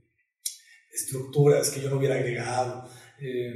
estructuras 0.92 1.70
que 1.70 1.80
yo 1.80 1.90
no 1.90 1.96
hubiera 1.96 2.16
agregado, 2.16 2.88
eh, 3.20 3.54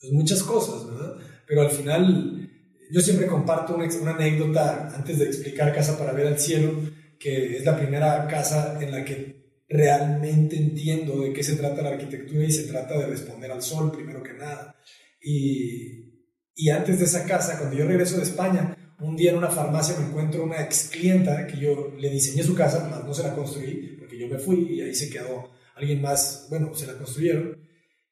pues 0.00 0.12
muchas 0.12 0.42
cosas, 0.42 0.86
¿verdad? 0.86 1.16
Pero 1.46 1.62
al 1.62 1.70
final, 1.70 2.50
yo 2.90 3.00
siempre 3.00 3.26
comparto 3.26 3.74
una, 3.74 3.88
una 4.00 4.14
anécdota 4.14 4.94
antes 4.94 5.18
de 5.18 5.24
explicar 5.24 5.74
Casa 5.74 5.98
para 5.98 6.12
ver 6.12 6.26
al 6.26 6.38
cielo, 6.38 6.72
que 7.18 7.56
es 7.56 7.64
la 7.64 7.76
primera 7.76 8.26
casa 8.28 8.78
en 8.80 8.92
la 8.92 9.04
que 9.04 9.64
realmente 9.68 10.56
entiendo 10.56 11.20
de 11.20 11.32
qué 11.32 11.42
se 11.42 11.56
trata 11.56 11.82
la 11.82 11.90
arquitectura 11.90 12.44
y 12.44 12.52
se 12.52 12.64
trata 12.64 12.96
de 12.98 13.06
responder 13.06 13.50
al 13.50 13.62
sol 13.62 13.90
primero 13.90 14.22
que 14.22 14.34
nada. 14.34 14.76
Y, 15.20 16.24
y 16.54 16.70
antes 16.70 16.98
de 16.98 17.04
esa 17.04 17.26
casa, 17.26 17.58
cuando 17.58 17.76
yo 17.76 17.86
regreso 17.86 18.16
de 18.16 18.22
España, 18.22 18.76
un 19.00 19.16
día 19.16 19.30
en 19.30 19.38
una 19.38 19.50
farmacia 19.50 19.96
me 19.98 20.06
encuentro 20.06 20.44
una 20.44 20.62
ex 20.62 20.88
clienta 20.90 21.46
que 21.46 21.58
yo 21.58 21.94
le 21.98 22.10
diseñé 22.10 22.42
su 22.42 22.54
casa, 22.54 22.88
más 22.88 23.04
no 23.04 23.14
se 23.14 23.22
la 23.22 23.34
construí 23.34 23.96
porque 23.98 24.18
yo 24.18 24.28
me 24.28 24.38
fui 24.38 24.74
y 24.74 24.80
ahí 24.80 24.94
se 24.94 25.10
quedó 25.10 25.50
alguien 25.78 26.02
más, 26.02 26.46
bueno, 26.50 26.74
se 26.74 26.86
la 26.86 26.94
construyeron. 26.94 27.56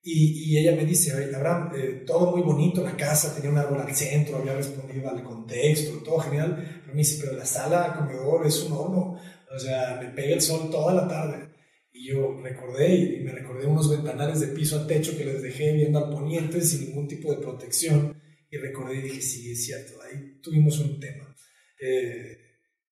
Y, 0.02 0.52
y 0.52 0.58
ella 0.58 0.76
me 0.76 0.84
dice, 0.84 1.12
Abraham, 1.34 1.72
eh, 1.76 2.04
todo 2.06 2.30
muy 2.30 2.42
bonito, 2.42 2.82
la 2.82 2.96
casa 2.96 3.34
tenía 3.34 3.50
un 3.50 3.58
árbol 3.58 3.80
al 3.80 3.94
centro, 3.94 4.36
había 4.36 4.54
respondido 4.54 5.10
al 5.10 5.22
contexto, 5.24 5.98
todo 6.04 6.18
genial, 6.20 6.82
pero 6.82 6.94
me 6.94 7.00
dice, 7.00 7.18
pero 7.20 7.36
la 7.36 7.44
sala, 7.44 7.96
comedor, 7.98 8.46
es 8.46 8.62
un 8.62 8.72
horno, 8.72 9.18
o 9.52 9.58
sea, 9.58 9.98
me 10.00 10.10
pega 10.10 10.34
el 10.34 10.40
sol 10.40 10.70
toda 10.70 10.94
la 10.94 11.08
tarde. 11.08 11.48
Y 11.92 12.08
yo 12.08 12.40
recordé, 12.40 12.94
y 12.94 13.24
me 13.24 13.32
recordé 13.32 13.66
unos 13.66 13.90
ventanales 13.90 14.40
de 14.40 14.48
piso 14.48 14.78
a 14.78 14.86
techo 14.86 15.16
que 15.16 15.24
les 15.24 15.42
dejé 15.42 15.72
viendo 15.72 15.98
al 15.98 16.10
poniente 16.10 16.60
sin 16.60 16.88
ningún 16.88 17.08
tipo 17.08 17.32
de 17.32 17.38
protección. 17.38 18.20
Y 18.48 18.58
recordé 18.58 18.98
y 18.98 19.02
dije, 19.02 19.20
sí, 19.20 19.50
es 19.50 19.64
cierto, 19.64 19.94
ahí 20.02 20.38
tuvimos 20.40 20.78
un 20.78 21.00
tema. 21.00 21.34
Eh, 21.80 22.45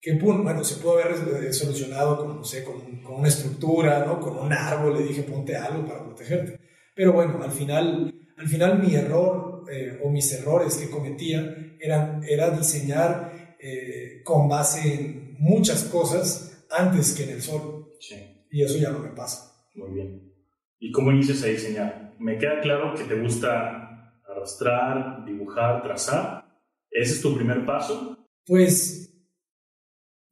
que 0.04 0.12
bueno, 0.18 0.62
se 0.62 0.82
pudo 0.82 0.98
haber 0.98 1.54
solucionado 1.54 2.18
con, 2.18 2.36
no 2.36 2.44
sé, 2.44 2.62
con, 2.62 3.00
con, 3.00 3.20
una 3.20 3.28
estructura, 3.28 4.04
¿no? 4.04 4.20
con 4.20 4.36
un 4.36 4.52
árbol, 4.52 4.98
le 4.98 5.04
dije, 5.04 5.22
ponte 5.22 5.56
algo 5.56 5.86
para 5.86 6.04
protegerte. 6.04 6.60
Pero 6.94 7.14
bueno, 7.14 7.42
al 7.42 7.50
final, 7.50 8.14
al 8.36 8.46
final 8.46 8.82
mi 8.82 8.94
error 8.94 9.64
eh, 9.72 9.98
o 10.04 10.10
mis 10.10 10.30
errores 10.34 10.76
que 10.76 10.90
cometía 10.90 11.56
eran, 11.80 12.22
era 12.22 12.50
diseñar 12.50 13.56
eh, 13.58 14.20
con 14.22 14.46
base 14.46 14.94
en 14.94 15.36
muchas 15.38 15.84
cosas 15.84 16.66
antes 16.70 17.14
que 17.14 17.24
en 17.24 17.30
el 17.30 17.40
sol. 17.40 17.94
Sí. 17.98 18.44
Y 18.50 18.62
eso 18.62 18.76
ya 18.76 18.90
no 18.90 18.98
me 18.98 19.08
pasa. 19.08 19.56
Muy 19.74 19.90
bien. 19.90 20.34
¿Y 20.80 20.92
cómo 20.92 21.12
inicias 21.12 21.42
a 21.44 21.46
diseñar? 21.46 22.14
Me 22.18 22.36
queda 22.36 22.60
claro 22.60 22.92
que 22.94 23.04
te 23.04 23.18
gusta 23.18 24.20
arrastrar, 24.28 25.24
dibujar, 25.24 25.82
trazar. 25.82 26.44
¿Ese 26.90 27.14
es 27.14 27.22
tu 27.22 27.34
primer 27.34 27.64
paso? 27.64 28.18
Pues 28.44 29.13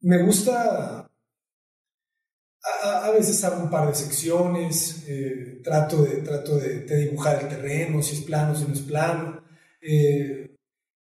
me 0.03 0.21
gusta... 0.21 1.09
A, 2.83 3.11
veces 3.11 3.43
hago 3.43 3.61
un 3.61 3.69
par 3.69 3.89
de 3.89 3.95
secciones, 3.95 5.03
eh, 5.07 5.59
trato, 5.63 6.01
de, 6.03 6.21
trato 6.21 6.57
de, 6.57 6.85
dibujar 6.85 7.41
el 7.41 7.49
terreno, 7.49 8.01
si 8.01 8.15
es 8.15 8.21
plano, 8.21 8.55
si 8.55 8.63
no 8.65 8.73
es 8.73 8.79
plano. 8.79 9.43
Eh, 9.81 10.55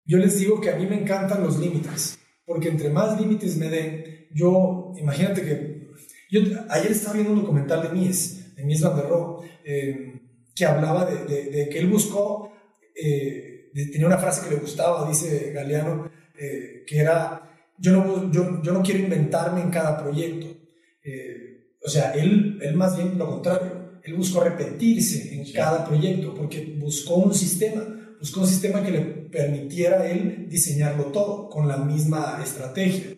yo 0.05 0.19
les 0.19 0.39
digo 0.41 0.61
que 0.61 0.71
a 0.71 0.77
mí 0.77 0.87
me 0.87 1.01
encantan 1.01 1.43
los 1.43 1.61
límites, 1.61 2.19
porque 2.45 2.69
entre 2.69 2.91
más 2.91 3.21
límites 3.21 3.57
me 3.57 3.69
den, 3.69 4.27
yo, 4.35 4.93
imagínate 4.97 5.43
que, 5.43 5.89
yo 6.33 6.41
ayer 6.69 6.91
estaba 6.91 7.15
viendo 7.15 7.33
un 7.33 7.43
documental 7.43 7.83
de 7.83 7.89
Mies, 7.91 8.57
de 8.57 8.65
Mies 8.65 8.81
van 8.81 8.97
der 8.97 9.09
Rohe, 9.09 9.49
eh, 9.65 10.21
que 10.57 10.67
hablaba 10.67 11.05
de, 11.07 11.45
de, 11.45 11.69
que 11.69 11.79
él 11.79 11.89
buscó, 11.89 12.53
tenía 13.73 14.07
una 14.07 14.19
frase 14.19 14.43
que 14.43 14.57
le 14.57 14.61
gustaba, 14.61 15.09
dice 15.09 15.53
Galeano, 15.53 16.11
que 16.35 16.99
era, 16.99 17.52
yo 17.83 17.93
no, 17.93 18.31
yo, 18.31 18.63
yo, 18.63 18.73
no 18.73 18.83
quiero 18.83 19.01
inventarme 19.01 19.61
en 19.61 19.71
cada 19.71 20.03
proyecto. 20.03 20.47
o 21.85 21.91
sea, 21.91 22.13
él, 22.13 22.59
él 22.63 22.75
más 22.77 22.97
bien 22.97 23.19
lo 23.19 23.29
contrario, 23.29 24.01
él 24.05 24.15
buscó 24.15 24.41
repetirse 24.41 25.35
en 25.35 25.53
cada 25.53 25.85
proyecto 25.85 26.35
porque 26.35 26.77
buscó 26.79 27.17
un 27.17 27.35
sistema, 27.35 27.83
buscó 28.19 28.41
un 28.41 28.47
sistema 28.47 28.83
que 28.83 28.93
le 28.93 29.01
permitiera 29.01 30.03
a 30.03 30.11
él 30.11 30.47
diseñarlo 30.49 31.07
todo 31.07 31.49
con 31.49 31.67
la 31.69 31.79
misma 31.79 32.41
estrategia. 32.43 33.17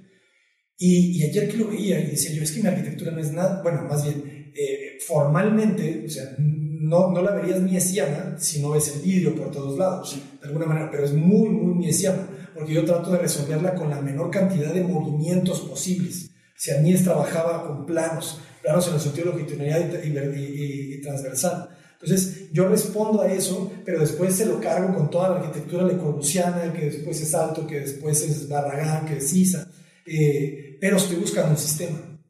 Y, 0.77 1.22
ayer 1.22 1.48
que 1.48 1.57
lo 1.57 1.68
veía 1.68 2.00
y 2.00 2.11
decía 2.11 2.33
yo, 2.33 2.42
es 2.42 2.50
que 2.50 2.61
mi 2.61 2.68
arquitectura 2.68 3.12
no 3.12 3.20
es 3.20 3.33
nada, 3.33 3.62
bueno, 3.62 3.85
más 3.85 4.05
bien, 4.05 4.53
eh, 4.55 4.98
formalmente, 5.07 6.05
o 6.07 6.09
sea, 6.09 6.35
no, 6.38 7.11
no 7.11 7.22
la 7.22 7.33
verías 7.33 7.61
miesiana 7.61 8.37
si 8.38 8.61
no 8.61 8.70
ves 8.70 8.94
el 8.94 9.03
vidrio 9.03 9.35
por 9.35 9.50
todos 9.50 9.79
lados, 9.79 10.18
de 10.40 10.48
alguna 10.48 10.66
manera, 10.66 10.90
pero 10.90 11.05
es 11.05 11.12
muy, 11.12 11.48
muy 11.48 11.74
miesiana, 11.74 12.43
porque 12.54 12.72
yo 12.72 12.84
trato 12.84 13.10
de 13.10 13.18
resolverla 13.18 13.74
con 13.74 13.90
la 13.90 14.00
menor 14.00 14.30
cantidad 14.30 14.72
de 14.72 14.82
movimientos 14.82 15.60
posibles. 15.60 16.30
O 16.30 16.56
sea, 16.56 16.80
Mies 16.80 17.04
trabajaba 17.04 17.66
con 17.66 17.84
planos, 17.84 18.40
planos 18.62 18.88
en 18.88 18.94
el 18.94 19.00
sentido 19.00 19.26
longitudinal 19.32 20.00
y, 20.04 20.94
y, 20.94 21.00
transversal. 21.02 21.68
Entonces, 21.94 22.52
yo 22.52 22.68
respondo 22.68 23.22
a 23.22 23.32
eso, 23.32 23.72
pero 23.84 24.00
después 24.00 24.34
se 24.34 24.46
lo 24.46 24.60
cargo 24.60 24.94
con 24.94 25.10
toda 25.10 25.30
la 25.30 25.36
arquitectura 25.36 25.84
Le 25.84 25.96
Corbusiana, 25.96 26.72
que 26.72 26.86
después 26.86 27.20
es 27.20 27.34
Alto, 27.34 27.66
que 27.66 27.80
después 27.80 28.22
es 28.22 28.48
Barragán, 28.48 29.06
que 29.06 29.16
es 29.16 29.28
Sisa. 29.28 29.70
Eh, 30.06 30.76
pero 30.80 30.96
estoy 30.96 31.16
buscando 31.16 31.52
un 31.52 31.58
sistema, 31.58 32.20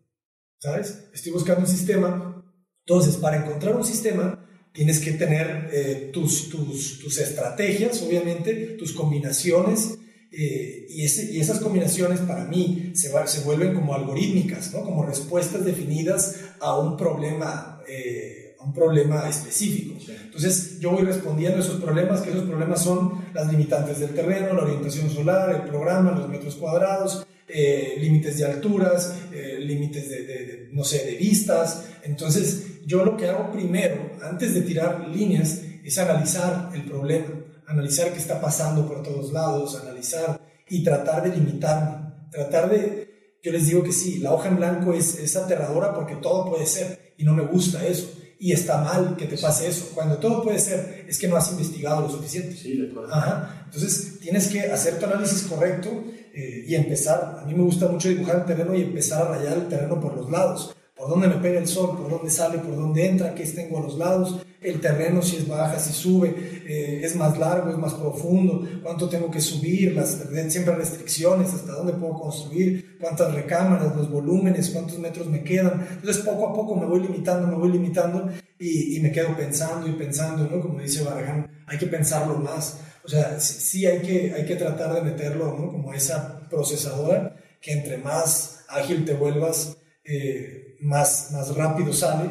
¿sabes? 0.59 1.09
Estoy 1.13 1.33
buscando 1.33 1.63
un 1.63 1.67
sistema. 1.67 2.45
Entonces, 2.87 3.17
para 3.17 3.39
encontrar 3.39 3.75
un 3.75 3.85
sistema, 3.85 4.47
tienes 4.73 5.01
que 5.01 5.13
tener 5.13 5.71
eh, 5.73 6.11
tus, 6.13 6.51
tus, 6.51 6.99
tus, 6.99 7.19
estrategias, 7.19 8.03
obviamente, 8.03 8.77
tus 8.79 8.93
combinaciones, 8.93 9.99
eh, 10.31 10.87
y, 10.89 11.05
ese, 11.05 11.33
y, 11.33 11.41
esas 11.41 11.61
combinaciones 11.61 12.21
para 12.21 12.45
mí 12.45 12.93
se, 12.95 13.11
se, 13.27 13.41
vuelven 13.43 13.75
como 13.75 13.95
algorítmicas, 13.95 14.73
¿no? 14.73 14.83
como 14.83 15.05
respuestas 15.05 15.65
definidas 15.65 16.41
a 16.61 16.79
un 16.79 16.97
problema, 16.97 17.81
eh, 17.89 18.57
a 18.59 18.65
un 18.65 18.73
problema 18.73 19.29
específico. 19.29 19.95
Entonces 20.25 20.81
yo 20.81 20.91
voy 20.91 21.05
respondiendo 21.05 21.59
a 21.59 21.61
esos 21.61 21.81
problemas, 21.81 22.23
que 22.23 22.31
esos 22.31 22.45
problemas 22.45 22.83
son 22.83 23.25
las 23.33 23.51
limitantes 23.51 24.01
del 24.01 24.11
terreno, 24.11 24.55
la 24.55 24.63
orientación 24.63 25.09
solar, 25.09 25.55
el 25.55 25.69
programa, 25.69 26.11
los 26.13 26.29
metros 26.29 26.57
cuadrados, 26.57 27.25
eh, 27.47 27.97
límites 28.01 28.39
de 28.39 28.47
alturas, 28.47 29.15
eh, 29.31 29.59
límites 29.61 30.09
de, 30.09 30.71
no 30.73 30.83
sé, 30.83 31.05
de 31.05 31.15
vistas. 31.15 31.85
Entonces, 32.03 32.81
yo 32.87 33.05
lo 33.05 33.17
que 33.17 33.29
hago 33.29 33.53
primero, 33.53 34.13
antes 34.23 34.55
de 34.55 34.63
tirar 34.63 35.09
líneas, 35.09 35.63
es 35.85 35.99
analizar 35.99 36.71
el 36.75 36.85
problema, 36.85 37.27
analizar 37.67 38.13
qué 38.13 38.19
está 38.19 38.41
pasando 38.41 38.87
por 38.87 39.03
todos 39.03 39.33
lados, 39.33 39.81
analizar 39.81 40.41
y 40.69 40.83
tratar 40.83 41.23
de 41.23 41.37
limitarme, 41.37 42.13
tratar 42.31 42.71
de, 42.71 43.39
yo 43.43 43.53
les 43.53 43.67
digo 43.67 43.83
que 43.83 43.93
sí, 43.93 44.19
la 44.19 44.33
hoja 44.33 44.49
en 44.49 44.57
blanco 44.57 44.93
es, 44.93 45.19
es 45.19 45.37
aterradora 45.37 45.95
porque 45.95 46.17
todo 46.17 46.51
puede 46.51 46.67
ser 46.67 47.15
y 47.19 47.25
no 47.25 47.35
me 47.35 47.45
gusta 47.45 47.87
eso 47.87 48.09
y 48.45 48.53
está 48.53 48.79
mal 48.79 49.17
que 49.17 49.27
te 49.27 49.39
pase 49.39 49.69
eso. 49.69 49.91
Cuando 49.95 50.19
todo 50.19 50.43
puede 50.43 50.59
ser, 50.59 51.07
es 51.09 51.19
que 51.19 51.29
no 51.29 51.37
has 51.37 51.51
investigado 51.51 52.03
lo 52.03 52.11
suficiente. 52.11 52.55
Sí, 52.55 52.77
de 52.77 52.91
acuerdo. 52.91 53.15
Ajá. 53.15 53.63
Entonces, 53.65 54.19
tienes 54.21 54.49
que 54.49 54.61
hacer 54.61 54.99
tu 54.99 55.07
análisis 55.07 55.45
correcto 55.45 55.89
eh, 56.35 56.65
y 56.67 56.75
empezar. 56.75 57.39
A 57.41 57.47
mí 57.47 57.55
me 57.55 57.63
gusta 57.63 57.89
mucho 57.89 58.09
dibujar 58.09 58.41
el 58.41 58.45
terreno 58.45 58.75
y 58.75 58.83
empezar 58.83 59.23
a 59.23 59.37
rayar 59.37 59.57
el 59.57 59.69
terreno 59.69 59.99
por 59.99 60.15
los 60.15 60.31
lados. 60.31 60.74
Por 60.97 61.09
dónde 61.09 61.29
me 61.29 61.37
pega 61.37 61.59
el 61.59 61.67
sol, 61.67 61.97
por 61.97 62.09
dónde 62.09 62.31
sale, 62.31 62.59
por 62.59 62.77
dónde 62.77 63.07
entra, 63.07 63.35
qué 63.35 63.45
tengo 63.47 63.79
a 63.79 63.83
los 63.83 63.99
lados, 63.99 64.45
el 64.61 64.81
terreno 64.81 65.23
si 65.23 65.37
es 65.37 65.49
baja, 65.49 65.79
si 65.79 65.93
sube, 65.93 66.35
eh, 66.67 67.01
es 67.03 67.17
más 67.17 67.37
largo, 67.37 67.71
es 67.71 67.77
más 67.77 67.95
profundo, 67.95 68.67
cuánto 68.83 69.09
tengo 69.09 69.31
que 69.31 69.41
subir, 69.41 69.95
las, 69.95 70.25
siempre 70.49 70.75
restricciones, 70.75 71.53
hasta 71.53 71.73
dónde 71.73 71.93
puedo 71.95 72.15
construir, 72.15 72.97
cuántas 73.01 73.35
recámaras, 73.35 73.95
los 73.97 74.11
volúmenes, 74.11 74.71
cuántos 74.71 74.99
metros 74.99 75.27
me 75.27 75.43
quedan. 75.43 75.87
Entonces 75.91 76.23
poco 76.23 76.49
a 76.49 76.55
poco 76.55 76.77
me 76.77 76.87
voy 76.87 77.01
limitando, 77.01 77.47
me 77.49 77.57
voy 77.57 77.73
limitando 77.73 78.31
y, 78.59 78.97
y 78.97 79.01
me 79.01 79.13
quedo 79.13 79.37
pensando 79.37 79.89
y 79.89 79.93
pensando, 79.93 80.49
¿no? 80.49 80.61
Como 80.61 80.81
dice 80.81 81.03
Barragán, 81.03 81.65
hay 81.67 81.77
que 81.77 81.87
pensarlo 81.87 82.39
más. 82.39 82.81
O 83.05 83.09
sea, 83.09 83.39
sí, 83.39 83.85
hay, 83.85 84.01
que, 84.01 84.33
hay 84.33 84.47
que 84.47 84.57
tratar 84.57 84.95
de 84.95 85.03
meterlo, 85.03 85.59
¿no? 85.59 85.71
Como 85.71 85.93
esa 85.93 86.49
procesadora 86.49 87.37
que 87.61 87.73
entre 87.73 87.99
más 87.99 88.65
ágil 88.69 89.05
te 89.05 89.15
vuelvas, 89.15 89.77
eh, 90.05 90.64
más, 90.85 91.31
más 91.33 91.55
rápido 91.55 91.93
sale. 91.93 92.31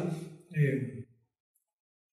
Eh, 0.54 1.06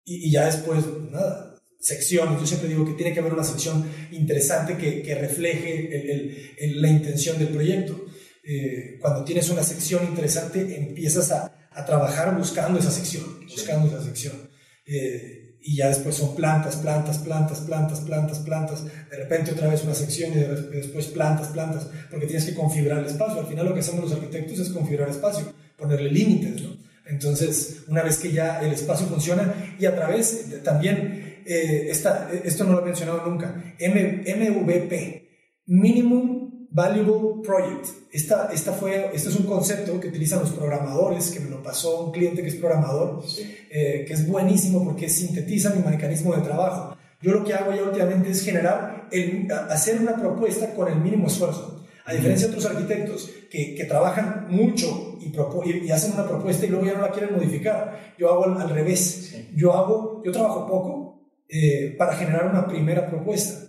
y, 0.04 0.32
ya 0.32 0.46
después, 0.46 0.84
nada, 1.12 1.56
secciones. 1.80 2.40
Yo 2.40 2.48
siempre 2.48 2.70
digo 2.70 2.86
que 2.86 2.94
tiene 2.94 3.14
que 3.14 3.20
haber 3.20 3.34
una 3.34 3.44
sección 3.44 3.86
interesante 4.12 4.78
que, 4.78 5.02
que 5.04 5.16
refleje 5.16 6.66
el, 6.66 6.82
la 6.82 6.90
intención 6.90 7.38
del 7.38 7.50
proyecto. 7.50 8.06
Eh, 8.44 8.98
cuando 9.00 9.24
tienes 9.24 9.50
una 9.50 9.64
sección 9.64 10.04
interesante, 10.06 10.76
empiezas 10.76 11.32
a, 11.32 11.70
a 11.72 11.86
trabajar 11.86 12.36
buscando 12.38 12.80
esa 12.80 12.92
sección, 12.92 13.46
buscando 13.46 13.88
esa 13.88 14.04
sección. 14.04 14.50
Eh, 14.86 15.60
y 15.64 15.78
ya 15.78 15.90
después 15.90 16.16
son 16.16 16.36
plantas, 16.36 16.78
plantas, 16.78 17.20
plantas, 17.20 17.60
plantas, 17.60 18.00
plantas, 18.02 18.40
plantas. 18.40 18.84
De 18.84 19.18
repente 19.18 19.52
otra 19.52 19.68
vez 19.70 19.84
una 19.84 19.94
sección 19.94 20.32
y 20.34 20.76
después 20.76 21.06
plantas, 21.08 21.50
plantas, 21.50 21.88
porque 22.10 22.26
tienes 22.26 22.46
que 22.46 22.56
configurar 22.56 23.00
el 23.00 23.06
espacio. 23.06 23.42
Al 23.42 23.48
final 23.48 23.68
lo 23.68 23.74
que 23.74 23.82
hacemos 23.82 24.04
los 24.04 24.14
arquitectos 24.14 24.60
es 24.60 24.70
configurar 24.70 25.10
espacio, 25.10 25.54
ponerle 25.82 26.12
límites, 26.12 26.62
¿no? 26.62 26.78
Entonces, 27.06 27.84
una 27.89 28.04
vez 28.04 28.17
que 28.17 28.32
ya 28.32 28.62
el 28.62 28.72
espacio 28.72 29.06
funciona 29.08 29.76
y 29.78 29.86
a 29.86 29.96
través 29.96 30.63
también, 30.63 31.41
eh, 31.46 31.88
esta, 31.89 32.30
esto 32.32 32.63
no 32.63 32.74
lo 32.74 32.82
he 32.82 32.86
mencionado 32.86 33.26
nunca, 33.26 33.76
M, 33.80 34.24
MVP, 34.26 35.30
Minimum 35.65 36.67
Valuable 36.72 37.44
Project. 37.44 37.88
Esta, 38.13 38.50
esta 38.54 38.72
fue, 38.72 39.12
este 39.13 39.30
es 39.30 39.36
un 39.36 39.46
concepto 39.46 40.00
que 40.00 40.08
utilizan 40.08 40.39
los 40.39 40.52
programadores, 40.52 41.32
que 41.32 41.41
me 41.41 41.50
lo 41.50 41.62
pasó 41.62 42.06
un 42.06 42.12
cliente 42.13 42.41
que 42.41 42.48
es 42.48 42.56
programador, 42.56 43.24
eh, 43.70 44.06
que 44.08 44.13
es 44.13 44.26
buenísimo 44.26 44.84
porque 44.86 45.10
sintetiza 45.10 45.74
mi 45.76 45.84
mecanismo 45.84 46.34
de 46.34 46.44
trabajo. 46.44 46.96
Yo 47.22 47.34
lo 47.34 47.44
que 47.44 47.54
hago 47.54 47.76
ya 47.76 47.84
últimamente 47.84 48.32
es 48.32 48.41
generar, 48.41 49.10
el, 49.12 49.52
hacer 49.70 50.00
una 50.00 50.15
propuesta 50.15 50.74
con 50.74 50.88
el 50.88 51.00
mínimo 51.00 51.28
esfuerzo. 51.28 51.86
A 52.06 52.13
diferencia 52.13 52.48
de 52.48 52.56
otros 52.56 52.72
arquitectos 52.72 53.30
que, 53.50 53.76
que 53.76 53.86
trabajan 53.86 54.48
mucho 54.50 55.11
y, 55.22 55.86
y, 55.86 55.92
hacen 55.92 56.14
una 56.14 56.28
propuesta 56.28 56.66
y 56.66 56.70
luego 56.70 56.86
ya 56.86 56.94
no 56.94 57.02
la 57.02 57.12
quieren 57.12 57.36
modificar, 57.36 58.16
yo 58.18 58.30
hago 58.30 58.46
al, 58.46 58.70
revés. 58.70 59.36
Yo, 59.56 59.74
hago, 59.74 60.22
yo 60.24 60.32
trabajo 60.32 60.68
poco 60.68 61.32
eh, 61.48 61.96
para 61.98 62.16
generar 62.16 62.48
una 62.48 62.68
primera 62.68 63.10
propuesta. 63.10 63.68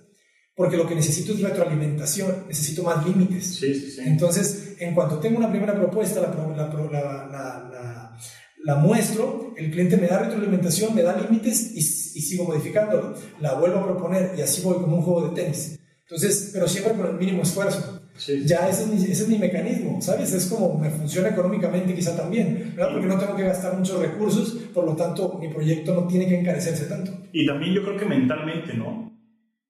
Porque 0.55 0.77
lo 0.77 0.87
que 0.87 0.95
necesito 0.95 1.33
es 1.33 1.41
retroalimentación, 1.41 2.45
necesito 2.47 2.83
más 2.83 3.07
límites. 3.07 3.57
Sí, 3.57 3.75
sí, 3.75 4.01
Entonces, 4.05 4.77
en 4.79 4.95
cuanto 4.95 5.19
tengo 5.19 5.39
una 5.39 5.51
primera 5.51 5.75
propuesta, 5.75 6.21
la, 6.21 6.29
la, 6.29 7.29
la, 7.31 8.19
la, 8.63 8.75
muestro, 8.77 9.55
el 9.57 9.71
cliente 9.71 9.97
me 9.97 10.07
da 10.07 10.19
retroalimentación, 10.19 10.95
me 10.95 11.03
da 11.03 11.17
límites 11.17 11.73
y, 11.73 11.79
y 11.79 12.23
sigo 12.23 12.45
modificándolo. 12.45 13.15
La 13.41 13.55
vuelvo 13.55 13.79
a 13.79 13.87
proponer 13.87 14.35
y 14.37 14.43
así 14.43 14.61
voy 14.63 14.75
como 14.75 14.97
un 14.97 15.03
juego 15.03 15.29
de 15.29 15.43
tenis. 15.43 15.79
Entonces, 16.03 16.51
pero 16.53 16.69
siempre 16.69 16.93
con 16.93 17.07
el 17.07 17.15
mínimo 17.15 17.43
esfuerzo. 17.43 18.02
Ya 18.45 18.69
ese 18.69 18.83
es, 18.83 18.89
mi, 18.89 18.97
ese 18.97 19.25
es, 19.25 19.29
mi, 19.29 19.39
mecanismo, 19.39 20.01
¿sabes? 20.01 20.33
Es 20.33 20.47
como 20.47 20.79
me 20.79 20.91
funciona 20.91 21.31
económicamente 21.31 21.95
quizá 21.95 22.15
también, 22.17 22.73
¿verdad? 22.77 22.93
Porque 22.93 23.07
no 23.07 23.19
tengo 23.19 23.35
que 23.35 23.45
gastar 23.45 23.77
muchos 23.77 24.01
recursos, 24.01 24.53
por 24.75 24.85
lo 24.85 24.95
tanto 24.95 25.39
mi 25.41 25.49
proyecto 25.49 25.95
no 25.95 26.07
tiene 26.07 26.29
que 26.29 26.39
encarecerse 26.39 26.87
tanto. 26.87 27.11
Y 27.33 27.47
también 27.47 27.73
yo 27.75 27.83
creo 27.83 27.97
que 27.97 28.05
mentalmente, 28.05 28.75
¿no? 28.75 29.11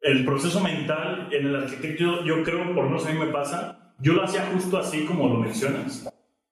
El 0.00 0.24
proceso 0.24 0.60
mental 0.60 1.28
en 1.32 1.46
el 1.46 1.56
arquitecto, 1.56 2.24
yo 2.24 2.42
creo, 2.42 2.74
por 2.74 2.90
no 2.90 2.98
sé 2.98 3.10
a 3.10 3.12
mí 3.12 3.20
me 3.20 3.32
pasa, 3.32 3.94
yo 4.00 4.12
lo 4.12 4.24
hacía 4.24 4.50
justo 4.52 4.76
así 4.76 5.04
como 5.04 5.28
lo 5.28 5.38
mencionas. 5.38 6.08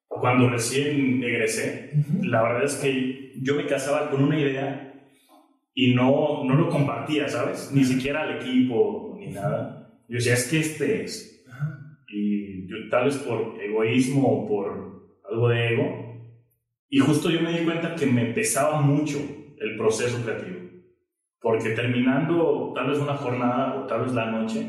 Cuando 0.06 0.48
recién 0.48 1.22
egresé, 1.24 1.92
la 2.22 2.42
verdad 2.42 2.64
es 2.64 2.76
que 2.76 3.32
yo 3.42 3.56
me 3.56 3.66
casaba 3.66 4.10
con 4.10 4.22
una 4.22 4.38
idea 4.38 4.94
y 5.74 5.94
no, 5.94 6.44
no 6.44 6.54
lo 6.54 6.68
compartía, 6.68 7.28
¿sabes? 7.28 7.70
Ni 7.72 7.84
siquiera 7.84 8.22
al 8.22 8.36
equipo 8.36 9.16
ni 9.18 9.28
nada. 9.32 9.90
Yo 10.08 10.16
decía, 10.16 10.34
es 10.34 10.48
que 10.48 10.60
este 10.60 11.04
es 11.04 11.29
y 12.10 12.88
tal 12.90 13.04
vez 13.04 13.18
por 13.18 13.60
egoísmo 13.60 14.26
o 14.26 14.48
por 14.48 15.18
algo 15.30 15.48
de 15.48 15.74
ego. 15.74 16.10
Y 16.88 16.98
justo 16.98 17.30
yo 17.30 17.40
me 17.40 17.52
di 17.52 17.64
cuenta 17.64 17.94
que 17.94 18.06
me 18.06 18.26
pesaba 18.26 18.80
mucho 18.80 19.18
el 19.58 19.76
proceso 19.76 20.22
creativo, 20.24 20.58
porque 21.40 21.70
terminando 21.70 22.72
tal 22.74 22.90
vez 22.90 22.98
una 22.98 23.16
jornada 23.16 23.80
o 23.80 23.86
tal 23.86 24.02
vez 24.02 24.12
la 24.12 24.30
noche, 24.30 24.66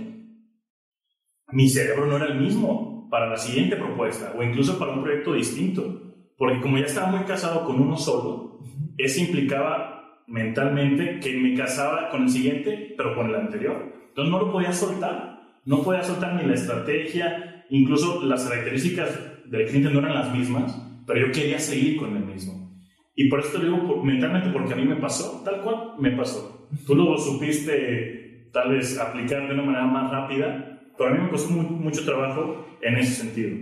mi 1.51 1.67
cerebro 1.67 2.05
no 2.05 2.17
era 2.17 2.27
el 2.27 2.39
mismo 2.39 3.07
para 3.09 3.27
la 3.27 3.37
siguiente 3.37 3.75
propuesta 3.75 4.33
o 4.37 4.43
incluso 4.43 4.77
para 4.77 4.93
un 4.93 5.01
proyecto 5.01 5.33
distinto, 5.33 6.13
porque 6.37 6.61
como 6.61 6.77
ya 6.77 6.85
estaba 6.85 7.07
muy 7.07 7.25
casado 7.25 7.65
con 7.65 7.81
uno 7.81 7.97
solo, 7.97 8.59
eso 8.97 9.19
implicaba 9.19 10.23
mentalmente 10.27 11.19
que 11.19 11.37
me 11.37 11.55
casaba 11.55 12.09
con 12.09 12.23
el 12.23 12.29
siguiente, 12.29 12.93
pero 12.95 13.15
con 13.15 13.29
el 13.29 13.35
anterior. 13.35 13.93
Entonces 14.09 14.31
no 14.31 14.39
lo 14.39 14.51
podía 14.51 14.71
soltar 14.71 15.30
no 15.65 15.83
podía 15.83 16.03
soltar 16.03 16.35
ni 16.35 16.47
la 16.47 16.55
estrategia, 16.55 17.65
incluso 17.69 18.23
las 18.25 18.45
características 18.45 19.19
del 19.45 19.67
cliente 19.67 19.89
no 19.89 19.99
eran 19.99 20.15
las 20.15 20.35
mismas, 20.35 20.75
pero 21.05 21.27
yo 21.27 21.31
quería 21.31 21.59
seguir 21.59 21.97
con 21.97 22.15
el 22.15 22.25
mismo. 22.25 22.71
Y 23.15 23.29
por 23.29 23.41
esto 23.41 23.59
digo 23.59 24.01
mentalmente, 24.03 24.49
porque 24.49 24.73
a 24.73 24.77
mí 24.77 24.85
me 24.85 24.95
pasó, 24.95 25.41
tal 25.43 25.61
cual 25.61 25.93
me 25.99 26.11
pasó. 26.11 26.67
Tú 26.87 26.95
lo 26.95 27.17
supiste 27.17 28.49
tal 28.53 28.71
vez 28.71 28.97
aplicar 28.97 29.47
de 29.47 29.53
una 29.53 29.63
manera 29.63 29.85
más 29.85 30.11
rápida, 30.11 30.81
pero 30.97 31.09
a 31.09 31.13
mí 31.13 31.23
me 31.23 31.29
costó 31.29 31.51
mucho 31.51 32.05
trabajo 32.05 32.65
en 32.81 32.97
ese 32.97 33.13
sentido. 33.13 33.57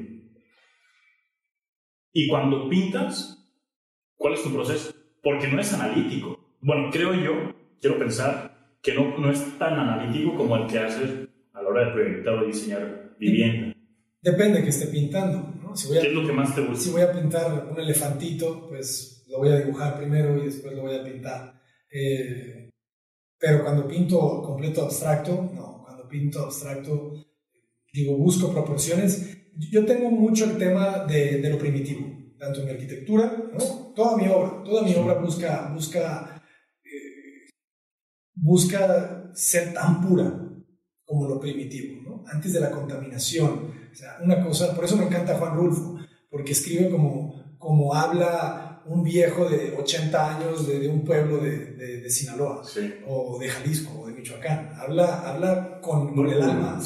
Y 2.14 2.28
cuando 2.28 2.70
pintas, 2.70 3.52
¿cuál 4.16 4.34
es 4.34 4.44
tu 4.44 4.54
proceso? 4.54 4.94
Porque 5.22 5.48
no 5.48 5.60
es 5.60 5.74
analítico. 5.74 6.40
Bueno, 6.62 6.90
creo 6.92 7.14
yo, 7.14 7.54
quiero 7.82 7.98
pensar, 7.98 8.78
que 8.82 8.94
no, 8.94 9.18
no 9.18 9.32
es 9.32 9.58
tan 9.58 9.78
analítico 9.78 10.36
como 10.36 10.56
el 10.56 10.68
que 10.68 10.80
haces 10.80 11.30
hora 11.70 11.88
de 11.88 11.94
proyectar 11.94 12.34
o 12.36 12.48
diseñar 12.48 13.16
vivienda? 13.20 13.76
Depende 14.22 14.64
que 14.64 14.70
esté 14.70 14.88
pintando. 14.88 15.54
¿no? 15.62 15.76
Si 15.76 15.88
voy 15.88 15.98
a, 15.98 16.02
¿Qué 16.02 16.08
es 16.08 16.14
lo 16.14 16.28
que 16.28 16.34
más 16.34 16.54
te 16.54 16.62
gusta? 16.62 16.84
Si 16.84 16.92
voy 16.92 17.02
a 17.02 17.12
pintar 17.12 17.68
un 17.72 17.80
elefantito, 17.80 18.68
pues 18.68 19.26
lo 19.30 19.38
voy 19.40 19.50
a 19.50 19.60
dibujar 19.60 19.98
primero 19.98 20.38
y 20.42 20.46
después 20.46 20.74
lo 20.76 20.82
voy 20.82 20.96
a 20.96 21.04
pintar. 21.04 21.62
Eh, 21.92 22.70
pero 23.40 23.64
cuando 23.64 23.88
pinto 23.88 24.42
completo 24.42 24.84
abstracto, 24.84 25.50
no, 25.54 25.84
cuando 25.86 26.08
pinto 26.08 26.42
abstracto, 26.42 27.14
digo, 27.94 28.18
busco 28.18 28.52
proporciones. 28.52 29.38
Yo 29.72 29.86
tengo 29.86 30.10
mucho 30.12 30.46
el 30.46 30.58
tema 30.58 31.06
de, 31.06 31.38
de 31.38 31.50
lo 31.50 31.58
primitivo, 31.58 32.08
tanto 32.38 32.60
en 32.60 32.66
mi 32.66 32.72
arquitectura, 32.72 33.50
¿no? 33.54 33.94
toda 33.94 34.18
mi 34.18 34.28
obra, 34.28 34.64
toda 34.64 34.84
mi 34.84 34.96
obra 34.96 35.16
busca, 35.16 35.72
busca, 35.74 36.42
eh, 36.84 37.50
busca 38.34 39.32
ser 39.34 39.74
tan 39.74 40.02
pura, 40.02 40.49
como 41.10 41.28
lo 41.28 41.40
primitivo, 41.40 42.04
¿no? 42.04 42.24
antes 42.32 42.54
de 42.54 42.60
la 42.60 42.70
contaminación. 42.70 43.72
O 43.92 43.96
sea, 43.96 44.18
una 44.22 44.46
cosa, 44.46 44.76
por 44.76 44.86
eso 44.86 44.96
me 44.96 45.06
encanta 45.06 45.40
Juan 45.40 45.56
Rulfo, 45.56 45.98
porque 46.30 46.52
escribe 46.52 46.92
como, 46.92 47.56
como 47.58 47.96
habla 47.96 48.84
un 48.86 49.04
viejo 49.04 49.50
de 49.50 49.76
80 49.76 50.38
años 50.38 50.68
de, 50.68 50.88
un 50.88 51.04
pueblo 51.04 51.40
de, 51.40 51.74
de, 51.74 52.10
Sinaloa, 52.12 52.62
o 53.08 53.40
de 53.40 53.50
Jalisco, 53.50 54.02
o 54.02 54.08
de 54.08 54.14
Michoacán. 54.14 54.70
Habla, 54.78 55.22
habla 55.28 55.82
con, 55.82 56.14
con 56.14 56.30
el 56.30 56.44
alma. 56.44 56.80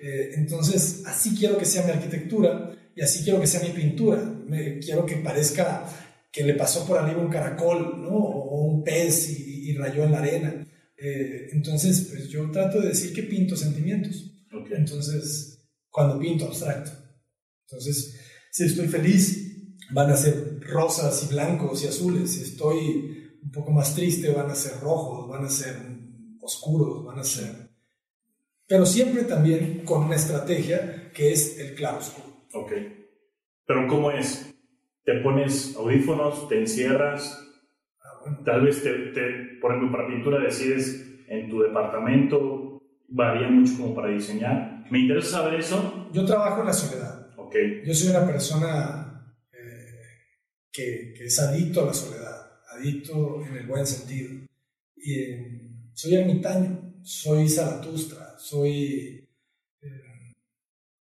Eh, 0.00 0.30
entonces, 0.34 1.04
así 1.06 1.36
quiero 1.36 1.56
que 1.58 1.64
sea 1.64 1.84
mi 1.84 1.92
arquitectura 1.92 2.72
y 2.96 3.02
así 3.02 3.22
quiero 3.22 3.40
que 3.40 3.46
sea 3.46 3.60
mi 3.60 3.70
pintura. 3.70 4.20
Me, 4.48 4.80
quiero 4.80 5.06
que 5.06 5.14
parezca 5.16 5.84
que 6.32 6.42
le 6.42 6.54
pasó 6.54 6.84
por 6.84 6.98
arriba 6.98 7.22
un 7.22 7.30
caracol, 7.30 8.02
¿no? 8.02 8.16
O 8.16 8.62
un 8.62 8.82
pez 8.82 9.30
y, 9.30 9.70
y 9.70 9.76
rayó 9.76 10.02
en 10.02 10.12
la 10.12 10.18
arena. 10.18 10.66
Eh, 11.00 11.48
entonces, 11.52 12.08
pues 12.10 12.28
yo 12.28 12.50
trato 12.50 12.80
de 12.80 12.88
decir 12.88 13.12
que 13.12 13.22
pinto 13.22 13.56
sentimientos. 13.56 14.32
Entonces, 14.70 15.68
cuando 15.90 16.18
pinto 16.18 16.46
abstracto. 16.46 16.90
Entonces, 17.66 18.18
si 18.50 18.64
estoy 18.64 18.88
feliz, 18.88 19.76
van 19.92 20.10
a 20.10 20.16
ser 20.16 20.60
rosas 20.60 21.24
y 21.24 21.32
blancos 21.32 21.84
y 21.84 21.86
azules. 21.86 22.32
Si 22.32 22.42
estoy 22.42 23.38
un 23.42 23.50
poco 23.50 23.70
más 23.70 23.94
triste, 23.94 24.30
van 24.30 24.50
a 24.50 24.54
ser 24.54 24.80
rojos, 24.80 25.28
van 25.28 25.44
a 25.44 25.50
ser 25.50 25.76
oscuros, 26.40 27.04
van 27.04 27.18
a 27.18 27.24
ser 27.24 27.68
pero 28.68 28.84
siempre 28.84 29.22
también 29.24 29.82
con 29.84 30.04
una 30.04 30.16
estrategia 30.16 31.10
que 31.14 31.32
es 31.32 31.58
el 31.58 31.74
claroscuro. 31.74 32.44
Ok. 32.52 32.72
Pero 33.66 33.88
¿cómo 33.88 34.10
es? 34.10 34.54
¿Te 35.04 35.14
pones 35.20 35.74
audífonos, 35.74 36.48
te 36.48 36.60
encierras? 36.60 37.42
Tal 38.44 38.62
vez, 38.62 38.82
te, 38.82 38.90
por 39.60 39.72
ejemplo, 39.72 39.92
para 39.92 40.08
pintura 40.08 40.40
decides 40.40 41.04
en 41.28 41.48
tu 41.48 41.62
departamento, 41.62 42.82
varía 43.08 43.48
mucho 43.48 43.76
como 43.76 43.94
para 43.94 44.10
diseñar. 44.10 44.84
Me 44.90 45.00
interesa 45.00 45.42
saber 45.42 45.60
eso. 45.60 46.10
Yo 46.12 46.24
trabajo 46.24 46.60
en 46.60 46.66
la 46.66 46.72
soledad. 46.72 47.30
Ok. 47.36 47.54
Yo 47.84 47.94
soy 47.94 48.10
una 48.10 48.26
persona 48.26 49.34
eh, 49.52 49.86
que, 50.72 51.14
que, 51.16 51.24
es 51.24 51.38
adicto 51.38 51.82
a 51.82 51.86
la 51.86 51.94
soledad, 51.94 52.60
adicto 52.74 53.44
en 53.44 53.56
el 53.56 53.66
buen 53.66 53.86
sentido. 53.86 54.30
Y 54.96 55.14
eh, 55.14 55.70
soy 55.92 56.14
ermitaño, 56.14 57.00
soy 57.02 57.48
Zaratustra, 57.48 58.38
soy 58.38 59.28
eh, 59.82 60.34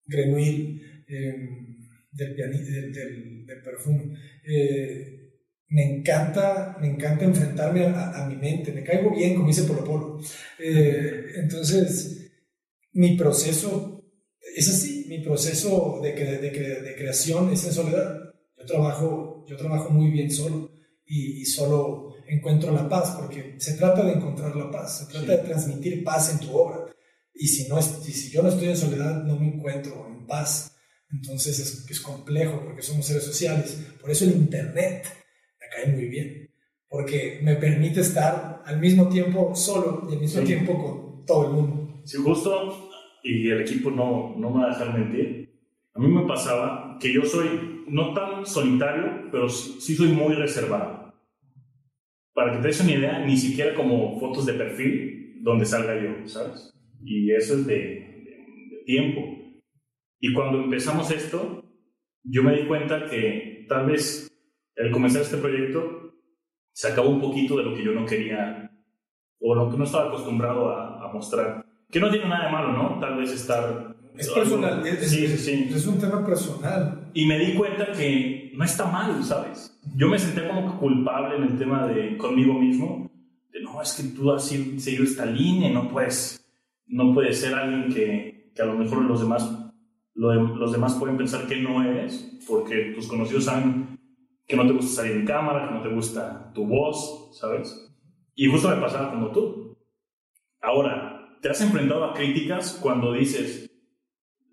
Grenuil 0.07 1.05
del, 1.07 2.37
del, 2.37 3.47
del, 3.47 3.63
perfume. 3.63 4.17
Me 5.75 5.83
encanta, 5.83 6.77
me 6.81 6.87
encanta 6.87 7.25
enfrentarme 7.25 7.85
a, 7.87 8.25
mi 8.29 8.37
mente, 8.37 8.71
me 8.71 8.85
caigo 8.85 9.11
bien, 9.11 9.35
como 9.35 9.49
dice 9.49 9.65
Polo 9.65 9.83
Polo. 9.83 10.21
entonces, 10.57 12.31
mi 12.93 13.17
proceso 13.17 14.05
es 14.55 14.69
así, 14.69 15.07
mi 15.09 15.19
proceso 15.19 15.99
de, 16.01 16.13
de, 16.13 16.39
de, 16.81 16.95
creación 16.95 17.53
es 17.53 17.65
en 17.65 17.73
soledad. 17.73 18.21
Yo 18.57 18.65
trabajo, 18.65 19.45
yo 19.49 19.57
trabajo 19.57 19.91
muy 19.91 20.13
bien 20.13 20.31
solo 20.31 20.71
y, 21.05 21.43
y, 21.43 21.45
solo 21.45 22.15
encuentro 22.29 22.71
la 22.71 22.89
paz, 22.89 23.17
porque 23.19 23.57
se 23.59 23.75
trata 23.75 24.05
de 24.05 24.13
encontrar 24.13 24.55
la 24.55 24.71
paz, 24.71 24.99
se 25.01 25.13
trata 25.13 25.33
de 25.33 25.49
transmitir 25.49 26.05
paz 26.05 26.31
en 26.31 26.47
tu 26.47 26.57
obra. 26.57 26.87
Y 27.35 27.49
si, 27.49 27.67
no 27.69 27.81
es, 27.81 27.87
si 27.87 28.31
yo 28.31 28.45
no 28.45 28.49
estoy 28.49 28.69
en 28.69 28.77
soledad, 28.77 29.25
no 29.25 29.41
me 29.41 29.49
encuentro 29.49 30.07
en 30.07 30.25
paz. 30.25 30.77
Entonces 31.11 31.59
es, 31.59 31.85
es 31.91 32.01
complejo 32.01 32.63
porque 32.65 32.83
somos 32.83 33.07
seres 33.07 33.25
sociales. 33.25 33.77
Por 34.01 34.13
eso 34.13 34.25
el 34.25 34.37
Internet 34.37 35.05
cae 35.75 35.93
muy 35.93 36.07
bien, 36.07 36.51
porque 36.89 37.41
me 37.43 37.57
permite 37.57 38.01
estar 38.01 38.63
al 38.65 38.79
mismo 38.81 39.09
tiempo 39.09 39.55
solo 39.55 40.07
y 40.11 40.15
al 40.15 40.21
mismo 40.21 40.43
tiempo 40.43 40.79
con 40.79 41.27
todo 41.27 41.47
el 41.47 41.53
mundo. 41.53 42.01
Sí, 42.05 42.19
justo 42.19 42.91
y 43.23 43.49
el 43.51 43.63
equipo 43.63 43.91
no, 43.91 44.35
no 44.37 44.51
me 44.51 44.61
va 44.61 44.67
a 44.67 44.79
dejar 44.79 44.99
mentir, 44.99 45.45
a 45.95 45.99
mí 45.99 46.09
me 46.09 46.27
pasaba 46.27 46.99
que 47.01 47.13
yo 47.13 47.25
soy 47.25 47.85
no 47.89 48.13
tan 48.13 48.45
solitario, 48.45 49.29
pero 49.31 49.49
sí, 49.49 49.95
soy 49.95 50.09
muy 50.09 50.35
reservado. 50.35 51.15
Para 52.35 52.53
que 52.53 52.59
te 52.59 52.67
des 52.67 52.81
una 52.81 52.93
idea, 52.93 53.25
ni 53.25 53.37
siquiera 53.37 53.75
como 53.75 54.19
fotos 54.19 54.45
de 54.47 54.55
perfil 54.55 55.41
donde 55.43 55.65
salga 55.65 55.95
yo, 56.01 56.27
¿sabes? 56.27 56.73
Y 57.05 57.31
eso 57.33 57.55
es 57.55 57.67
de, 57.67 57.75
de, 57.75 58.83
tiempo. 58.85 59.21
Y 60.19 60.33
cuando 60.33 60.65
empezamos 60.65 61.11
esto, 61.11 61.65
yo 62.25 62.43
me 62.43 62.57
di 62.57 62.67
cuenta 62.67 63.07
que 63.09 63.67
tal 63.69 63.87
vez 63.87 64.29
el 64.77 64.91
comenzar 64.91 65.23
este 65.23 65.37
proyecto 65.37 66.13
se 66.73 66.89
acabó 66.89 67.11
un 67.11 67.21
poquito 67.21 67.57
de 67.57 67.65
lo 67.65 67.75
que 67.75 67.85
yo 67.85 67.93
no 67.93 68.05
quería 68.05 68.71
o 69.41 69.55
lo 69.55 69.71
que 69.71 69.77
no 69.77 69.85
estaba 69.85 70.09
acostumbrado 70.09 70.71
a, 70.71 71.05
a 71.05 71.13
mostrar. 71.13 71.65
Que 71.91 72.01
no 72.01 72.11
tiene 72.11 72.29
nada 72.29 72.47
de 72.47 72.53
malo, 72.53 72.73
¿no? 72.73 72.99
Tal 72.99 73.17
vez 73.19 73.31
estar... 73.33 73.95
Es 74.17 74.31
personal, 74.31 74.87
es, 74.87 75.11
sí, 75.11 75.27
sí, 75.27 75.69
es 75.75 75.87
un 75.89 75.99
tema 75.99 76.25
personal. 76.25 77.11
Y 77.15 77.27
me 77.27 77.37
di 77.37 77.55
cuenta 77.55 77.91
que 77.91 78.53
no 78.55 78.65
está 78.65 78.87
mal, 78.87 79.23
¿sabes? 79.25 79.77
Yo 79.97 80.09
me 80.09 80.19
senté 80.21 80.47
como 80.47 80.79
culpable 80.79 81.37
en 81.37 81.43
el 81.43 81.59
tema 81.59 81.87
de 81.89 82.17
conmigo 82.17 82.55
mismo, 82.55 83.11
de 83.53 83.61
no, 83.61 83.83
es 83.83 83.93
que 83.93 84.17
tú 84.17 84.31
has 84.31 84.45
seguido 84.45 85.03
esta 85.03 85.27
línea, 85.27 85.71
no 85.71 85.89
puedes, 85.89 86.45
no 86.87 87.13
puedes 87.13 87.41
ser 87.41 87.55
alguien 87.55 87.93
que, 87.93 88.53
que 88.55 88.63
a 88.63 88.67
lo 88.67 88.75
mejor 88.75 89.03
los 89.03 89.21
demás, 89.21 89.51
los 90.15 90.73
demás 90.73 90.95
pueden 90.95 91.17
pensar 91.17 91.49
que 91.49 91.57
no 91.57 91.83
eres, 91.83 92.39
porque 92.47 92.93
tus 92.95 93.09
conocidos 93.09 93.45
saben 93.45 93.94
que 94.47 94.57
no 94.57 94.67
te 94.67 94.73
gusta 94.73 95.03
salir 95.03 95.17
en 95.17 95.27
cámara, 95.27 95.69
que 95.69 95.75
no 95.75 95.83
te 95.83 95.95
gusta 95.95 96.53
tu 96.53 96.67
voz, 96.67 97.39
¿sabes? 97.39 97.93
Y 98.35 98.51
justo 98.51 98.69
me 98.69 98.81
pasaba 98.81 99.11
como 99.11 99.31
tú. 99.31 99.77
Ahora, 100.61 101.15
¿Te 101.45 101.51
has 101.51 101.61
enfrentado 101.61 102.03
a 102.07 102.15
críticas 102.15 102.79
cuando 102.81 103.13
dices, 103.13 103.71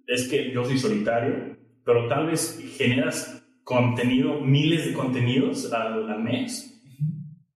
es 0.07 0.27
que 0.27 0.51
yo 0.51 0.65
soy 0.65 0.77
solitario, 0.77 1.57
pero 1.85 2.09
tal 2.09 2.27
vez 2.27 2.59
generas 2.75 3.45
contenido, 3.63 4.41
miles 4.41 4.87
de 4.87 4.91
contenidos 4.91 5.71
al, 5.71 6.21
mes? 6.21 6.83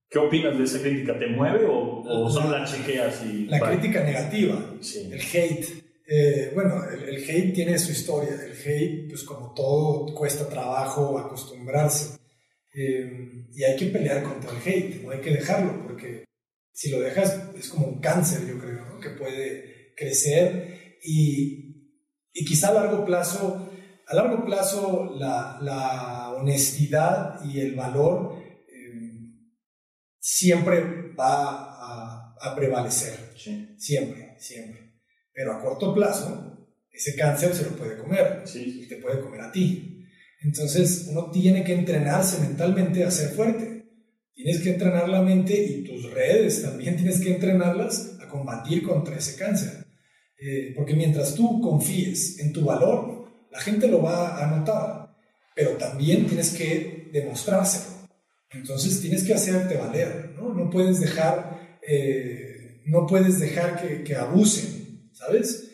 ¿Qué 0.09 0.19
opinas 0.19 0.57
de 0.57 0.63
esa 0.63 0.81
crítica? 0.81 1.19
¿Te 1.19 1.27
mueve 1.27 1.65
o, 1.65 1.99
o 1.99 2.29
solo 2.29 2.57
la 2.57 2.63
chequeas 2.63 3.25
y... 3.25 3.47
La 3.47 3.59
crítica 3.59 4.05
negativa, 4.05 4.57
el 5.11 5.21
hate. 5.21 5.83
Eh, 6.07 6.51
bueno, 6.53 6.85
el, 6.85 7.17
hate 7.17 7.53
tiene 7.53 7.77
su 7.77 7.91
historia. 7.91 8.35
El 8.41 8.53
hate, 8.53 9.09
pues 9.09 9.23
como 9.23 9.53
todo, 9.53 10.15
cuesta 10.15 10.47
trabajo 10.47 11.19
acostumbrarse. 11.19 12.17
Eh, 12.77 13.47
y 13.53 13.63
hay 13.63 13.77
que 13.77 13.85
pelear 13.85 14.21
contra 14.21 14.51
el 14.51 14.57
hate, 14.57 15.01
no 15.01 15.11
hay 15.11 15.21
que 15.21 15.31
dejarlo, 15.31 15.83
porque 15.83 16.25
si 16.73 16.91
lo 16.91 16.99
dejas 16.99 17.55
es 17.57 17.69
como 17.69 17.87
un 17.87 18.01
cáncer, 18.01 18.45
yo 18.45 18.59
creo 18.59 18.99
que 18.99 19.11
puede 19.11 19.93
crecer 19.95 20.97
y, 21.01 21.93
y 22.33 22.43
quizá 22.45 22.69
a 22.69 22.73
largo 22.73 23.05
plazo, 23.05 23.71
a 24.07 24.15
largo 24.15 24.43
plazo 24.43 25.15
la, 25.17 25.57
la 25.61 26.33
honestidad 26.33 27.39
y 27.45 27.61
el 27.61 27.75
valor 27.75 28.43
eh, 28.67 29.11
siempre 30.19 31.13
va 31.17 31.75
a, 31.79 32.35
a 32.41 32.55
prevalecer, 32.55 33.33
siempre, 33.77 34.35
siempre. 34.37 34.99
Pero 35.31 35.53
a 35.53 35.61
corto 35.61 35.93
plazo, 35.93 36.67
ese 36.91 37.15
cáncer 37.15 37.53
se 37.55 37.69
lo 37.69 37.77
puede 37.77 37.97
comer 37.97 38.43
y 38.53 38.85
te 38.87 38.97
puede 38.97 39.21
comer 39.21 39.41
a 39.41 39.51
ti. 39.51 39.94
Entonces 40.45 41.07
uno 41.09 41.31
tiene 41.31 41.63
que 41.63 41.73
entrenarse 41.73 42.39
mentalmente 42.41 43.03
a 43.03 43.11
ser 43.11 43.31
fuerte. 43.31 43.85
Tienes 44.33 44.61
que 44.61 44.71
entrenar 44.71 45.09
la 45.09 45.21
mente 45.21 45.55
y 45.57 45.83
tus 45.83 46.11
redes 46.13 46.61
también 46.61 46.95
tienes 46.97 47.19
que 47.19 47.33
entrenarlas 47.33 48.15
combatir 48.35 48.83
contra 48.83 49.17
ese 49.17 49.37
cáncer. 49.37 49.85
Eh, 50.37 50.73
porque 50.75 50.93
mientras 50.93 51.35
tú 51.35 51.61
confíes 51.61 52.39
en 52.39 52.51
tu 52.51 52.65
valor, 52.65 53.25
la 53.51 53.59
gente 53.59 53.87
lo 53.87 54.01
va 54.01 54.43
a 54.43 54.57
notar, 54.57 55.15
pero 55.55 55.71
también 55.71 56.27
tienes 56.27 56.51
que 56.51 57.09
demostrárselo. 57.13 57.95
Entonces 58.51 59.01
tienes 59.01 59.23
que 59.23 59.33
hacerte 59.33 59.77
valer, 59.77 60.33
¿no? 60.35 60.53
No 60.53 60.69
puedes 60.69 60.99
dejar, 60.99 61.79
eh, 61.87 62.81
no 62.85 63.07
puedes 63.07 63.39
dejar 63.39 64.03
que 64.03 64.15
abusen, 64.15 65.09
¿sabes? 65.13 65.71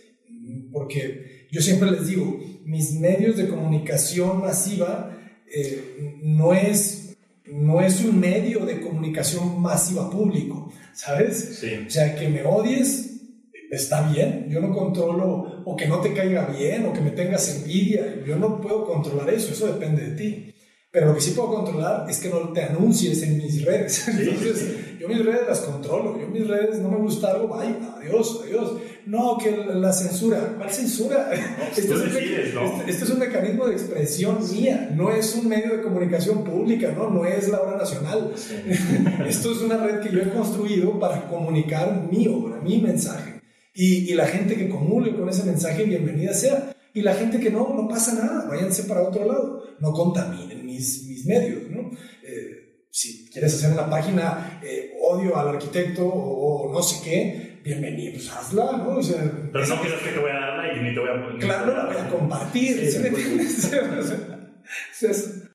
Porque 0.71 1.40
yo 1.51 1.61
siempre 1.61 1.91
les 1.91 2.07
digo, 2.07 2.39
mis 2.65 2.93
medios 2.93 3.37
de 3.37 3.47
comunicación 3.47 4.41
masiva 4.41 5.17
eh, 5.53 6.19
no 6.23 6.53
es 6.53 6.97
no 7.45 7.81
es 7.81 8.01
un 8.01 8.17
medio 8.17 8.65
de 8.65 8.79
comunicación 8.79 9.61
masiva 9.61 10.09
público, 10.09 10.71
¿sabes? 10.93 11.57
Sí. 11.59 11.85
O 11.85 11.89
sea, 11.89 12.15
que 12.15 12.29
me 12.29 12.43
odies 12.43 13.11
está 13.71 14.09
bien, 14.11 14.47
yo 14.49 14.59
no 14.59 14.73
controlo, 14.73 15.63
o 15.65 15.75
que 15.75 15.87
no 15.87 16.01
te 16.01 16.13
caiga 16.13 16.45
bien, 16.45 16.85
o 16.85 16.93
que 16.93 16.99
me 16.99 17.11
tengas 17.11 17.55
envidia, 17.55 18.21
yo 18.25 18.35
no 18.35 18.59
puedo 18.59 18.85
controlar 18.85 19.29
eso, 19.33 19.53
eso 19.53 19.67
depende 19.67 20.09
de 20.09 20.15
ti. 20.15 20.50
Pero 20.93 21.07
lo 21.07 21.15
que 21.15 21.21
sí 21.21 21.31
puedo 21.31 21.53
controlar 21.53 22.05
es 22.09 22.19
que 22.19 22.27
no 22.27 22.51
te 22.51 22.63
anuncies 22.63 23.23
en 23.23 23.37
mis 23.37 23.63
redes. 23.63 24.05
Entonces, 24.09 24.99
yo 24.99 25.07
mis 25.07 25.23
redes 25.23 25.47
las 25.47 25.59
controlo. 25.61 26.19
Yo 26.19 26.27
mis 26.27 26.45
redes 26.45 26.81
no 26.81 26.89
me 26.89 26.97
gusta 26.97 27.31
algo, 27.31 27.57
ay, 27.57 27.79
adiós, 27.95 28.41
adiós. 28.43 28.73
No, 29.05 29.37
que 29.37 29.55
la 29.55 29.93
censura. 29.93 30.53
¿Cuál 30.57 30.69
censura? 30.69 31.31
este, 31.77 31.93
es 31.93 32.13
decides, 32.13 32.53
¿no? 32.53 32.65
Este, 32.65 32.91
este, 32.91 33.05
es 33.05 33.09
un 33.09 33.19
mecanismo 33.19 33.67
de 33.67 33.73
expresión 33.73 34.39
mía, 34.51 34.91
no 34.93 35.11
es 35.11 35.33
un 35.33 35.47
medio 35.47 35.77
de 35.77 35.81
comunicación 35.81 36.43
pública, 36.43 36.91
¿no? 36.91 37.09
No 37.09 37.25
es 37.25 37.47
la 37.47 37.61
obra 37.61 37.77
nacional. 37.77 38.33
Esto 39.25 39.53
es 39.53 39.61
una 39.61 39.77
red 39.77 40.01
que 40.01 40.11
yo 40.13 40.21
he 40.21 40.29
construido 40.29 40.99
para 40.99 41.25
comunicar 41.29 42.05
mi 42.11 42.27
obra, 42.27 42.59
mi 42.59 42.81
mensaje. 42.81 43.41
Y, 43.73 44.11
y 44.11 44.13
la 44.13 44.27
gente 44.27 44.57
que 44.57 44.67
comule 44.67 45.15
con 45.15 45.29
ese 45.29 45.45
mensaje, 45.45 45.85
bienvenida 45.85 46.33
sea. 46.33 46.75
Y 46.93 47.01
la 47.01 47.13
gente 47.13 47.39
que 47.39 47.49
no, 47.49 47.73
no 47.73 47.87
pasa 47.87 48.13
nada, 48.13 48.45
váyanse 48.49 48.83
para 48.83 49.03
otro 49.03 49.25
lado, 49.25 49.63
no 49.79 49.93
contaminen 49.93 50.50
mis, 50.71 51.07
mis 51.07 51.25
medios, 51.25 51.69
¿no? 51.69 51.91
Eh, 52.23 52.85
si 52.89 53.29
quieres 53.29 53.53
hacer 53.53 53.71
una 53.71 53.89
página 53.89 54.59
eh, 54.63 54.93
odio 55.01 55.37
al 55.37 55.49
arquitecto 55.49 56.05
o, 56.05 56.71
no 56.73 56.81
sé 56.81 57.03
qué, 57.03 57.59
bienvenido, 57.63 58.13
pues 58.13 58.29
hazla, 58.29 58.77
¿no? 58.77 58.97
O 58.97 59.03
sea, 59.03 59.31
Pero 59.51 59.67
no 59.67 59.81
quieres 59.81 60.01
que 60.01 60.09
te 60.11 60.19
voy 60.19 60.31
a 60.31 60.33
dar 60.33 60.57
like 60.57 60.81
ni 60.81 60.93
te 60.93 60.99
voy 60.99 61.09
a 61.09 61.23
poner. 61.23 61.39
Claro, 61.39 61.75
la 61.75 61.85
voy 61.85 61.95
a 61.97 62.09
compartir. 62.09 62.91
Sí, 64.93 65.07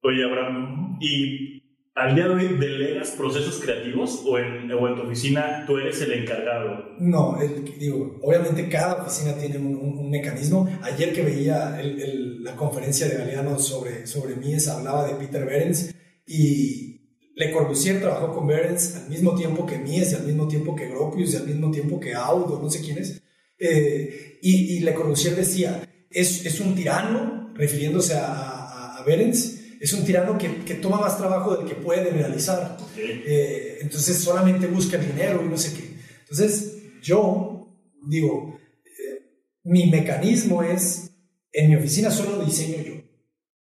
Oye, 0.02 0.24
Abraham, 0.24 0.98
¿y 1.00 1.62
¿Al 1.96 2.14
día 2.14 2.28
de 2.28 2.34
hoy 2.34 2.58
delegas 2.58 3.12
procesos 3.12 3.58
creativos 3.58 4.22
o 4.26 4.38
en, 4.38 4.70
o 4.70 4.86
en 4.86 4.96
tu 4.96 5.02
oficina 5.04 5.64
tú 5.66 5.78
eres 5.78 5.98
el 6.02 6.12
encargado? 6.12 6.90
No, 6.98 7.38
digo, 7.80 8.18
obviamente 8.20 8.68
cada 8.68 9.02
oficina 9.02 9.34
tiene 9.38 9.56
un, 9.56 10.10
mecanismo. 10.10 10.68
Ayer 10.82 11.14
que 11.14 11.22
veía 11.22 11.80
la 11.80 12.54
conferencia 12.54 13.08
de 13.08 13.16
Galeano 13.16 13.58
sobre, 13.58 14.06
sobre 14.06 14.36
Mies, 14.36 14.68
hablaba 14.68 15.08
de 15.08 15.14
Peter 15.14 15.46
Behrens 15.46 15.94
y 16.26 17.32
Le 17.34 17.50
Corbusier 17.50 17.98
trabajó 17.98 18.34
con 18.34 18.46
Behrens 18.46 18.96
al 18.96 19.08
mismo 19.08 19.34
tiempo 19.34 19.64
que 19.64 19.78
Mies 19.78 20.12
y 20.12 20.16
al 20.16 20.26
mismo 20.26 20.46
tiempo 20.46 20.76
que 20.76 20.90
Gropius 20.90 21.32
y 21.32 21.36
al 21.38 21.46
mismo 21.46 21.70
tiempo 21.70 21.98
que 21.98 22.12
Audo, 22.12 22.60
no 22.62 22.68
sé 22.68 22.82
quién 22.82 22.98
es. 22.98 23.22
Eh, 23.58 24.38
y, 24.42 24.80
Le 24.80 24.92
Corbusier 24.92 25.34
decía, 25.34 25.82
es, 26.10 26.44
es 26.44 26.60
un 26.60 26.74
tirano, 26.74 27.54
refiriéndose 27.54 28.16
a, 28.16 28.26
a, 28.26 28.98
a 28.98 29.02
Berens, 29.02 29.62
es 29.86 29.92
un 29.92 30.04
tirano 30.04 30.36
que, 30.36 30.64
que, 30.64 30.74
toma 30.74 31.00
más 31.00 31.16
trabajo 31.16 31.56
del 31.56 31.66
que 31.66 31.76
puede 31.76 32.10
realizar. 32.10 32.76
Eh, 32.96 33.78
entonces 33.80 34.18
solamente 34.18 34.66
busca 34.66 34.98
dinero 34.98 35.42
y 35.44 35.48
no 35.48 35.56
sé 35.56 35.72
qué. 35.74 35.96
Entonces 36.20 37.00
yo 37.00 37.68
digo, 38.08 38.58
eh, 38.84 39.46
mi 39.64 39.88
mecanismo 39.88 40.62
es, 40.64 41.10
en 41.52 41.70
mi 41.70 41.76
oficina 41.76 42.10
solo 42.10 42.44
diseño 42.44 42.82
yo, 42.82 42.94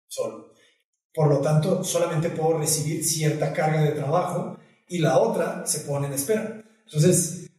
solo. 0.08 0.54
Por 1.14 1.28
lo 1.28 1.42
tanto, 1.42 1.84
solamente 1.84 2.30
puedo 2.30 2.60
recibir 2.60 3.04
cierta 3.04 3.52
carga 3.52 3.84
de 3.84 3.92
trabajo 3.92 4.58
y 4.88 5.00
la 5.00 5.18
otra 5.18 5.66
se 5.66 5.82
pone 5.82 6.08
en 6.08 6.14
espera. 6.14 6.64
Entonces, 6.86 7.50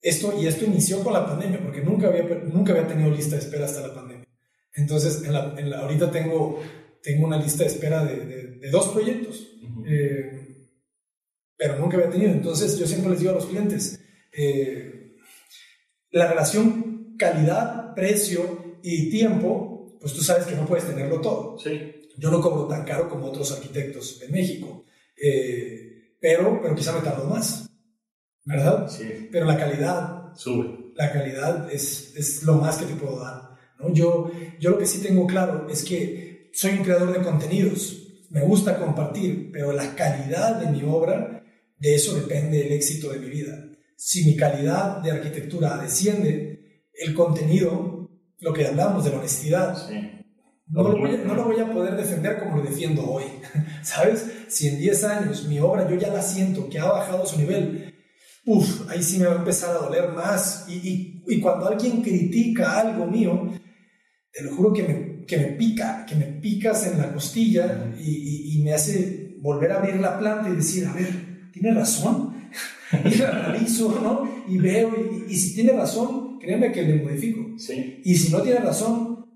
esto, 0.00 0.32
y 0.40 0.46
esto 0.46 0.64
inició 0.64 1.04
con 1.04 1.12
la 1.12 1.26
pandemia, 1.26 1.62
porque 1.62 1.82
nunca 1.82 2.08
había, 2.08 2.22
nunca 2.22 2.72
había 2.72 2.86
tenido 2.86 3.10
lista 3.10 3.36
de 3.36 3.42
espera 3.42 3.66
hasta 3.66 3.86
la 3.86 3.94
pandemia. 3.94 4.26
Entonces, 4.72 5.24
en 5.24 5.32
la, 5.34 5.54
en 5.58 5.68
la, 5.68 5.80
ahorita 5.80 6.10
tengo 6.10 6.60
tengo 7.02 7.26
una 7.26 7.38
lista 7.38 7.64
de 7.64 7.70
espera 7.70 8.04
de, 8.04 8.58
de, 8.58 8.70
dos 8.70 8.88
proyectos, 8.88 9.48
eh, 9.86 10.68
pero 11.56 11.78
nunca 11.78 11.96
había 11.96 12.10
tenido. 12.10 12.32
Entonces 12.32 12.78
yo 12.78 12.86
siempre 12.86 13.10
les 13.10 13.20
digo 13.20 13.32
a 13.32 13.36
los 13.36 13.46
clientes, 13.46 14.00
eh, 14.32 15.16
la 16.10 16.28
relación 16.28 17.16
calidad, 17.18 17.94
precio 17.94 18.78
y 18.82 19.10
tiempo, 19.10 19.98
pues 20.00 20.12
tú 20.12 20.22
sabes 20.22 20.46
que 20.46 20.54
no 20.54 20.66
puedes 20.66 20.86
tenerlo 20.86 21.20
todo. 21.20 21.58
Sí. 21.58 21.94
Yo 22.16 22.30
no 22.30 22.40
cobro 22.40 22.66
tan 22.66 22.84
caro 22.84 23.08
como 23.08 23.26
otros 23.26 23.52
arquitectos 23.52 24.20
de 24.20 24.28
México, 24.28 24.84
eh, 25.16 26.16
pero, 26.20 26.60
pero 26.60 26.74
quizá 26.74 26.92
me 26.92 27.02
tardo 27.02 27.24
más, 27.24 27.68
¿verdad? 28.44 28.88
Sí. 28.88 29.28
Pero 29.30 29.46
la 29.46 29.56
calidad 29.56 30.34
sube. 30.34 30.92
La 30.94 31.12
calidad 31.12 31.72
es, 31.72 32.14
es 32.16 32.42
lo 32.42 32.54
más 32.54 32.78
que 32.78 32.86
te 32.86 32.94
puedo 32.94 33.20
dar. 33.20 33.50
¿no? 33.78 33.92
Yo, 33.92 34.30
yo 34.58 34.70
lo 34.70 34.78
que 34.78 34.86
sí 34.86 35.00
tengo 35.00 35.26
claro 35.26 35.68
es 35.70 35.84
que 35.84 36.27
soy 36.58 36.72
un 36.72 36.82
creador 36.82 37.12
de 37.16 37.22
contenidos, 37.22 38.02
me 38.30 38.40
gusta 38.40 38.80
compartir, 38.80 39.50
pero 39.52 39.70
la 39.70 39.94
calidad 39.94 40.56
de 40.56 40.66
mi 40.72 40.82
obra, 40.82 41.44
de 41.78 41.94
eso 41.94 42.16
depende 42.16 42.66
el 42.66 42.72
éxito 42.72 43.12
de 43.12 43.20
mi 43.20 43.30
vida. 43.30 43.64
Si 43.96 44.24
mi 44.24 44.34
calidad 44.34 45.00
de 45.00 45.12
arquitectura 45.12 45.76
desciende, 45.76 46.88
el 46.94 47.14
contenido, 47.14 48.10
lo 48.40 48.52
que 48.52 48.66
hablamos 48.66 49.04
de 49.04 49.10
la 49.10 49.18
honestidad, 49.18 49.88
no, 50.66 50.82
lo 50.82 50.98
voy 50.98 51.14
a, 51.14 51.18
no, 51.18 51.36
lo 51.36 51.44
voy 51.44 51.60
a, 51.60 51.72
poder 51.72 51.94
defender 51.94 52.40
como 52.40 52.56
lo 52.56 52.64
defiendo 52.64 53.08
hoy. 53.08 53.22
¿Sabes? 53.84 54.26
Si 54.48 54.66
en 54.66 54.80
10 54.80 55.04
años 55.04 55.46
mi 55.46 55.60
obra 55.60 55.88
yo 55.88 55.94
ya 55.94 56.08
la 56.08 56.22
siento 56.22 56.68
que 56.68 56.80
ha 56.80 56.86
bajado 56.86 57.24
su 57.24 57.38
nivel, 57.38 57.94
uff, 58.46 58.90
ahí 58.90 59.00
sí 59.00 59.20
me 59.20 59.26
va 59.26 59.34
a 59.34 59.38
empezar 59.38 59.76
a 59.76 59.78
doler 59.78 60.08
más. 60.08 60.66
Y, 60.68 60.74
y, 60.74 61.22
y 61.24 61.40
cuando 61.40 61.68
alguien 61.68 62.02
critica 62.02 62.80
algo 62.80 63.06
mío, 63.06 63.48
te 64.32 64.42
lo 64.42 64.56
juro 64.56 64.72
que 64.72 64.82
me 64.82 65.17
que 65.28 65.36
me 65.36 65.48
pica, 65.48 66.06
que 66.06 66.16
me 66.16 66.24
picas 66.24 66.86
en 66.86 66.98
la 66.98 67.12
costilla 67.12 67.92
y, 68.00 68.60
me 68.64 68.74
hace 68.74 69.36
volver 69.40 69.70
a 69.70 69.76
abrir 69.76 69.96
la 69.96 70.18
planta 70.18 70.50
y 70.50 70.56
decir, 70.56 70.84
a 70.86 70.92
ver, 70.92 71.50
¿tiene 71.52 71.72
razón? 71.72 72.50
y 73.04 73.14
la 73.16 73.28
analizo, 73.28 74.00
¿no? 74.02 74.44
Y 74.52 74.58
veo, 74.58 74.90
y, 75.28 75.36
si 75.36 75.54
tiene 75.54 75.72
razón, 75.72 76.38
créeme 76.40 76.72
que 76.72 76.82
le 76.82 77.02
modifico. 77.02 77.56
Sí. 77.58 78.00
Y 78.04 78.16
si 78.16 78.32
no 78.32 78.42
tiene 78.42 78.58
razón, 78.58 79.26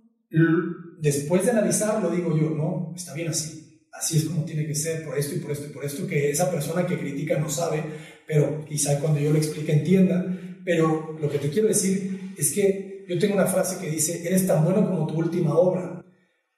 después 0.98 1.44
de 1.44 1.52
analizarlo, 1.52 2.10
digo 2.10 2.36
yo, 2.36 2.50
no, 2.50 2.92
está 2.96 3.14
bien 3.14 3.28
así. 3.28 3.60
Así 3.92 4.16
es 4.16 4.24
como 4.24 4.44
tiene 4.44 4.66
que 4.66 4.74
ser, 4.74 5.04
por 5.04 5.16
esto 5.16 5.36
y 5.36 5.38
por 5.38 5.52
esto 5.52 5.66
y 5.66 5.72
por 5.72 5.84
esto, 5.84 6.06
que 6.06 6.30
esa 6.30 6.50
persona 6.50 6.86
que 6.86 6.98
critica 6.98 7.38
no 7.38 7.48
sabe, 7.48 7.84
pero 8.26 8.64
quizá 8.64 8.98
cuando 8.98 9.20
yo 9.20 9.30
lo 9.30 9.38
explique 9.38 9.72
entienda. 9.72 10.38
Pero 10.64 11.16
lo 11.20 11.28
que 11.28 11.38
te 11.38 11.50
quiero 11.50 11.68
decir 11.68 12.32
es 12.36 12.52
que 12.52 12.91
yo 13.12 13.18
tengo 13.18 13.34
una 13.34 13.46
frase 13.46 13.78
que 13.78 13.90
dice, 13.90 14.26
eres 14.26 14.46
tan 14.46 14.64
bueno 14.64 14.88
como 14.88 15.06
tu 15.06 15.14
última 15.14 15.54
obra. 15.54 16.02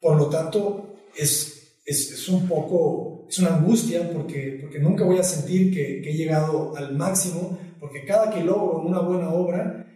Por 0.01 0.17
lo 0.17 0.29
tanto, 0.29 0.95
es, 1.17 1.81
es, 1.85 2.13
es 2.13 2.29
un 2.29 2.47
poco, 2.47 3.27
es 3.29 3.39
una 3.41 3.57
angustia 3.57 4.09
porque, 4.13 4.59
porque 4.61 4.79
nunca 4.79 5.05
voy 5.05 5.19
a 5.19 5.25
sentir 5.25 5.75
que, 5.75 6.01
que, 6.01 6.11
he 6.11 6.17
llegado 6.17 6.77
al 6.77 6.95
máximo, 6.95 7.59
porque 7.81 8.05
cada 8.05 8.31
que 8.31 8.45
logro 8.45 8.83
una 8.83 9.01
buena 9.01 9.31
obra, 9.31 9.87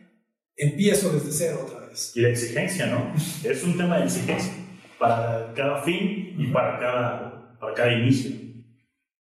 empiezo 0.57 1.13
desde 1.13 1.31
cero 1.31 1.61
otra 1.65 1.87
vez. 1.87 2.13
Y 2.17 2.23
la 2.23 2.31
exigencia, 2.31 2.87
¿no? 2.87 3.15
es 3.49 3.63
un 3.63 3.77
tema 3.77 3.99
de 3.99 4.05
exigencia 4.05 4.53
para 4.99 5.53
cada 5.55 5.83
fin 5.83 6.35
y 6.39 6.49
para 6.49 6.79
cada, 6.81 7.59
para 7.61 7.75
cada 7.75 7.93
inicio. 7.93 8.33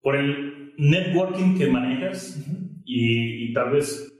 Por 0.01 0.17
el 0.17 0.73
networking 0.77 1.57
que 1.57 1.65
manejas 1.65 2.37
y, 2.85 3.49
y 3.49 3.53
tal 3.53 3.71
vez 3.71 4.13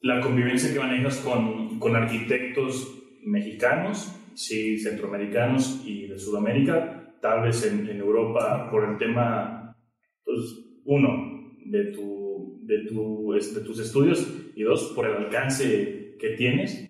la 0.00 0.20
convivencia 0.20 0.72
que 0.72 0.78
manejas 0.78 1.16
con, 1.16 1.65
con 1.78 1.96
arquitectos 1.96 3.02
mexicanos, 3.22 4.12
sí, 4.34 4.78
centroamericanos 4.78 5.82
y 5.84 6.06
de 6.06 6.18
Sudamérica, 6.18 7.14
tal 7.20 7.42
vez 7.42 7.64
en, 7.64 7.88
en 7.88 7.98
Europa 7.98 8.68
por 8.70 8.88
el 8.88 8.98
tema, 8.98 9.76
pues, 10.24 10.38
uno, 10.84 11.54
de, 11.64 11.84
tu, 11.86 12.60
de, 12.62 12.84
tu, 12.86 13.32
de 13.32 13.60
tus 13.60 13.80
estudios 13.80 14.26
y 14.54 14.62
dos, 14.62 14.92
por 14.94 15.06
el 15.06 15.16
alcance 15.16 16.16
que 16.18 16.30
tienes. 16.30 16.88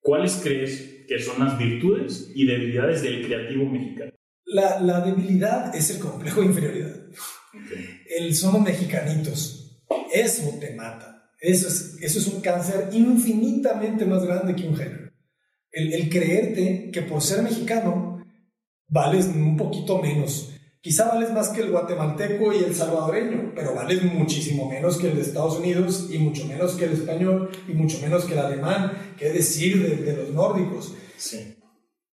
¿Cuáles 0.00 0.40
crees 0.42 1.04
que 1.08 1.18
son 1.18 1.44
las 1.44 1.58
virtudes 1.58 2.30
y 2.34 2.46
debilidades 2.46 3.02
del 3.02 3.26
creativo 3.26 3.66
mexicano? 3.66 4.12
La, 4.44 4.80
la 4.80 5.00
debilidad 5.00 5.74
es 5.74 5.90
el 5.90 6.00
complejo 6.00 6.40
de 6.40 6.46
inferioridad. 6.46 6.96
El 8.18 8.34
somos 8.34 8.62
mexicanitos. 8.62 9.84
Eso 10.14 10.58
te 10.58 10.74
mata 10.74 11.17
eso 11.40 11.68
es, 11.68 11.96
eso 12.00 12.18
es 12.18 12.26
un 12.26 12.40
cáncer 12.40 12.90
infinitamente 12.92 14.04
más 14.04 14.24
grande 14.24 14.56
que 14.56 14.66
un 14.66 14.76
género. 14.76 15.12
El, 15.70 15.92
el, 15.92 16.08
creerte 16.08 16.90
que 16.92 17.02
por 17.02 17.22
ser 17.22 17.42
mexicano 17.42 18.24
vales 18.88 19.26
un 19.26 19.56
poquito 19.56 19.98
menos. 19.98 20.52
Quizá 20.80 21.08
vales 21.08 21.32
más 21.32 21.50
que 21.50 21.60
el 21.60 21.70
guatemalteco 21.70 22.52
y 22.52 22.64
el 22.64 22.74
salvadoreño, 22.74 23.52
pero 23.54 23.74
vales 23.74 24.02
muchísimo 24.02 24.68
menos 24.68 24.96
que 24.96 25.08
el 25.08 25.16
de 25.16 25.22
Estados 25.22 25.58
Unidos 25.58 26.08
y 26.10 26.18
mucho 26.18 26.46
menos 26.46 26.74
que 26.74 26.84
el 26.86 26.92
español 26.92 27.50
y 27.68 27.72
mucho 27.72 28.00
menos 28.00 28.24
que 28.24 28.32
el 28.32 28.38
alemán, 28.38 29.14
qué 29.18 29.30
decir 29.30 29.82
de, 29.82 29.96
de 29.96 30.16
los 30.16 30.30
nórdicos. 30.30 30.94
Sí. 31.16 31.56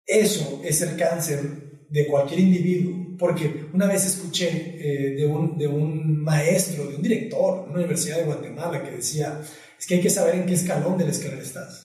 Eso 0.06 0.62
es 0.64 0.82
el 0.82 0.98
cáncer 0.98 1.88
de 1.90 2.08
cualquier 2.08 2.42
individuo 2.42 3.05
porque 3.18 3.68
una 3.74 3.88
vez 3.88 4.06
escuché 4.06 4.48
eh, 4.50 5.16
de, 5.16 5.26
un, 5.26 5.58
de 5.58 5.68
un 5.68 6.22
maestro, 6.22 6.88
de 6.88 6.96
un 6.96 7.02
director 7.02 7.64
de 7.64 7.70
una 7.70 7.80
universidad 7.80 8.18
de 8.18 8.26
Guatemala 8.26 8.84
que 8.84 8.98
decía, 8.98 9.42
es 9.78 9.86
que 9.86 9.96
hay 9.96 10.02
que 10.02 10.10
saber 10.10 10.36
en 10.36 10.46
qué 10.46 10.54
escalón 10.54 10.98
de 10.98 11.06
la 11.06 11.12
escalera 11.12 11.42
estás. 11.42 11.84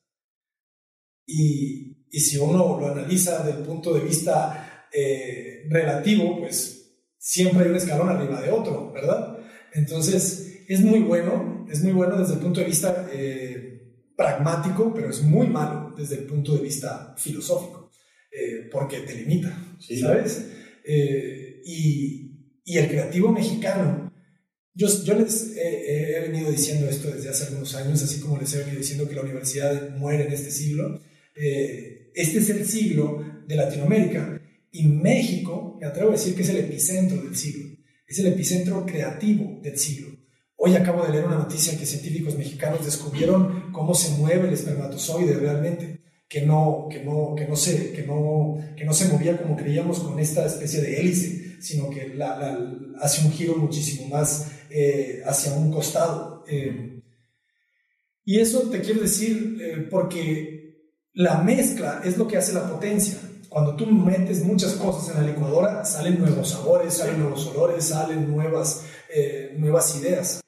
Y, 1.27 2.07
y 2.11 2.21
si 2.21 2.39
uno 2.39 2.79
lo 2.81 2.89
analiza 2.89 3.43
desde 3.45 3.59
el 3.61 3.65
punto 3.65 3.95
de 3.95 4.01
vista 4.01 4.89
eh, 4.93 5.67
relativo, 5.69 6.39
pues 6.41 7.05
siempre 7.19 7.65
hay 7.65 7.71
un 7.71 7.77
escalón 7.77 8.09
arriba 8.09 8.41
de 8.41 8.51
otro, 8.51 8.93
¿verdad? 8.93 9.39
Entonces, 9.73 10.65
es 10.69 10.81
muy 10.81 11.01
bueno, 11.01 11.67
es 11.71 11.83
muy 11.83 11.93
bueno 11.93 12.19
desde 12.19 12.35
el 12.35 12.41
punto 12.41 12.61
de 12.61 12.67
vista 12.67 13.09
eh, 13.13 14.07
pragmático, 14.17 14.93
pero 14.95 15.11
es 15.11 15.23
muy 15.23 15.47
malo 15.47 15.95
desde 15.97 16.17
el 16.17 16.25
punto 16.25 16.57
de 16.57 16.63
vista 16.63 17.15
filosófico, 17.17 17.91
porque 18.71 19.01
te 19.01 19.15
limita, 19.15 19.57
¿sabes? 20.01 20.60
Eh, 20.85 21.63
y, 21.65 22.27
el 22.67 22.89
creativo 22.89 23.33
mexicano. 23.33 24.13
Yo, 24.75 24.87
yo 25.05 25.15
les 25.15 25.57
he, 25.57 26.21
venido 26.29 26.53
diciendo 26.53 26.89
esto 26.89 27.11
desde 27.11 27.29
hace 27.29 27.45
algunos 27.47 27.75
años, 27.75 28.01
así 28.01 28.21
como 28.21 28.39
les 28.39 28.55
he 28.55 28.59
venido 28.59 28.79
diciendo 28.79 29.09
que 29.09 29.17
la 29.17 29.23
universidad 29.23 29.97
muere 29.97 30.27
en 30.27 30.33
este 30.33 30.53
siglo. 30.53 31.01
Eh, 31.35 32.13
este 32.15 32.39
es 32.39 32.49
el 32.51 32.65
siglo 32.65 33.25
de 33.47 33.57
Latinoamérica 33.57 34.41
y 34.71 34.87
México, 34.87 35.77
me 35.81 35.87
atrevo 35.87 36.11
a 36.11 36.13
decir 36.13 36.35
que 36.35 36.43
es 36.43 36.49
el 36.49 36.59
epicentro 36.59 37.21
del 37.23 37.35
siglo, 37.35 37.77
es 38.07 38.19
el 38.21 38.29
epicentro 38.29 38.87
creativo 38.87 39.61
del 39.63 39.77
siglo. 39.77 40.17
Hoy 40.57 40.77
acabo 40.77 41.05
de 41.05 41.13
leer 41.13 41.25
una 41.25 41.39
noticia 41.39 41.77
que 41.79 41.87
científicos 41.87 42.37
mexicanos 42.37 42.85
descubrieron 42.85 43.73
cómo 43.73 43.95
se 43.95 44.17
mueve 44.19 44.47
el 44.47 44.55
espermatozoide 44.55 45.35
realmente 45.35 46.01
que 46.31 46.43
no, 46.43 46.87
que 46.89 47.03
no, 47.03 47.35
que 47.37 47.45
no, 47.45 47.57
se, 47.57 47.93
que 47.93 48.05
no, 48.05 48.57
que 48.77 48.85
no 48.85 48.95
se 48.95 49.09
movía 49.09 49.37
como 49.37 49.57
creíamos 49.57 49.99
con 49.99 50.17
esta 50.21 50.47
especie 50.47 50.81
de 50.81 51.01
hélice, 51.01 51.61
sino 51.61 51.91
que 51.91 52.15
la, 52.15 52.57
hace 53.01 53.27
un 53.27 53.33
giro 53.33 53.57
muchísimo 53.57 54.07
más 54.07 54.47
eh, 54.71 55.23
hacia 55.27 55.53
un 55.55 55.73
costado. 55.73 56.45
Eh. 56.49 57.03
y 58.25 58.39
eso 58.39 58.61
te 58.71 58.81
quiero 58.81 59.01
decir 59.01 59.59
eh, 59.61 59.89
porque 59.91 60.95
la 61.15 61.39
mezcla 61.43 62.01
es 62.05 62.17
lo 62.17 62.29
que 62.29 62.37
hace 62.37 62.53
la 62.53 62.71
potencia. 62.71 63.19
Cuando 63.49 63.75
tú 63.75 63.87
metes 63.87 64.45
muchas 64.45 64.75
cosas 64.75 65.13
en 65.13 65.23
la 65.23 65.33
licuadora, 65.33 65.85
salen 65.85 66.21
nuevos 66.21 66.51
sabores, 66.51 66.95
salen 66.95 67.19
nuevos 67.19 67.45
olores, 67.49 67.87
salen 67.87 68.31
nuevas, 68.31 68.85
nuevas 69.57 69.97
ideas. 70.01 70.41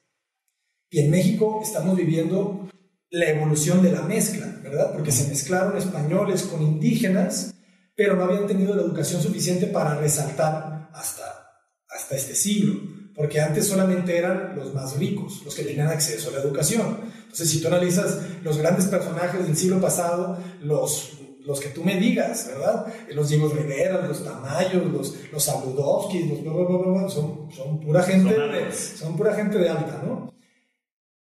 Y 0.89 1.01
en 1.01 1.11
México 1.11 1.59
estamos 1.61 1.97
viviendo 1.97 2.69
la 3.13 3.29
evolución 3.29 3.83
de 3.83 3.91
la 3.91 4.01
mezcla, 4.01 4.47
¿verdad? 4.63 4.91
Porque 4.91 5.11
se 5.11 5.27
mezclaron 5.27 5.77
españoles 5.77 6.41
con 6.43 6.63
indígenas, 6.63 7.53
pero 7.95 8.15
no 8.15 8.23
habían 8.23 8.47
tenido 8.47 8.75
la 8.75 8.81
educación 8.81 9.21
suficiente 9.21 9.67
para 9.67 9.93
resaltar 9.93 10.89
hasta, 10.93 11.47
hasta 11.89 12.15
este 12.15 12.33
siglo. 12.33 12.81
porque 13.15 13.39
antes 13.39 13.67
solamente 13.67 14.17
eran 14.17 14.55
los 14.55 14.73
más 14.73 14.97
ricos, 14.97 15.43
los 15.45 15.53
que 15.53 15.61
tenían 15.61 15.89
acceso 15.89 16.29
a 16.29 16.33
la 16.33 16.39
educación. 16.39 16.97
Entonces, 17.21 17.51
si 17.51 17.61
tú 17.61 17.67
analizas 17.67 18.17
los 18.41 18.57
grandes 18.57 18.85
personajes 18.85 19.45
del 19.45 19.55
siglo 19.55 19.79
pasado, 19.79 20.39
los, 20.63 21.19
los 21.45 21.59
que 21.59 21.69
tú 21.69 21.83
me 21.83 21.99
digas, 21.99 22.47
¿verdad? 22.47 22.87
Los 23.13 23.29
Diego 23.29 23.47
Rivera, 23.49 24.07
los 24.07 24.23
Tamayos, 24.23 24.91
los, 24.91 25.15
los 25.31 25.43
Saludowski, 25.43 26.23
los 26.43 27.13
son, 27.13 27.51
son 27.51 27.79
pura 27.79 28.01
gente 28.01 28.33
de, 28.33 28.71
son 28.73 29.15
pura 29.15 29.35
gente 29.35 29.59
de 29.59 29.69
alta, 29.69 30.01
¿no? 30.03 30.32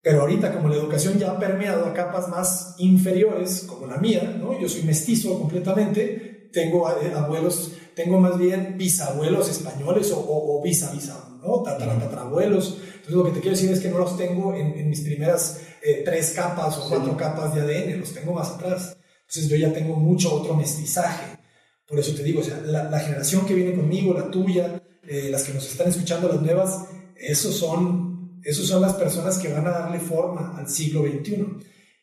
Pero 0.02 0.22
ahorita, 0.22 0.52
como 0.54 0.70
la 0.70 0.76
educación 0.76 1.20
ya 1.20 1.32
ha 1.32 1.40
permeado 1.40 1.86
a 1.86 1.94
capas 1.94 2.28
más 2.28 2.76
inferiores, 2.80 3.66
como 3.68 3.86
la 3.86 3.98
mía, 3.98 4.36
¿no? 4.40 4.60
Yo 4.60 4.68
soy 4.68 4.82
mestizo 4.82 5.38
completamente, 5.38 6.50
tengo 6.52 6.90
eh, 6.90 7.14
abuelos, 7.16 7.74
tengo 7.96 8.20
más 8.20 8.38
bien 8.38 8.76
bisabuelos 8.78 9.50
españoles 9.50 10.12
o, 10.12 10.20
o, 10.20 10.60
o 10.60 10.64
bisa, 10.64 10.92
¿no? 11.44 11.62
Tatarabuelos. 11.62 12.78
Entonces, 12.96 13.14
lo 13.14 13.26
que 13.26 13.32
te 13.32 13.40
quiero 13.42 13.56
decir 13.56 13.72
es 13.72 13.80
que 13.80 13.90
no 13.90 14.00
los 14.00 14.18
tengo 14.18 14.56
en, 14.56 14.90
mis 14.90 15.02
primeras 15.02 15.62
eh, 15.84 16.02
tres 16.04 16.32
capas 16.32 16.78
o 16.80 16.90
cuatro 16.90 17.16
capas 17.16 17.54
de 17.54 17.62
ADN, 17.62 18.00
los 18.00 18.14
tengo 18.14 18.34
más 18.34 18.50
atrás. 18.50 18.98
Entonces, 19.22 19.48
yo 19.48 19.56
ya 19.56 19.72
tengo 19.72 19.96
mucho 19.96 20.34
otro 20.34 20.56
mestizaje. 20.56 21.38
Por 21.88 22.00
eso 22.00 22.16
te 22.16 22.24
digo, 22.24 22.42
o 22.42 22.44
sea, 22.44 22.60
la, 22.62 23.00
generación 23.00 23.46
que 23.46 23.54
viene 23.54 23.76
conmigo, 23.76 24.14
la 24.14 24.32
tuya, 24.32 24.82
eh, 25.08 25.30
las 25.30 25.44
que 25.44 25.54
nos 25.54 25.70
están 25.70 25.90
escuchando, 25.90 26.28
las 26.28 26.42
nuevas, 26.42 26.86
esos 27.16 27.56
son 27.56 28.11
esas 28.44 28.66
son 28.66 28.82
las 28.82 28.94
personas 28.94 29.38
que 29.38 29.52
van 29.52 29.68
a 29.68 29.72
darle 29.72 30.00
forma 30.00 30.58
al 30.58 30.70
siglo 30.70 31.04
XXI. 31.04 31.46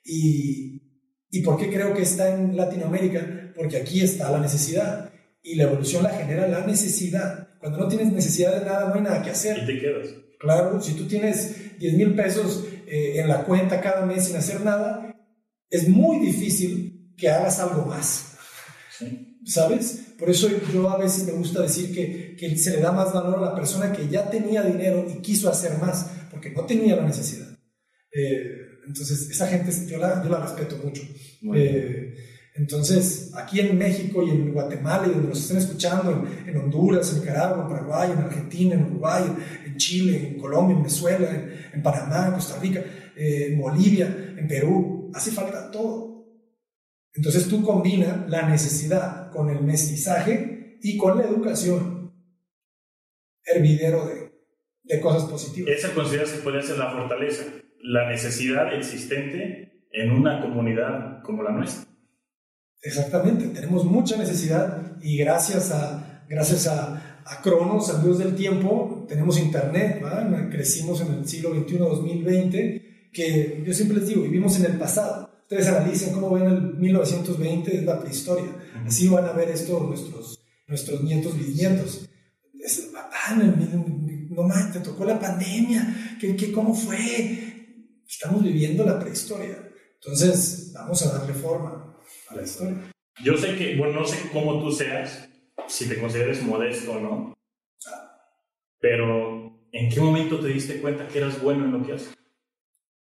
Y, 0.05 0.83
¿Y 1.31 1.43
por 1.43 1.59
qué 1.59 1.71
creo 1.71 1.95
que 1.95 2.03
está 2.03 2.35
en 2.35 2.57
Latinoamérica? 2.57 3.53
Porque 3.55 3.77
aquí 3.77 4.01
está 4.01 4.31
la 4.31 4.41
necesidad. 4.41 5.11
Y 5.43 5.57
la 5.57 5.65
evolución 5.65 6.03
la 6.03 6.11
genera 6.11 6.49
la 6.49 6.67
necesidad. 6.67 7.49
Cuando 7.61 7.79
no 7.79 7.89
tienes 7.89 8.13
necesidad 8.13 8.59
de 8.59 8.65
nada, 8.65 8.89
no 8.89 8.95
hay 8.95 9.03
nada 9.03 9.23
que 9.23 9.31
hacer. 9.31 9.59
Y 9.63 9.67
te 9.67 9.81
quedas. 9.81 10.09
Claro, 10.39 10.81
si 10.81 10.93
tú 10.93 11.07
tienes 11.07 11.79
10 11.79 11.95
mil 11.95 12.15
pesos 12.15 12.65
eh, 12.87 13.21
en 13.21 13.29
la 13.29 13.45
cuenta 13.45 13.81
cada 13.81 14.07
mes 14.07 14.27
sin 14.27 14.37
hacer 14.37 14.61
nada, 14.61 15.15
es 15.69 15.89
muy 15.89 16.19
difícil 16.21 17.15
que 17.17 17.29
hagas 17.29 17.59
algo 17.59 17.85
más. 17.87 18.37
¿Sabes? 19.45 20.15
Por 20.19 20.31
eso 20.31 20.49
yo 20.73 20.91
a 20.91 20.99
veces 20.99 21.25
me 21.25 21.33
gusta 21.33 21.63
decir 21.63 21.95
que, 21.95 22.37
que 22.37 22.57
se 22.57 22.71
le 22.71 22.81
da 22.81 22.93
más 22.93 23.13
valor 23.13 23.39
a 23.39 23.51
la 23.51 23.55
persona 23.55 23.93
que 23.93 24.09
ya 24.09 24.29
tenía 24.31 24.63
dinero 24.63 25.07
y 25.09 25.21
quiso 25.21 25.49
hacer 25.49 25.79
más 25.79 26.11
porque 26.31 26.51
no 26.51 26.65
tenía 26.65 26.97
la 26.97 27.07
necesidad. 27.07 27.49
Eh, 28.13 28.69
entonces, 28.87 29.31
esa 29.31 29.47
gente 29.47 29.71
yo 29.87 29.99
la, 29.99 30.23
yo 30.25 30.31
la 30.31 30.41
respeto 30.41 30.79
mucho. 30.83 31.03
Eh, 31.55 32.15
entonces, 32.55 33.33
aquí 33.37 33.61
en 33.61 33.79
México 33.79 34.23
y 34.27 34.31
en 34.31 34.53
Guatemala 34.53 35.07
y 35.07 35.11
donde 35.11 35.29
nos 35.29 35.41
estén 35.41 35.59
escuchando, 35.59 36.27
en, 36.47 36.57
Honduras, 36.57 37.13
en 37.13 37.21
Nicaragua, 37.21 37.63
en 37.63 37.69
Paraguay, 37.69 38.11
en 38.13 38.19
Argentina, 38.19 38.75
en 38.75 38.85
Uruguay, 38.85 39.25
en 39.65 39.77
Chile, 39.77 40.29
en 40.29 40.41
Colombia, 40.41 40.75
en 40.75 40.83
Venezuela, 40.83 41.31
en, 41.73 41.83
Panamá, 41.83 42.27
en 42.27 42.33
Costa 42.33 42.59
Rica, 42.59 42.81
eh, 43.17 43.53
en 43.53 43.61
Bolivia, 43.61 44.35
en 44.37 44.49
Perú, 44.49 45.11
hace 45.15 45.31
falta 45.31 45.71
todo. 45.71 46.27
Entonces 47.15 47.47
tú 47.49 47.63
combinas 47.63 48.29
la 48.29 48.49
necesidad 48.49 49.31
con 49.31 49.51
el 49.51 49.63
mestizaje 49.63 50.79
y 50.83 50.97
con 50.97 51.19
la 51.19 51.25
educación, 51.25 52.13
hervidero 53.45 54.07
de 54.07 54.28
de 54.89 55.01
cosas 55.01 55.25
positivas. 55.25 55.71
Esa 55.71 55.95
consideras 55.95 56.31
que 56.33 56.39
puede 56.39 56.63
ser 56.63 56.79
la 56.79 56.93
fortaleza, 56.93 57.45
la 57.83 58.09
necesidad 58.09 58.75
existente 58.75 59.87
en 59.93 60.11
una 60.11 60.41
comunidad 60.41 61.23
como 61.23 61.43
la 61.43 61.53
nuestra. 61.53 61.87
Exactamente, 62.83 63.47
tenemos 63.49 63.85
mucha 63.85 64.17
necesidad 64.17 64.97
y 65.03 65.19
gracias 65.19 65.73
a, 65.73 66.25
gracias 66.29 66.67
a, 66.69 67.23
a 67.25 67.43
Cronos, 67.43 67.91
al 67.91 68.03
Dios 68.03 68.19
del 68.19 68.35
tiempo, 68.35 69.05
tenemos 69.09 69.39
internet, 69.39 70.03
crecimos 70.51 71.01
en 71.01 71.15
el 71.15 71.29
siglo 71.29 71.55
XXI, 71.55 71.79
2020, 71.79 73.11
que 73.13 73.63
yo 73.67 73.75
siempre 73.75 73.99
les 73.99 74.09
digo, 74.09 74.23
vivimos 74.23 74.59
en 74.59 74.67
el 74.67 74.79
pasado. 74.79 75.29
Ustedes 75.43 75.67
analicen 75.69 76.13
cómo 76.13 76.31
ven 76.31 76.45
el 76.45 76.75
1920, 76.75 77.77
es 77.77 77.85
la 77.85 78.01
prehistoria. 78.01 78.55
Así 78.87 79.09
van 79.09 79.25
a 79.25 79.33
ver 79.33 79.49
esto 79.49 79.81
nuestros, 79.81 80.41
nuestros 80.67 81.03
nietos, 81.03 81.37
bisnietos. 81.37 82.09
Es, 82.63 82.91
en 83.33 83.41
el 83.41 83.57
no 84.31 84.73
te 84.73 84.81
tocó 84.81 85.05
la 85.05 85.19
pandemia, 85.19 86.17
¿Qué, 86.21 86.37
qué, 86.37 86.53
cómo 86.53 86.75
fue? 86.75 86.99
Estamos 88.07 88.43
viviendo 88.43 88.85
la 88.85 88.99
prehistoria. 88.99 89.57
Entonces, 89.95 90.73
vamos 90.75 91.05
a 91.05 91.19
darle 91.19 91.35
forma 91.35 91.97
a 92.29 92.35
la 92.35 92.43
historia. 92.43 92.93
Yo 93.23 93.37
sé 93.37 93.57
que, 93.57 93.77
bueno, 93.77 94.01
no 94.01 94.07
sé 94.07 94.17
cómo 94.33 94.61
tú 94.61 94.71
seas, 94.71 95.29
si 95.67 95.89
te 95.89 96.01
consideres 96.01 96.43
modesto 96.43 96.93
o 96.93 97.01
no, 97.01 97.39
pero 98.81 99.69
¿en 99.73 99.91
qué 99.91 100.01
momento 100.01 100.41
te 100.41 100.49
diste 100.49 100.81
cuenta 100.81 101.09
que 101.09 101.19
eras 101.19 101.43
bueno 101.43 101.65
en 101.65 101.73
lo 101.73 101.85
que 101.85 101.95
haces? 101.95 102.15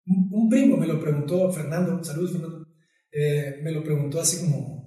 Un, 0.05 0.49
primo 0.49 0.77
me 0.77 0.87
lo 0.87 1.01
preguntó, 1.01 1.51
Fernando, 1.53 2.03
saludos 2.03 2.33
Fernando, 2.33 2.67
eh, 3.13 3.61
me 3.63 3.71
lo 3.71 3.85
preguntó 3.85 4.21
hace 4.21 4.41
como 4.41 4.83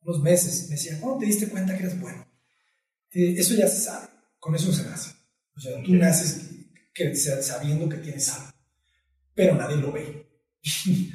unos 0.00 0.22
meses. 0.22 0.68
Me 0.70 0.76
decía, 0.76 0.98
¿cómo 1.00 1.18
te 1.18 1.26
diste 1.26 1.48
cuenta 1.48 1.76
que 1.76 1.82
eras 1.82 2.00
bueno? 2.00 2.26
Eh, 3.10 3.34
eso 3.36 3.54
ya 3.54 3.68
se 3.68 3.82
sabe, 3.82 4.08
con 4.38 4.54
eso 4.54 4.72
se 4.72 4.84
nace. 4.84 5.13
O 5.56 5.60
sea, 5.60 5.82
tú 5.82 5.94
naces 5.94 6.54
sabiendo 7.40 7.88
que 7.88 7.96
tienes 7.98 8.32
algo, 8.32 8.52
pero 9.34 9.54
nadie 9.54 9.76
lo 9.76 9.92
ve. 9.92 10.26
y, 10.62 11.10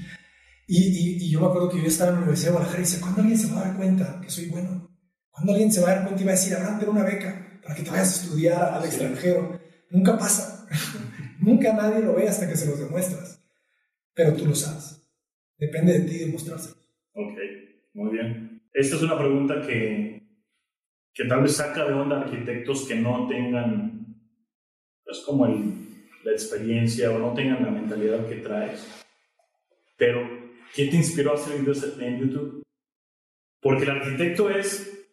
y, 0.67 1.29
yo 1.29 1.39
me 1.39 1.47
acuerdo 1.47 1.69
que 1.69 1.81
yo 1.81 1.87
estaba 1.87 2.09
en 2.09 2.15
la 2.15 2.21
Universidad 2.21 2.49
de 2.49 2.53
Guadalajara 2.53 2.81
y 2.81 2.85
decía, 2.85 3.01
¿cuándo 3.01 3.21
alguien 3.21 3.39
se 3.39 3.51
va 3.51 3.61
a 3.61 3.65
dar 3.65 3.77
cuenta 3.77 4.21
que 4.21 4.29
soy 4.29 4.49
bueno? 4.49 4.89
¿Cuándo 5.31 5.53
alguien 5.53 5.71
se 5.71 5.81
va 5.81 5.89
a 5.89 5.95
dar 5.95 6.03
cuenta 6.03 6.21
y 6.21 6.25
va 6.25 6.31
a 6.31 6.35
decir, 6.35 6.53
Abraham, 6.53 6.79
ten 6.79 6.89
una 6.89 7.03
beca 7.03 7.59
para 7.63 7.75
que 7.75 7.83
te 7.83 7.89
vayas 7.89 8.09
a 8.09 8.23
estudiar 8.23 8.73
al 8.73 8.85
extranjero? 8.85 9.59
Nunca 9.89 10.17
pasa. 10.17 10.67
Nunca 11.39 11.73
nadie 11.73 12.01
lo 12.01 12.13
ve 12.13 12.27
hasta 12.27 12.47
que 12.47 12.55
se 12.55 12.67
los 12.67 12.79
demuestras. 12.79 13.41
Pero 14.13 14.33
tú 14.33 14.45
lo 14.45 14.55
sabes. 14.55 15.01
Depende 15.57 15.99
de 15.99 16.09
ti 16.09 16.17
demostrarse. 16.19 16.71
Ok, 17.13 17.37
muy 17.93 18.11
bien. 18.11 18.61
Esta 18.73 18.95
es 18.97 19.01
una 19.01 19.17
pregunta 19.17 19.61
que, 19.65 20.21
que 21.13 21.25
tal 21.25 21.41
vez 21.41 21.55
saca 21.55 21.85
de 21.85 21.93
onda 21.93 22.21
arquitectos 22.21 22.87
que 22.87 22.95
no 22.95 23.27
tengan 23.27 23.98
es 25.11 25.19
como 25.25 25.47
la 25.47 26.31
experiencia 26.31 27.11
o 27.11 27.19
no 27.19 27.33
tengan 27.33 27.63
la 27.63 27.71
mentalidad 27.71 28.27
que 28.27 28.35
traes. 28.35 28.87
Pero, 29.97 30.27
¿qué 30.73 30.87
te 30.87 30.95
inspiró 30.95 31.31
a 31.31 31.35
hacer 31.35 31.59
videos 31.59 31.83
en 31.99 32.19
YouTube? 32.19 32.63
Porque 33.61 33.83
el 33.83 33.89
arquitecto 33.89 34.49
es, 34.49 35.07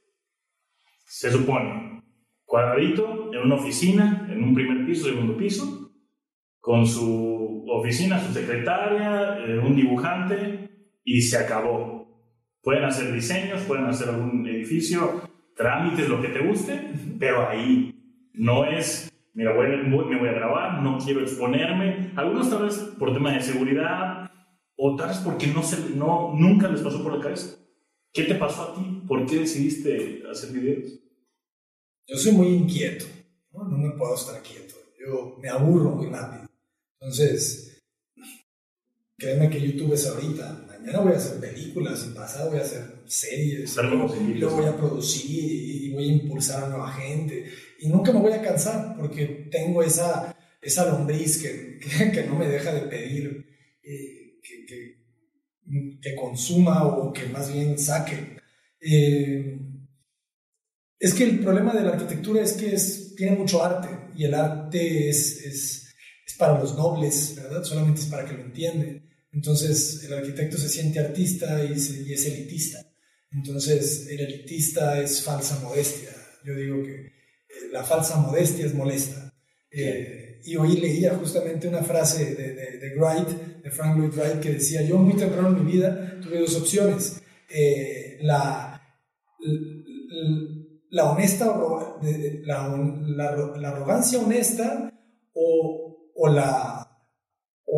se 1.06 1.30
supone, 1.30 2.02
cuadradito 2.44 3.32
en 3.32 3.40
una 3.40 3.56
oficina, 3.56 4.28
en 4.30 4.42
un 4.42 4.54
primer 4.54 4.86
piso, 4.86 5.06
segundo 5.06 5.36
piso, 5.36 5.92
con 6.60 6.86
su 6.86 7.64
oficina, 7.68 8.20
su 8.24 8.32
secretaria, 8.32 9.38
eh, 9.44 9.58
un 9.58 9.74
dibujante, 9.74 10.70
y 11.04 11.22
se 11.22 11.38
acabó. 11.38 12.06
Pueden 12.62 12.84
hacer 12.84 13.12
diseños, 13.12 13.62
pueden 13.62 13.86
hacer 13.86 14.08
algún 14.08 14.46
edificio, 14.46 15.22
trámites, 15.56 16.08
lo 16.08 16.20
que 16.20 16.28
te 16.28 16.40
guste, 16.40 16.80
pero 17.18 17.48
ahí 17.48 17.92
no 18.34 18.64
es 18.64 19.10
mira, 19.36 19.52
voy, 19.54 19.68
me 19.76 20.18
voy 20.18 20.28
a 20.28 20.32
grabar, 20.32 20.82
no 20.82 20.98
quiero 20.98 21.20
exponerme. 21.20 22.12
Algunos 22.16 22.50
tal 22.50 22.64
vez 22.64 22.78
por 22.98 23.12
tema 23.12 23.32
de 23.32 23.42
seguridad, 23.42 24.30
o 24.76 24.96
tal 24.96 25.08
vez 25.08 25.18
porque 25.18 25.46
no, 25.46 25.62
se, 25.62 25.90
no 25.90 26.34
nunca 26.34 26.68
les 26.68 26.80
pasó 26.80 27.02
por 27.02 27.14
la 27.14 27.22
cabeza. 27.22 27.56
¿Qué 28.12 28.24
te 28.24 28.34
pasó 28.34 28.62
a 28.62 28.74
ti? 28.74 29.02
¿Por 29.06 29.26
qué 29.26 29.40
decidiste 29.40 30.22
hacer 30.30 30.52
videos? 30.52 30.98
Yo 32.08 32.16
soy 32.16 32.32
muy 32.32 32.46
inquieto, 32.48 33.04
¿no? 33.52 33.64
no 33.64 33.76
me 33.76 33.90
puedo 33.90 34.14
estar 34.14 34.42
quieto. 34.42 34.74
Yo 34.98 35.36
me 35.40 35.50
aburro 35.50 35.90
muy 35.90 36.06
rápido. 36.06 36.48
Entonces, 36.98 37.84
créeme 39.18 39.50
que 39.50 39.60
YouTube 39.60 39.92
es 39.92 40.06
ahorita. 40.06 40.65
Mañana 40.80 41.00
voy 41.00 41.12
a 41.12 41.16
hacer 41.16 41.40
películas, 41.40 42.06
y 42.08 42.14
pasado 42.14 42.50
voy 42.50 42.60
a 42.60 42.62
hacer 42.62 43.02
series, 43.06 43.76
y 43.76 44.34
luego 44.34 44.56
voy 44.56 44.66
a 44.66 44.76
producir 44.76 45.84
y 45.84 45.92
voy 45.92 46.08
a 46.08 46.12
impulsar 46.12 46.64
a 46.64 46.68
nueva 46.68 46.92
gente 46.92 47.44
y 47.78 47.88
nunca 47.88 48.12
me 48.12 48.20
voy 48.20 48.32
a 48.32 48.42
cansar 48.42 48.96
porque 48.96 49.48
tengo 49.50 49.82
esa, 49.82 50.36
esa 50.60 50.86
lombriz 50.86 51.38
que, 51.42 51.78
que, 52.10 52.24
no 52.24 52.36
me 52.36 52.48
deja 52.48 52.72
de 52.72 52.82
pedir 52.82 53.46
eh, 53.82 54.40
que, 54.42 54.66
que, 54.66 55.98
que, 56.00 56.16
consuma 56.16 56.86
o 56.86 57.12
que 57.12 57.26
más 57.26 57.52
bien 57.52 57.78
saque. 57.78 58.36
Eh, 58.80 59.58
es 60.98 61.14
que 61.14 61.24
el 61.24 61.40
problema 61.40 61.74
de 61.74 61.82
la 61.82 61.90
arquitectura 61.90 62.42
es 62.42 62.54
que 62.54 62.74
es, 62.74 63.14
tiene 63.14 63.36
mucho 63.36 63.62
arte 63.62 63.88
y 64.16 64.24
el 64.24 64.34
arte 64.34 65.08
es, 65.08 65.44
es, 65.44 65.94
es 66.26 66.34
para 66.34 66.58
los 66.58 66.76
nobles, 66.76 67.34
¿verdad? 67.36 67.62
Solamente 67.62 68.00
es 68.00 68.06
para 68.06 68.24
que 68.24 68.34
lo 68.34 68.44
entiende. 68.44 69.02
Entonces 69.36 70.02
el 70.04 70.14
arquitecto 70.14 70.56
se 70.56 70.70
siente 70.70 70.98
artista 70.98 71.62
y, 71.62 71.72
y 71.72 72.12
es 72.14 72.26
elitista. 72.26 72.78
Entonces 73.30 74.06
el 74.08 74.20
elitista 74.20 74.98
es 74.98 75.22
falsa 75.22 75.60
modestia. 75.60 76.08
Yo 76.42 76.54
digo 76.54 76.82
que 76.82 77.12
la 77.70 77.84
falsa 77.84 78.16
modestia 78.16 78.64
es 78.64 78.72
molesta. 78.72 79.34
Eh, 79.70 80.40
y 80.42 80.56
hoy 80.56 80.78
leía 80.78 81.16
justamente 81.16 81.68
una 81.68 81.82
frase 81.82 82.34
de, 82.34 82.54
de, 82.78 82.94
Wright, 82.96 83.28
de 83.62 83.70
Frank 83.70 83.98
Lloyd 83.98 84.14
Wright, 84.14 84.40
que 84.40 84.52
decía, 84.52 84.80
yo 84.80 84.96
muy 84.96 85.14
temprano 85.14 85.48
en 85.48 85.66
mi 85.66 85.72
vida 85.72 86.18
tuve 86.22 86.40
dos 86.40 86.56
opciones, 86.56 87.20
eh, 87.50 88.16
la, 88.22 88.80
la, 90.88 91.10
honesta, 91.10 91.60
la, 92.44 92.68
la, 93.58 93.68
arrogancia 93.68 94.18
honesta 94.18 94.90
o, 95.34 96.12
o 96.14 96.28
la, 96.28 96.85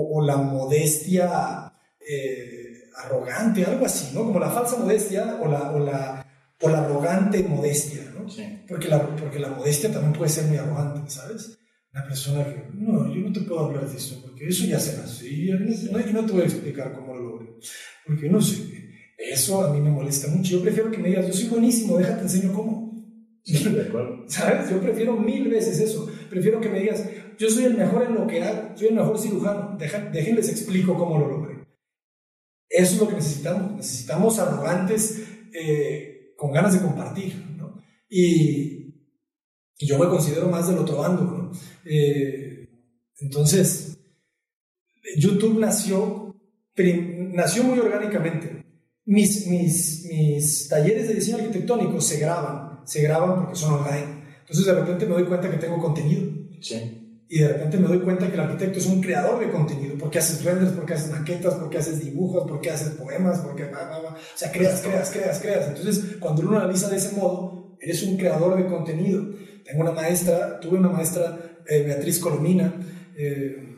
o, 0.01 0.23
la 0.23 0.37
modestia 0.37 1.73
eh, 2.01 2.85
arrogante, 2.97 3.65
algo 3.65 3.87
así, 3.87 4.15
¿no? 4.15 4.25
Como 4.25 4.39
la 4.39 4.51
falsa 4.51 4.77
modestia 4.77 5.39
o 5.41 5.49
la, 5.49 5.71
o 5.73 5.79
la, 5.79 6.27
o 6.61 6.69
la 6.69 6.79
arrogante 6.85 7.43
modestia, 7.43 8.13
¿no? 8.19 8.29
Sí. 8.29 8.45
Porque, 8.69 8.89
la, 8.89 9.01
porque 9.17 9.39
la 9.39 9.49
modestia 9.51 9.93
también 9.93 10.13
puede 10.13 10.31
ser 10.31 10.45
muy 10.45 10.57
arrogante, 10.57 11.11
¿sabes? 11.11 11.59
Una 11.93 12.05
persona 12.05 12.45
que, 12.45 12.69
no, 12.75 13.13
yo 13.13 13.21
no 13.21 13.33
te 13.33 13.41
puedo 13.41 13.61
hablar 13.61 13.89
de 13.89 13.97
eso, 13.97 14.21
porque 14.23 14.49
eso 14.49 14.67
ya 14.67 14.79
se 14.79 14.99
nació 14.99 15.29
y 15.29 15.91
no, 15.91 15.99
no 16.21 16.27
te 16.27 16.33
voy 16.33 16.43
a 16.43 16.47
explicar 16.47 16.93
cómo 16.93 17.15
lo 17.15 17.23
logré, 17.23 17.57
porque 18.07 18.29
no 18.29 18.41
sé, 18.41 18.79
eso 19.19 19.65
a 19.65 19.73
mí 19.73 19.81
me 19.81 19.91
molesta 19.91 20.29
mucho. 20.29 20.53
Yo 20.53 20.63
prefiero 20.63 20.91
que 20.91 20.99
me 20.99 21.09
digas, 21.09 21.27
yo 21.27 21.33
soy 21.33 21.49
buenísimo, 21.49 21.99
déjate 21.99 22.23
enseño 22.23 22.53
cómo. 22.53 22.88
De 23.49 23.83
acuerdo. 23.83 24.25
¿Sabes? 24.29 24.71
Yo 24.71 24.81
prefiero 24.81 25.17
mil 25.17 25.49
veces 25.49 25.81
eso. 25.81 26.11
Prefiero 26.29 26.61
que 26.61 26.69
me 26.69 26.81
digas, 26.81 27.05
yo 27.39 27.49
soy 27.49 27.65
el 27.65 27.77
mejor 27.77 28.05
en 28.05 28.15
lo 28.15 28.27
que 28.27 28.43
hago, 28.43 28.77
soy 28.77 28.89
el 28.89 28.95
mejor 28.95 29.19
cirujano, 29.19 29.77
déjenles 29.79 30.49
explico 30.49 30.97
cómo 30.97 31.19
lo 31.19 31.29
logré. 31.29 31.59
Eso 32.69 32.95
es 32.95 33.01
lo 33.01 33.09
que 33.09 33.15
necesitamos. 33.15 33.73
Necesitamos 33.77 34.39
arrogantes 34.39 35.23
eh, 35.53 36.35
con 36.37 36.53
ganas 36.53 36.75
de 36.75 36.81
compartir. 36.81 37.35
¿no? 37.57 37.83
Y, 38.09 38.77
yo 39.81 39.97
me 39.97 40.09
considero 40.09 40.49
más 40.49 40.69
del 40.69 40.79
otro 40.79 40.97
bando. 40.97 41.23
¿no? 41.23 41.53
Eh, 41.85 42.69
entonces, 43.21 43.99
YouTube 45.17 45.59
nació, 45.59 46.35
nació 46.77 47.65
muy 47.65 47.79
orgánicamente. 47.79 48.67
Mis, 49.07 49.47
mis, 49.47 50.05
mis 50.05 50.69
talleres 50.69 51.09
de 51.09 51.15
diseño 51.15 51.39
arquitectónico 51.39 52.01
se 52.01 52.19
graban, 52.19 52.68
se 52.89 53.03
graban 53.03 53.37
porque 53.37 53.57
son 53.57 53.75
online. 53.75 54.25
Entonces 54.41 54.67
de 54.67 54.73
repente 54.73 55.07
me 55.07 55.15
doy 55.15 55.25
cuenta 55.25 55.51
que 55.51 55.59
tengo 55.59 55.79
contenido. 55.81 56.33
Sí 56.61 56.99
y 57.31 57.41
de 57.41 57.49
repente 57.49 57.77
me 57.77 57.89
doy 57.89 58.01
cuenta 58.01 58.27
que 58.27 58.35
el 58.35 58.41
arquitecto 58.41 58.79
es 58.79 58.87
un 58.87 59.03
creador 59.03 59.39
de 59.39 59.51
contenido, 59.51 59.97
porque 59.99 60.19
haces 60.19 60.43
renders, 60.43 60.73
porque 60.73 60.95
haces 60.95 61.11
maquetas, 61.11 61.55
porque 61.55 61.77
haces 61.77 62.01
dibujos, 62.03 62.49
porque 62.49 62.71
haces 62.71 62.95
poemas, 62.95 63.41
porque... 63.41 63.65
o 63.65 64.17
sea, 64.35 64.51
creas, 64.51 64.81
creas, 64.81 65.11
creas, 65.11 65.39
creas. 65.39 65.69
Entonces, 65.69 66.17
cuando 66.19 66.43
uno 66.43 66.59
analiza 66.59 66.89
de 66.89 66.97
ese 66.97 67.15
modo, 67.15 67.77
eres 67.81 68.03
un 68.03 68.17
creador 68.17 68.57
de 68.57 68.67
contenido. 68.67 69.27
Tengo 69.63 69.83
una 69.83 69.93
maestra, 69.93 70.59
tuve 70.59 70.79
una 70.79 70.89
maestra, 70.89 71.39
eh, 71.69 71.83
Beatriz 71.83 72.19
Colomina, 72.19 72.75
eh, 73.15 73.77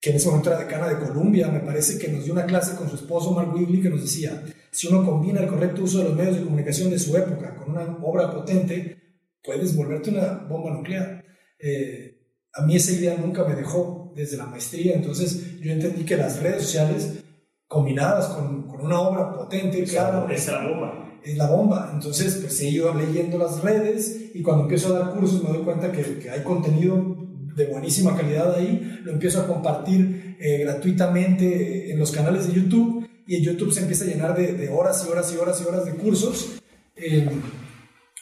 que 0.00 0.10
en 0.10 0.16
ese 0.16 0.26
momento 0.26 0.50
era 0.50 0.58
decana 0.58 0.88
de 0.88 0.98
Columbia, 0.98 1.46
me 1.46 1.60
parece 1.60 1.96
que 1.98 2.08
nos 2.08 2.24
dio 2.24 2.32
una 2.32 2.46
clase 2.46 2.74
con 2.74 2.88
su 2.88 2.96
esposo 2.96 3.30
Mark 3.30 3.54
Wigley 3.54 3.80
que 3.80 3.90
nos 3.90 4.02
decía, 4.02 4.42
si 4.72 4.88
uno 4.88 5.04
combina 5.04 5.40
el 5.40 5.48
correcto 5.48 5.82
uso 5.82 5.98
de 5.98 6.04
los 6.04 6.16
medios 6.16 6.36
de 6.36 6.44
comunicación 6.44 6.90
de 6.90 6.98
su 6.98 7.14
época 7.14 7.54
con 7.54 7.72
una 7.72 7.98
obra 8.02 8.30
potente, 8.30 8.96
puedes 9.44 9.76
volverte 9.76 10.10
una 10.10 10.46
bomba 10.48 10.70
nuclear. 10.70 11.22
Eh, 11.58 12.18
a 12.54 12.62
mí 12.62 12.76
esa 12.76 12.92
idea 12.92 13.16
nunca 13.18 13.44
me 13.44 13.54
dejó 13.54 14.12
desde 14.16 14.38
la 14.38 14.46
maestría, 14.46 14.94
entonces 14.94 15.60
yo 15.60 15.72
entendí 15.72 16.04
que 16.04 16.16
las 16.16 16.42
redes 16.42 16.62
sociales 16.62 17.22
combinadas 17.68 18.26
con, 18.28 18.66
con 18.66 18.80
una 18.80 18.98
obra 19.00 19.34
potente, 19.34 19.84
claro, 19.84 20.28
es 20.30 20.46
la 20.46 20.66
bomba. 20.66 20.98
Es 21.22 21.36
la 21.36 21.50
bomba, 21.50 21.90
entonces 21.94 22.36
pues 22.36 22.60
he 22.60 22.70
ido 22.70 22.92
leyendo 22.94 23.38
las 23.38 23.62
redes 23.62 24.30
y 24.34 24.42
cuando 24.42 24.64
empiezo 24.64 24.96
a 24.96 24.98
dar 24.98 25.14
cursos 25.14 25.42
me 25.44 25.50
doy 25.50 25.62
cuenta 25.64 25.92
que, 25.92 26.18
que 26.18 26.30
hay 26.30 26.42
contenido 26.42 27.16
de 27.54 27.66
buenísima 27.66 28.16
calidad 28.16 28.56
ahí, 28.56 29.00
lo 29.04 29.12
empiezo 29.12 29.40
a 29.40 29.46
compartir 29.46 30.36
eh, 30.40 30.58
gratuitamente 30.64 31.92
en 31.92 31.98
los 31.98 32.10
canales 32.10 32.48
de 32.48 32.54
YouTube 32.54 33.06
y 33.26 33.36
en 33.36 33.42
YouTube 33.42 33.72
se 33.72 33.80
empieza 33.80 34.04
a 34.04 34.08
llenar 34.08 34.36
de, 34.36 34.52
de 34.52 34.68
horas 34.68 35.04
y 35.06 35.10
horas 35.10 35.32
y 35.32 35.36
horas 35.36 35.62
y 35.62 35.68
horas 35.68 35.84
de 35.84 35.94
cursos, 35.94 36.60
eh, 36.96 37.28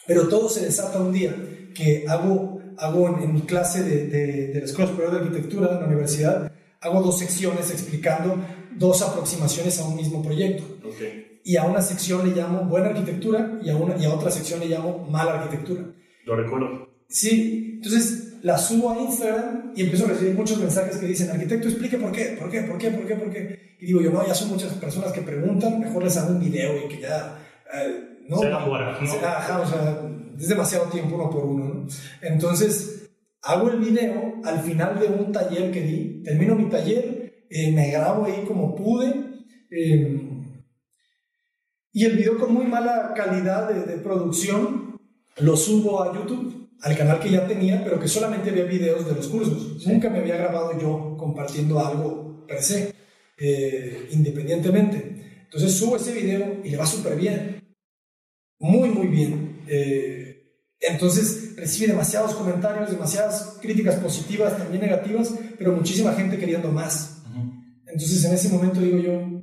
pero 0.07 0.27
todo 0.27 0.49
se 0.49 0.65
desata 0.65 0.99
un 0.99 1.13
día 1.13 1.35
que 1.73 2.05
hago 2.07 2.61
hago 2.77 3.19
en, 3.19 3.33
mi 3.33 3.41
clase 3.41 3.83
de, 3.83 4.07
de, 4.07 4.59
la 4.59 4.65
Escuela 4.65 4.89
Superior 4.89 5.13
de 5.13 5.19
Arquitectura 5.19 5.67
de 5.67 5.81
la 5.81 5.87
universidad, 5.87 6.51
hago 6.81 7.01
dos 7.01 7.19
secciones 7.19 7.69
explicando 7.69 8.37
dos 8.75 9.01
aproximaciones 9.01 9.79
a 9.79 9.87
un 9.87 9.95
mismo 9.95 10.23
proyecto. 10.23 10.63
Y 11.43 11.57
a 11.57 11.63
una 11.63 11.81
sección 11.81 12.27
le 12.27 12.35
llamo 12.35 12.65
buena 12.65 12.87
arquitectura 12.87 13.59
y 13.63 13.69
a, 13.69 13.75
una, 13.75 13.97
y 13.97 14.05
a 14.05 14.13
otra 14.13 14.29
sección 14.29 14.59
le 14.59 14.67
llamo 14.67 15.07
mala 15.09 15.41
arquitectura. 15.41 15.85
Lo 16.25 16.35
recuerdo. 16.35 16.90
Sí, 17.11 17.73
entonces 17.75 18.39
la 18.41 18.57
subo 18.57 18.91
a 18.91 18.99
Instagram 19.01 19.73
y 19.75 19.83
empiezo 19.83 20.05
a 20.05 20.09
recibir 20.09 20.33
muchos 20.33 20.57
mensajes 20.57 20.97
que 20.97 21.05
dicen, 21.05 21.29
arquitecto, 21.29 21.67
explique 21.67 21.97
por 21.97 22.11
qué, 22.11 22.37
por 22.39 22.49
qué, 22.49 22.61
por 22.61 22.77
qué, 22.77 22.89
por 22.89 23.05
qué, 23.05 23.15
por 23.15 23.29
qué. 23.29 23.75
Y 23.79 23.85
digo 23.87 24.01
yo, 24.01 24.11
no, 24.11 24.25
ya 24.25 24.33
son 24.33 24.49
muchas 24.49 24.73
personas 24.73 25.11
que 25.11 25.21
preguntan, 25.21 25.79
mejor 25.79 26.03
les 26.03 26.17
hago 26.17 26.31
un 26.31 26.39
video 26.39 26.85
y 26.85 26.87
que 26.87 27.01
ya... 27.01 27.37
Eh, 27.73 28.07
no, 28.27 28.39
se 28.39 28.49
¿no? 28.49 28.71
o 28.71 29.67
sea, 29.67 30.01
es 30.39 30.47
demasiado 30.47 30.85
tiempo 30.85 31.15
uno 31.15 31.29
por 31.29 31.43
uno, 31.45 31.65
¿no? 31.65 31.87
Entonces, 32.21 33.09
hago 33.41 33.69
el 33.69 33.79
video 33.79 34.35
al 34.43 34.61
final 34.61 34.99
de 34.99 35.07
un 35.07 35.31
taller 35.31 35.71
que 35.71 35.81
di, 35.81 36.23
termino 36.23 36.55
mi 36.55 36.69
taller, 36.69 37.45
eh, 37.49 37.71
me 37.71 37.91
grabo 37.91 38.25
ahí 38.25 38.45
como 38.47 38.75
pude, 38.75 39.13
em, 39.69 40.63
y 41.91 42.05
el 42.05 42.15
video 42.15 42.37
con 42.37 42.53
muy 42.53 42.65
mala 42.65 43.13
calidad 43.15 43.69
de, 43.69 43.97
producción 43.97 44.97
lo 45.37 45.57
subo 45.57 46.03
a 46.03 46.13
YouTube, 46.13 46.60
al 46.81 46.97
canal 46.97 47.19
que 47.19 47.29
ya 47.29 47.47
tenía, 47.47 47.83
pero 47.83 47.99
que 47.99 48.07
solamente 48.07 48.49
había 48.49 48.63
videos 48.65 49.05
de 49.05 49.13
los 49.13 49.27
cursos. 49.27 49.85
Nunca 49.85 50.09
me 50.09 50.19
había 50.19 50.37
grabado 50.37 50.79
yo 50.79 51.15
compartiendo 51.17 51.79
algo 51.79 52.45
per 52.47 52.61
se, 52.61 52.93
eh, 53.37 54.09
independientemente. 54.11 55.41
Entonces 55.43 55.73
subo 55.73 55.95
ese 55.95 56.13
video 56.13 56.61
y 56.63 56.69
le 56.69 56.77
va 56.77 56.85
súper 56.85 57.15
bien. 57.15 57.61
Muy, 58.59 58.89
muy 58.89 59.07
bien. 59.07 59.63
Eh, 59.67 60.21
entonces 60.79 61.55
recibe 61.55 61.91
demasiados 61.91 62.33
comentarios, 62.33 62.89
demasiadas 62.89 63.59
críticas 63.61 63.95
positivas, 63.95 64.57
también 64.57 64.81
negativas, 64.81 65.33
pero 65.57 65.73
muchísima 65.73 66.13
gente 66.13 66.37
queriendo 66.37 66.71
más. 66.71 67.21
Entonces 67.85 68.23
en 68.23 68.33
ese 68.33 68.49
momento 68.49 68.79
digo 68.79 68.97
yo, 68.97 69.41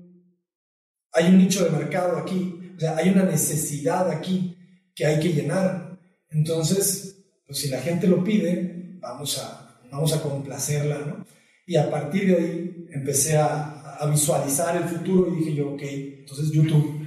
hay 1.12 1.28
un 1.28 1.38
nicho 1.38 1.64
de 1.64 1.70
mercado 1.70 2.16
aquí, 2.18 2.72
o 2.76 2.80
sea, 2.80 2.96
hay 2.96 3.10
una 3.10 3.24
necesidad 3.24 4.10
aquí 4.10 4.56
que 4.94 5.06
hay 5.06 5.20
que 5.20 5.32
llenar. 5.32 5.98
Entonces, 6.30 7.17
pues 7.48 7.58
si 7.58 7.68
la 7.68 7.80
gente 7.80 8.06
lo 8.06 8.22
pide, 8.22 8.98
vamos 9.00 9.38
a, 9.38 9.80
vamos 9.90 10.12
a 10.12 10.22
complacerla, 10.22 10.98
¿no? 10.98 11.26
Y 11.66 11.76
a 11.76 11.90
partir 11.90 12.28
de 12.28 12.36
ahí 12.36 12.86
empecé 12.92 13.36
a, 13.36 13.78
a 13.98 14.06
visualizar 14.06 14.76
el 14.76 14.84
futuro 14.84 15.32
y 15.32 15.38
dije 15.38 15.54
yo, 15.54 15.72
ok, 15.72 15.82
entonces 15.82 16.50
YouTube. 16.52 17.06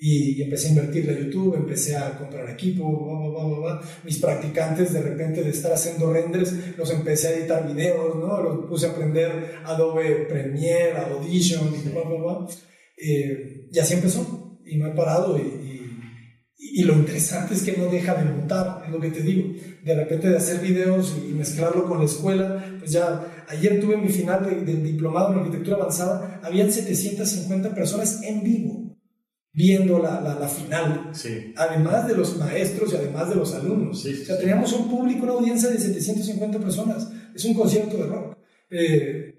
Y, 0.00 0.40
empecé 0.40 0.68
a 0.68 0.70
invertirle 0.70 1.12
a 1.12 1.18
YouTube, 1.18 1.56
empecé 1.56 1.96
a 1.96 2.16
comprar 2.16 2.48
equipo, 2.48 3.66
mis 4.04 4.18
practicantes 4.18 4.92
de 4.92 5.02
repente 5.02 5.42
de 5.42 5.50
estar 5.50 5.72
haciendo 5.72 6.12
renders, 6.12 6.54
los 6.76 6.92
empecé 6.92 7.28
a 7.28 7.32
editar 7.32 7.66
videos, 7.66 8.14
¿no? 8.14 8.40
los 8.40 8.66
puse 8.66 8.86
a 8.86 8.90
aprender 8.90 9.56
Adobe 9.64 10.26
Premiere, 10.28 10.96
Audition, 10.98 11.74
y, 11.74 13.10
eh, 13.10 13.68
y 13.72 13.78
así 13.80 13.94
empezó, 13.94 14.60
y 14.64 14.76
no 14.76 14.86
he 14.86 14.92
parado, 14.92 15.36
y, 15.36 15.57
y, 16.58 16.82
lo 16.82 16.94
interesante 16.94 17.54
es 17.54 17.62
que 17.62 17.76
no 17.76 17.86
deja 17.86 18.14
de 18.14 18.24
montar, 18.24 18.82
es 18.84 18.90
lo 18.90 19.00
que 19.00 19.10
te 19.10 19.22
digo, 19.22 19.54
de 19.84 19.94
repente 19.94 20.28
de 20.28 20.36
hacer 20.36 20.60
videos 20.60 21.16
y 21.28 21.32
mezclarlo 21.32 21.86
con 21.86 21.98
la 21.98 22.04
escuela, 22.04 22.76
pues 22.80 22.90
ya 22.90 23.44
ayer 23.48 23.80
tuve 23.80 23.96
mi 23.96 24.08
final 24.08 24.44
del 24.44 24.66
de 24.66 24.76
diplomado 24.76 25.32
en 25.32 25.38
arquitectura 25.38 25.76
avanzada, 25.76 26.40
habían 26.42 26.70
750 26.70 27.74
personas 27.74 28.22
en 28.22 28.42
vivo 28.42 28.88
viendo 29.52 29.98
la, 29.98 30.20
la, 30.20 30.48
final, 30.48 31.10
además 31.56 32.06
de 32.06 32.14
los 32.14 32.36
maestros 32.36 32.92
y 32.92 32.96
además 32.96 33.28
de 33.28 33.34
los 33.34 33.54
alumnos. 33.54 34.04
o 34.04 34.24
sea, 34.24 34.38
teníamos 34.38 34.72
un 34.72 34.88
público, 34.88 35.24
una 35.24 35.32
audiencia 35.32 35.68
de 35.68 35.78
750 35.78 36.60
personas. 36.60 37.10
Es 37.34 37.44
un 37.44 37.54
concierto 37.54 37.96
de 37.96 38.06
rock. 38.06 38.38
Eh, 38.70 39.34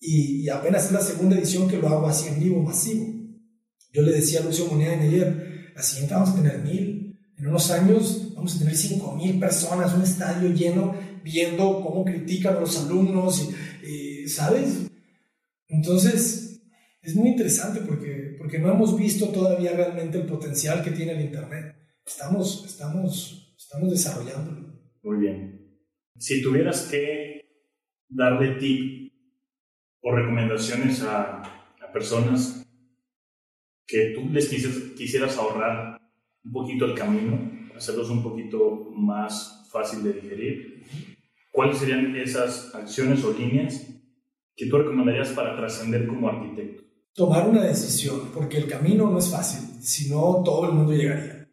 y, 0.00 0.48
apenas 0.48 0.86
es 0.86 0.92
la 0.92 1.02
segunda 1.02 1.36
edición 1.36 1.68
que 1.68 1.76
lo 1.76 1.88
hago 1.88 2.06
así 2.06 2.28
en 2.28 2.40
vivo, 2.40 2.62
masivo. 2.62 3.06
Yo 3.92 4.00
le 4.00 4.12
decía 4.12 4.40
a 4.40 4.44
Lucio 4.44 4.66
Moneda 4.66 4.94
en 4.94 5.00
ayer, 5.00 5.51
la 5.74 5.82
siguiente 5.82 6.14
vamos 6.14 6.30
a 6.30 6.36
tener 6.36 6.58
mil. 6.58 7.18
En 7.36 7.46
unos 7.46 7.70
años 7.70 8.32
vamos 8.34 8.54
a 8.54 8.58
tener 8.58 8.76
cinco 8.76 9.16
mil 9.16 9.38
personas, 9.40 9.94
un 9.94 10.02
estadio 10.02 10.50
lleno, 10.50 10.94
viendo 11.24 11.82
cómo 11.82 12.04
critican 12.04 12.56
a 12.56 12.60
los 12.60 12.84
alumnos, 12.84 13.50
y, 13.86 14.28
¿sabes? 14.28 14.90
Entonces, 15.68 16.62
es 17.00 17.16
muy 17.16 17.30
interesante 17.30 17.80
porque, 17.80 18.36
porque 18.38 18.58
no 18.58 18.70
hemos 18.70 18.96
visto 18.96 19.28
todavía 19.28 19.72
realmente 19.72 20.18
el 20.18 20.26
potencial 20.26 20.84
que 20.84 20.92
tiene 20.92 21.12
el 21.12 21.22
Internet. 21.22 21.76
Estamos, 22.06 22.64
estamos, 22.66 23.54
estamos 23.58 23.90
desarrollándolo. 23.90 24.80
Muy 25.02 25.16
bien. 25.18 25.80
Si 26.18 26.42
tuvieras 26.42 26.82
que 26.82 27.40
darle 28.08 28.56
tip 28.56 29.12
o 30.00 30.14
recomendaciones 30.14 31.02
a, 31.02 31.42
a 31.42 31.92
personas 31.92 32.61
que 33.86 34.12
tú 34.14 34.28
les 34.30 34.48
quisieras 34.48 35.36
ahorrar 35.36 36.00
un 36.44 36.52
poquito 36.52 36.84
el 36.86 36.94
camino, 36.94 37.70
hacerlos 37.76 38.10
un 38.10 38.22
poquito 38.22 38.90
más 38.94 39.68
fácil 39.70 40.02
de 40.02 40.12
digerir, 40.14 40.84
¿cuáles 41.50 41.78
serían 41.78 42.14
esas 42.16 42.74
acciones 42.74 43.24
o 43.24 43.32
líneas 43.32 43.86
que 44.54 44.66
tú 44.66 44.78
recomendarías 44.78 45.30
para 45.30 45.56
trascender 45.56 46.06
como 46.06 46.28
arquitecto? 46.28 46.82
tomar 47.14 47.48
una 47.48 47.64
decisión, 47.64 48.30
porque 48.32 48.58
el 48.58 48.68
camino 48.68 49.10
no 49.10 49.18
es 49.18 49.28
fácil, 49.28 49.82
si 49.82 50.10
no 50.10 50.42
todo 50.44 50.66
el 50.66 50.72
mundo 50.72 50.92
llegaría. 50.92 51.48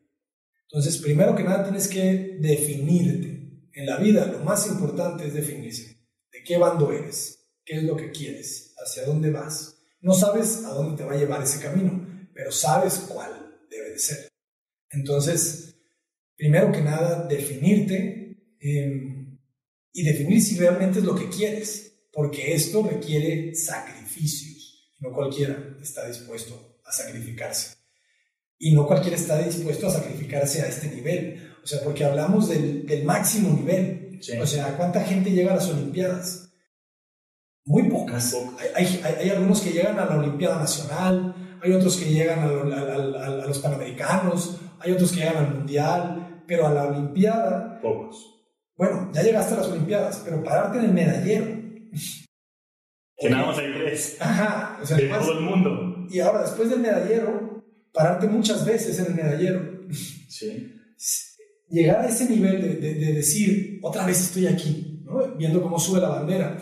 Entonces, 0.63 0.97
primero 0.97 1.35
que 1.35 1.43
nada 1.43 1.63
tienes 1.63 1.87
que 1.87 2.37
definirte. 2.39 3.69
En 3.73 3.85
la 3.85 3.97
vida 3.97 4.25
lo 4.25 4.39
más 4.39 4.67
importante 4.67 5.27
es 5.27 5.33
definirse. 5.33 5.97
qué 6.45 6.57
bando 6.57 6.91
eres, 6.91 7.51
qué 7.65 7.77
es 7.77 7.83
lo 7.83 7.95
que 7.95 8.11
quieres, 8.11 8.73
hacia 8.77 9.05
dónde 9.05 9.31
vas. 9.31 9.83
No 10.01 10.13
sabes 10.13 10.63
a 10.65 10.73
dónde 10.73 10.97
te 10.97 11.03
va 11.03 11.13
a 11.13 11.17
llevar 11.17 11.43
ese 11.43 11.61
camino, 11.61 12.07
pero 12.39 12.53
sabes 12.53 12.99
cuál 12.99 13.59
debe 13.69 13.89
de 13.89 13.99
ser. 13.99 14.29
Entonces, 14.91 15.75
primero 16.37 16.71
que 16.71 16.81
nada, 16.81 17.27
definirte 17.27 18.55
em, 18.61 19.37
y 19.91 20.03
definir 20.03 20.41
si 20.41 20.57
realmente 20.57 20.99
es 20.99 21.05
lo 21.05 21.15
que 21.15 21.27
quieres, 21.27 22.05
porque 22.13 22.53
esto 22.53 22.81
requiere 22.81 23.53
sacrificios. 23.55 24.89
No 24.99 25.11
cualquiera 25.11 25.75
está 25.81 26.07
dispuesto 26.07 26.79
a 26.85 26.93
sacrificarse. 26.93 27.75
Y 28.57 28.73
no 28.73 28.87
cualquiera 28.87 29.17
está 29.17 29.41
dispuesto 29.41 29.87
a 29.87 29.91
sacrificarse 29.91 30.61
a 30.61 30.67
este 30.67 30.87
nivel. 30.87 31.55
O 31.61 31.67
sea, 31.67 31.83
porque 31.83 32.05
hablamos 32.05 32.47
del, 32.47 33.03
máximo 33.03 33.53
nivel. 33.53 34.17
O 34.41 34.47
sea, 34.47 34.77
¿cuánta 34.77 35.03
gente 35.03 35.31
llega 35.31 35.51
a 35.51 35.55
las 35.55 35.67
Olimpiadas? 35.67 36.53
Muy 37.65 37.89
pocas. 37.89 38.33
Hay, 38.75 39.01
hay, 39.03 39.29
algunos 39.29 39.59
que 39.59 39.71
llegan 39.71 39.99
a 39.99 40.05
la 40.05 40.17
Olimpiada 40.17 40.57
Nacional, 40.57 41.35
hay 41.61 41.71
otros 41.73 41.97
que 41.97 42.05
llegan 42.05 42.39
a, 42.39 42.45
a, 42.45 43.45
los 43.47 43.59
Panamericanos, 43.59 44.59
hay 44.79 44.91
otros 44.91 45.11
que 45.11 45.19
llegan 45.19 45.37
al 45.37 45.55
Mundial, 45.55 46.43
pero 46.47 46.67
a 46.67 46.73
la 46.73 46.85
Olimpiada... 46.85 47.79
Pocos. 47.81 48.39
Bueno, 48.75 49.11
ya 49.13 49.23
llegaste 49.23 49.55
a 49.55 49.57
las 49.57 49.67
Olimpiadas, 49.67 50.21
pero 50.23 50.43
pararte 50.43 50.79
en 50.79 50.85
el 50.85 50.93
medallero. 50.93 51.45
Que 53.17 53.29
nada 53.29 53.47
más 53.47 53.59
hay 53.59 53.73
tres. 53.73 54.17
Ajá. 54.19 54.79
O 54.81 54.85
sea, 54.85 54.95
de 54.95 55.09
todo 55.09 55.33
el 55.33 55.41
mundo. 55.41 56.07
Y 56.09 56.19
ahora, 56.21 56.43
después 56.43 56.69
del 56.69 56.79
medallero, 56.79 57.61
pararte 57.91 58.27
muchas 58.27 58.65
veces 58.65 58.97
en 58.99 59.07
el 59.07 59.15
medallero. 59.15 59.79
Sí. 60.29 60.75
Llegar 61.69 62.05
a 62.05 62.07
ese 62.07 62.29
nivel 62.29 62.61
de, 62.61 62.93
de, 62.93 63.13
decir, 63.13 63.79
otra 63.83 64.05
vez 64.05 64.21
estoy 64.21 64.47
aquí, 64.47 65.03
¿no? 65.03 65.35
viendo 65.35 65.61
cómo 65.61 65.77
sube 65.77 65.99
la 65.99 66.09
bandera. 66.09 66.57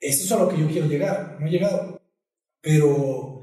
Eso 0.00 0.24
es 0.24 0.32
a 0.32 0.38
lo 0.38 0.48
que 0.48 0.58
yo 0.58 0.66
quiero 0.68 0.86
llegar. 0.88 1.36
No 1.38 1.46
he 1.46 1.50
llegado. 1.50 2.00
Pero, 2.62 3.35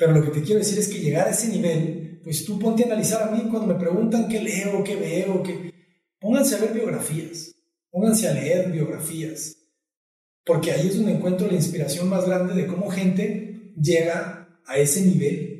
pero 0.00 0.12
lo 0.12 0.24
que 0.24 0.30
te 0.30 0.42
quiero 0.42 0.60
decir 0.60 0.78
es 0.78 0.88
que 0.88 0.98
llegar 0.98 1.28
a 1.28 1.30
ese 1.30 1.48
nivel, 1.48 2.20
pues 2.24 2.46
tú 2.46 2.58
ponte 2.58 2.84
a 2.84 2.86
analizar 2.86 3.22
a 3.22 3.30
mí 3.30 3.42
cuando 3.50 3.66
me 3.66 3.78
preguntan 3.78 4.28
qué 4.28 4.40
leo, 4.40 4.82
qué 4.82 4.96
veo, 4.96 5.42
qué... 5.42 5.74
Pónganse 6.18 6.56
a 6.56 6.60
ver 6.60 6.72
biografías. 6.72 7.54
Pónganse 7.90 8.26
a 8.26 8.32
leer 8.32 8.72
biografías. 8.72 9.58
Porque 10.46 10.72
ahí 10.72 10.88
es 10.88 10.96
donde 10.96 11.12
encuentro 11.12 11.46
la 11.48 11.52
inspiración 11.52 12.08
más 12.08 12.26
grande 12.26 12.54
de 12.54 12.66
cómo 12.66 12.88
gente 12.88 13.74
llega 13.76 14.48
a 14.64 14.78
ese 14.78 15.02
nivel 15.02 15.50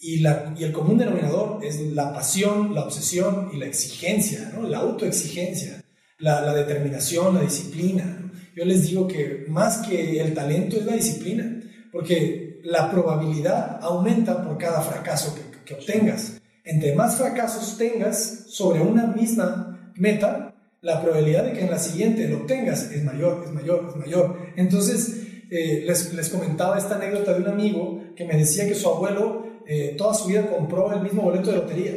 y, 0.00 0.18
la, 0.18 0.54
y 0.58 0.64
el 0.64 0.72
común 0.72 0.98
denominador 0.98 1.64
es 1.64 1.80
la 1.80 2.12
pasión, 2.12 2.74
la 2.74 2.84
obsesión 2.84 3.50
y 3.54 3.56
la 3.56 3.66
exigencia, 3.66 4.52
¿no? 4.54 4.68
la 4.68 4.78
autoexigencia, 4.78 5.82
la, 6.18 6.42
la 6.42 6.54
determinación, 6.54 7.36
la 7.36 7.40
disciplina. 7.40 8.30
Yo 8.54 8.64
les 8.64 8.88
digo 8.88 9.08
que 9.08 9.46
más 9.48 9.78
que 9.78 10.20
el 10.20 10.34
talento 10.34 10.76
es 10.76 10.84
la 10.84 10.96
disciplina, 10.96 11.62
porque 11.90 12.43
la 12.64 12.90
probabilidad 12.90 13.78
aumenta 13.82 14.42
por 14.42 14.58
cada 14.58 14.80
fracaso 14.80 15.34
que, 15.34 15.64
que 15.64 15.74
obtengas. 15.74 16.40
Entre 16.64 16.94
más 16.94 17.16
fracasos 17.16 17.76
tengas 17.76 18.44
sobre 18.48 18.80
una 18.80 19.06
misma 19.06 19.92
meta, 19.96 20.54
la 20.80 21.02
probabilidad 21.02 21.44
de 21.44 21.52
que 21.52 21.60
en 21.62 21.70
la 21.70 21.78
siguiente 21.78 22.26
lo 22.26 22.38
obtengas 22.38 22.90
es 22.90 23.04
mayor, 23.04 23.42
es 23.44 23.52
mayor, 23.52 23.86
es 23.90 23.96
mayor. 23.96 24.38
Entonces, 24.56 25.26
eh, 25.50 25.84
les, 25.86 26.12
les, 26.14 26.28
comentaba 26.30 26.78
esta 26.78 26.96
anécdota 26.96 27.34
de 27.34 27.40
un 27.40 27.48
amigo 27.48 28.02
que 28.16 28.24
me 28.24 28.36
decía 28.36 28.66
que 28.66 28.74
su 28.74 28.88
abuelo 28.88 29.44
eh, 29.66 29.94
toda 29.96 30.14
su 30.14 30.28
vida 30.28 30.48
compró 30.48 30.92
el 30.92 31.02
mismo 31.02 31.22
boleto 31.22 31.50
de 31.50 31.56
lotería. 31.56 31.92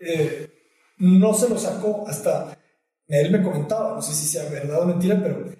Eh, 0.00 0.48
no 0.98 1.34
se 1.34 1.48
lo 1.48 1.58
sacó 1.58 2.04
hasta, 2.06 2.56
él 3.08 3.30
me 3.30 3.42
comentaba, 3.42 3.96
no 3.96 4.02
sé 4.02 4.14
si 4.14 4.26
sea 4.26 4.48
verdad 4.48 4.82
o 4.82 4.86
mentira, 4.86 5.20
pero 5.22 5.52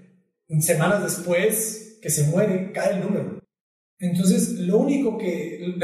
semanas 0.61 1.03
después 1.03 1.99
que 2.01 2.11
se 2.11 2.25
muere, 2.25 2.73
cae 2.73 2.95
el 2.95 3.01
número. 3.01 3.42
Entonces, 4.03 4.59
lo 4.59 4.79
único 4.79 5.17
que, 5.17 5.77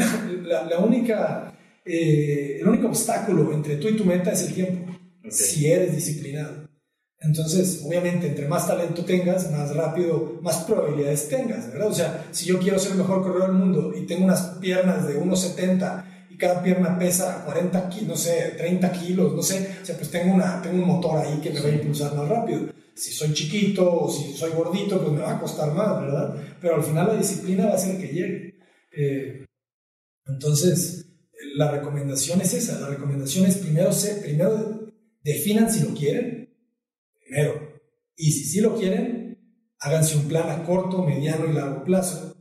la, 0.42 0.78
única, 0.80 1.56
eh, 1.84 2.58
el 2.60 2.66
único 2.66 2.88
obstáculo 2.88 3.52
entre 3.52 3.76
tú 3.76 3.86
y 3.86 3.96
tu 3.96 4.04
meta 4.04 4.32
es 4.32 4.42
el 4.42 4.54
tiempo, 4.54 4.92
si 5.30 5.70
eres 5.70 5.94
disciplinado. 5.94 6.68
Entonces, 7.20 7.80
obviamente, 7.86 8.26
entre 8.26 8.48
más 8.48 8.66
talento 8.66 9.04
tengas, 9.04 9.52
más 9.52 9.72
rápido, 9.74 10.40
más 10.42 10.64
probabilidades 10.64 11.28
tengas, 11.28 11.68
¿verdad? 11.72 11.86
O 11.86 11.94
sea, 11.94 12.26
si 12.32 12.46
yo 12.46 12.58
quiero 12.58 12.80
ser 12.80 12.92
el 12.92 12.98
mejor 12.98 13.22
corredor 13.22 13.50
del 13.50 13.58
mundo 13.58 13.92
y 13.96 14.04
tengo 14.04 14.24
unas 14.24 14.58
piernas 14.60 15.06
de 15.06 15.16
1,70 15.16 16.04
y 16.30 16.36
cada 16.36 16.60
pierna 16.60 16.98
pesa 16.98 17.44
40 17.44 17.88
kilos, 17.88 18.08
no 18.08 18.16
sé, 18.16 18.54
30 18.58 18.92
kilos, 18.94 19.32
no 19.32 19.42
sé, 19.42 19.76
o 19.80 19.86
sea, 19.86 19.96
pues 19.96 20.10
tengo, 20.10 20.34
una, 20.34 20.60
tengo 20.60 20.82
un 20.82 20.88
motor 20.88 21.24
ahí 21.24 21.38
que 21.40 21.50
me 21.50 21.60
va 21.60 21.68
a 21.68 21.72
impulsar 21.72 22.16
más 22.16 22.28
rápido. 22.28 22.62
Si 22.98 23.12
soy 23.12 23.32
chiquito 23.32 24.00
o 24.00 24.10
si 24.10 24.36
soy 24.36 24.50
gordito, 24.50 25.00
pues 25.00 25.12
me 25.12 25.20
va 25.20 25.36
a 25.36 25.40
costar 25.40 25.72
más, 25.72 26.00
¿verdad? 26.00 26.56
Pero 26.60 26.76
al 26.76 26.82
final 26.82 27.06
la 27.06 27.16
disciplina 27.16 27.66
va 27.66 27.74
a 27.74 27.78
ser 27.78 27.96
que 27.96 28.12
llegue. 28.12 28.58
Eh, 28.90 29.46
entonces, 30.26 31.06
la 31.54 31.70
recomendación 31.70 32.40
es 32.40 32.54
esa, 32.54 32.80
la 32.80 32.88
recomendación 32.88 33.46
es 33.46 33.58
primero, 33.58 33.92
se, 33.92 34.16
primero 34.16 34.92
definan 35.22 35.70
si 35.70 35.84
lo 35.84 35.94
quieren, 35.94 36.52
primero. 37.24 37.80
Y 38.16 38.32
si 38.32 38.44
sí 38.44 38.60
lo 38.60 38.76
quieren, 38.76 39.38
háganse 39.78 40.16
un 40.16 40.26
plan 40.26 40.50
a 40.50 40.64
corto, 40.64 41.04
mediano 41.04 41.46
y 41.46 41.52
largo 41.52 41.84
plazo 41.84 42.36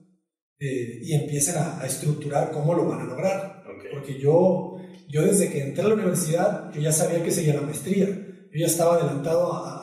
eh, 0.59 0.99
y 1.03 1.13
empiecen 1.13 1.55
a, 1.57 1.85
estructurar 1.85 2.51
cómo 2.51 2.73
lo 2.73 2.85
van 2.85 3.01
a 3.01 3.05
lograr. 3.05 3.63
Porque 3.91 4.19
yo, 4.19 4.77
yo 5.07 5.21
desde 5.21 5.49
que 5.49 5.61
entré 5.61 5.83
a 5.83 5.87
la 5.87 5.93
universidad, 5.93 6.73
yo 6.73 6.81
ya 6.81 6.91
sabía 6.91 7.23
que 7.23 7.31
seguía 7.31 7.53
la 7.53 7.61
maestría. 7.61 8.07
Yo 8.07 8.59
ya 8.59 8.65
estaba 8.65 8.95
adelantado, 8.95 9.53
a, 9.53 9.76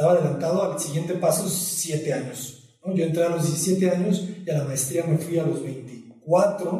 estaba 0.00 0.14
adelantado 0.14 0.72
al 0.72 0.80
siguiente 0.80 1.12
paso 1.14 1.46
siete 1.46 2.14
años. 2.14 2.56
Yo 2.94 3.04
entré 3.04 3.22
a 3.22 3.28
los 3.28 3.46
17 3.46 3.90
años 3.90 4.24
y 4.46 4.48
a 4.48 4.56
la 4.56 4.64
maestría 4.64 5.04
me 5.04 5.18
fui 5.18 5.38
a 5.38 5.42
los 5.42 5.62
24, 5.62 6.70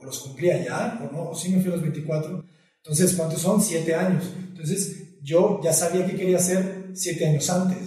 o 0.00 0.04
los 0.04 0.18
cumplía 0.18 0.64
ya, 0.64 1.00
o 1.00 1.12
no, 1.14 1.30
o 1.30 1.34
sí 1.36 1.50
me 1.50 1.60
fui 1.60 1.68
a 1.70 1.74
los 1.74 1.82
24. 1.82 2.44
Entonces, 2.78 3.14
¿cuántos 3.14 3.40
son? 3.40 3.62
Siete 3.62 3.94
años. 3.94 4.24
Entonces, 4.36 5.20
yo 5.22 5.60
ya 5.62 5.72
sabía 5.72 6.04
qué 6.04 6.16
quería 6.16 6.38
hacer 6.38 6.90
siete 6.94 7.28
años 7.28 7.48
antes. 7.48 7.78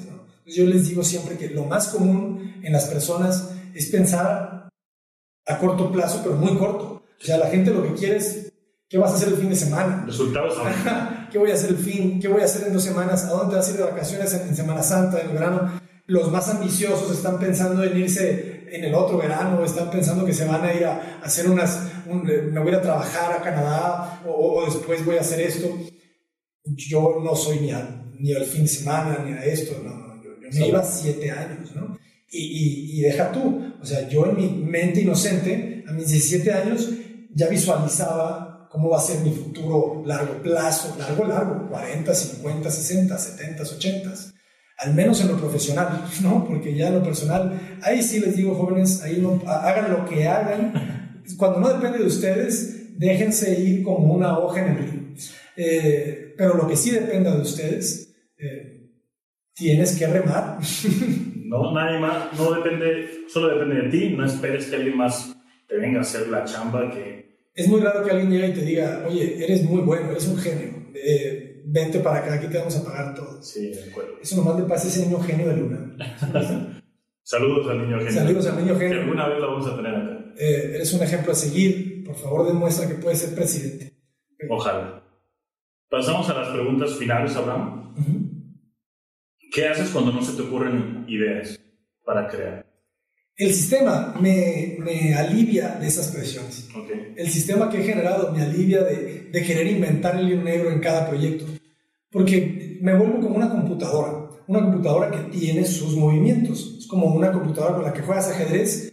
yo 0.45 0.65
les 0.65 0.87
digo 0.87 1.03
siempre 1.03 1.37
que 1.37 1.49
lo 1.49 1.65
más 1.65 1.89
común 1.89 2.61
en 2.63 2.71
las 2.71 2.85
personas 2.85 3.49
es 3.73 3.87
pensar 3.87 4.69
a 5.45 5.59
corto 5.59 5.91
plazo, 5.91 6.21
pero 6.23 6.37
muy 6.37 6.57
corto. 6.57 7.03
O 7.21 7.25
sea, 7.25 7.37
la 7.37 7.49
gente 7.49 7.71
lo 7.71 7.83
que 7.83 7.93
quiere 7.93 8.17
es, 8.17 8.53
¿qué 8.87 8.97
vas 8.97 9.11
a 9.11 9.15
hacer 9.15 9.27
el 9.27 9.35
fin 9.35 9.49
de 9.49 9.55
semana? 9.57 10.05
Resultados. 10.07 10.55
¿Qué 11.31 11.37
voy 11.37 11.51
a 11.51 11.53
hacer 11.53 11.71
el 11.71 11.77
fin? 11.77 12.19
¿Qué 12.19 12.27
voy 12.27 12.41
a 12.41 12.45
hacer 12.45 12.67
en 12.67 12.73
dos 12.73 12.83
semanas? 12.83 13.25
¿A 13.25 13.29
dónde 13.29 13.51
te 13.51 13.55
vas 13.57 13.67
a 13.67 13.71
ir 13.71 13.77
de 13.77 13.83
vacaciones 13.83 14.33
en, 14.33 14.55
Semana 14.55 14.83
Santa, 14.83 15.21
en 15.21 15.27
el 15.27 15.33
verano? 15.33 15.79
Los 16.05 16.31
más 16.31 16.47
ambiciosos 16.49 17.11
están 17.11 17.39
pensando 17.39 17.83
en 17.83 17.97
irse 17.97 18.67
en 18.71 18.83
el 18.83 18.93
otro 18.93 19.17
verano, 19.17 19.63
están 19.63 19.89
pensando 19.89 20.25
que 20.25 20.33
se 20.33 20.45
van 20.45 20.63
a 20.63 20.73
ir 20.73 20.85
a, 20.85 21.19
hacer 21.23 21.49
unas, 21.49 21.81
me 22.05 22.59
voy 22.59 22.73
a 22.73 22.81
trabajar 22.81 23.33
a 23.33 23.41
Canadá 23.41 24.21
o, 24.25 24.31
o 24.31 24.65
después 24.65 25.05
voy 25.05 25.17
a 25.17 25.21
hacer 25.21 25.41
esto 25.41 25.67
yo 26.75 27.19
no 27.23 27.35
soy 27.35 27.59
ni, 27.59 27.71
ni 28.19 28.33
al 28.33 28.45
fin 28.45 28.63
de 28.63 28.67
semana, 28.67 29.23
ni 29.23 29.33
a 29.33 29.43
esto, 29.45 29.81
no, 29.83 30.21
yo, 30.23 30.31
me 30.51 30.67
iba 30.67 30.83
siete 30.83 31.31
años, 31.31 31.75
¿no? 31.75 31.97
Y, 32.29 32.99
y, 32.99 33.01
deja 33.01 33.31
tú, 33.31 33.73
o 33.81 33.85
sea, 33.85 34.07
yo 34.09 34.25
en 34.25 34.35
mi 34.35 34.49
mente 34.49 35.01
inocente, 35.01 35.85
a 35.87 35.93
mis 35.93 36.07
17 36.07 36.51
años, 36.51 36.89
ya 37.33 37.47
visualizaba 37.47 38.56
cómo 38.69 38.89
va 38.89 38.97
a 38.97 39.01
ser 39.01 39.21
mi 39.21 39.31
futuro 39.31 40.03
largo 40.05 40.41
plazo, 40.41 40.95
largo, 40.97 41.25
largo, 41.25 41.67
40, 41.69 42.13
50, 42.13 42.69
60, 42.69 43.17
70, 43.17 43.63
80, 43.63 44.13
al 44.79 44.93
menos 44.93 45.21
en 45.21 45.29
lo 45.29 45.37
profesional, 45.37 46.05
¿no? 46.21 46.45
Porque 46.45 46.75
ya 46.75 46.87
en 46.89 46.95
lo 46.95 47.03
personal, 47.03 47.79
ahí 47.81 48.01
sí 48.01 48.19
les 48.19 48.35
digo, 48.35 48.55
jóvenes, 48.55 49.01
ahí 49.03 49.19
no, 49.21 49.41
hagan 49.47 49.91
lo 49.91 50.05
que 50.05 50.27
hagan, 50.27 51.23
cuando 51.37 51.59
no 51.59 51.73
depende 51.73 51.99
de 51.99 52.05
ustedes, 52.05 52.97
déjense 52.97 53.59
ir 53.59 53.83
como 53.83 54.13
una 54.13 54.37
hoja 54.39 54.65
en 54.65 54.71
el 54.71 54.77
río. 54.77 55.01
Eh, 55.55 56.35
pero 56.37 56.55
lo 56.55 56.67
que 56.67 56.75
sí 56.75 56.91
dependa 56.91 57.35
de 57.35 57.41
ustedes, 57.41 58.15
eh, 58.37 58.91
tienes 59.53 59.97
que 59.97 60.07
remar. 60.07 60.59
no, 61.35 61.73
nadie 61.73 61.99
más, 61.99 62.37
no 62.37 62.51
depende, 62.51 63.25
solo 63.27 63.57
depende 63.57 63.83
de 63.83 63.89
ti, 63.89 64.09
no 64.15 64.25
esperes 64.25 64.67
que 64.67 64.75
alguien 64.75 64.97
más 64.97 65.35
te 65.67 65.77
venga 65.77 65.99
a 65.99 66.01
hacer 66.01 66.27
la 66.27 66.45
chamba 66.45 66.89
que... 66.91 67.26
Es 67.57 67.67
muy 67.67 67.81
raro 67.81 68.05
que 68.05 68.11
alguien 68.11 68.29
llegue 68.29 68.49
y 68.49 68.53
te 68.53 68.61
diga, 68.61 69.03
oye, 69.09 69.43
eres 69.43 69.63
muy 69.63 69.81
bueno, 69.81 70.11
eres 70.11 70.27
un 70.27 70.37
genio, 70.37 70.91
eh, 70.93 71.63
vente 71.65 71.99
para 72.01 72.19
acá, 72.19 72.35
aquí 72.35 72.45
te 72.47 72.59
vamos 72.59 72.75
a 72.77 72.83
pagar 72.83 73.15
todo. 73.15 73.41
Sí, 73.41 73.71
de 73.71 73.89
acuerdo. 73.89 74.11
Eso 74.21 74.35
nomás 74.35 74.59
le 74.59 74.67
pasa 74.67 74.85
a 74.85 74.91
ese 74.91 75.07
niño 75.07 75.19
genio 75.19 75.47
de 75.47 75.57
Luna. 75.57 75.97
Saludos 77.23 77.67
al 77.67 77.81
niño 77.81 77.97
genio. 77.97 78.13
Saludos 78.13 78.45
al 78.45 78.57
niño 78.57 78.77
genio. 78.77 78.93
Que 78.93 79.01
alguna 79.01 79.27
vez 79.27 79.39
lo 79.39 79.51
vamos 79.53 79.67
a 79.67 79.75
tener 79.75 79.95
acá. 79.95 80.33
Eh, 80.37 80.71
eres 80.75 80.93
un 80.93 81.01
ejemplo 81.01 81.31
a 81.31 81.35
seguir. 81.35 82.03
Por 82.05 82.15
favor, 82.15 82.45
demuestra 82.47 82.87
que 82.87 82.93
puedes 82.93 83.19
ser 83.19 83.33
presidente. 83.33 83.91
Ojalá. 84.49 85.03
Pasamos 85.89 86.29
a 86.29 86.35
las 86.35 86.49
preguntas 86.49 86.95
finales, 86.95 87.35
Abraham. 87.35 87.95
¿Qué 89.51 89.67
haces 89.67 89.89
cuando 89.89 90.11
no 90.11 90.21
se 90.21 90.35
te 90.37 90.43
ocurren 90.43 91.05
ideas 91.07 91.59
para 92.05 92.27
crear? 92.27 92.67
El 93.37 93.53
sistema 93.53 94.15
me, 94.19 94.77
me 94.79 95.13
alivia 95.13 95.77
de 95.79 95.87
esas 95.87 96.07
presiones. 96.07 96.67
El 97.15 97.29
sistema 97.29 97.69
que 97.69 97.79
he 97.79 97.83
generado 97.83 98.31
me 98.33 98.41
alivia 98.41 98.83
de, 98.83 99.29
de 99.31 99.43
querer 99.43 99.67
inventar 99.67 100.17
el 100.17 100.25
libro 100.25 100.43
negro 100.43 100.71
en 100.71 100.79
cada 100.79 101.07
proyecto. 101.07 101.45
Porque 102.09 102.79
me 102.81 102.97
vuelvo 102.97 103.19
como 103.19 103.35
una 103.35 103.49
computadora. 103.49 104.27
una 104.47 104.61
computadora 104.61 105.11
que 105.11 105.37
tiene 105.37 105.65
sus 105.65 105.95
movimientos. 105.95 106.77
Es 106.79 106.87
como 106.87 107.13
una 107.13 107.31
computadora 107.31 107.75
con 107.75 107.83
la 107.83 107.93
que 107.93 108.01
juegas 108.01 108.27
ajedrez. 108.29 108.91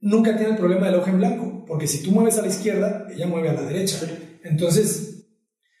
Nunca 0.00 0.36
tiene 0.36 0.52
el 0.52 0.58
problema 0.58 0.86
del 0.86 1.00
ojo 1.00 1.08
en 1.08 1.18
blanco, 1.18 1.64
porque 1.66 1.88
si 1.88 2.00
tú 2.02 2.12
mueves 2.12 2.38
a 2.38 2.42
la 2.42 2.48
izquierda, 2.48 3.08
ella 3.12 3.26
mueve 3.26 3.48
a 3.48 3.54
la 3.54 3.62
derecha. 3.62 4.06
Entonces, 4.44 5.26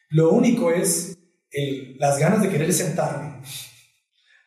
lo 0.08 0.32
único 0.32 0.72
es 0.72 1.16
las 1.98 2.18
ganas 2.18 2.42
de 2.42 2.48
querer 2.48 2.72
sentarme, 2.72 3.40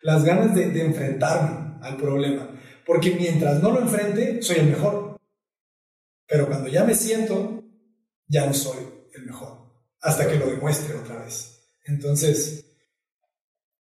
las 0.01 0.25
ganas 0.25 0.53
de, 0.53 0.71
de 0.71 0.85
enfrentarme 0.85 1.77
al 1.81 1.95
problema. 1.95 2.49
Porque 2.87 3.11
mientras 3.11 3.61
no 3.61 3.71
lo 3.71 3.81
enfrente, 3.81 4.41
soy 4.41 4.59
el 4.59 4.67
mejor. 4.67 5.19
Pero 6.25 6.47
cuando 6.47 6.69
ya 6.69 6.85
me 6.85 6.95
siento, 6.95 7.63
ya 8.27 8.45
no 8.45 8.53
soy 8.53 8.83
el 9.13 9.25
mejor. 9.25 9.57
Hasta 10.01 10.27
que 10.27 10.39
lo 10.39 10.47
demuestre 10.49 10.95
otra 10.95 11.21
vez. 11.23 11.69
Entonces, 11.85 12.65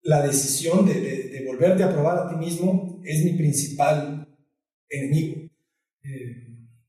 la 0.02 0.26
decisión 0.26 0.86
de, 0.86 1.44
volverte 1.48 1.84
a 1.84 1.92
probar 1.92 2.18
a 2.18 2.30
ti 2.30 2.36
mismo 2.36 3.00
es 3.04 3.24
mi 3.24 3.34
principal 3.34 4.28
enemigo. 4.90 5.50
Eh, 6.04 6.46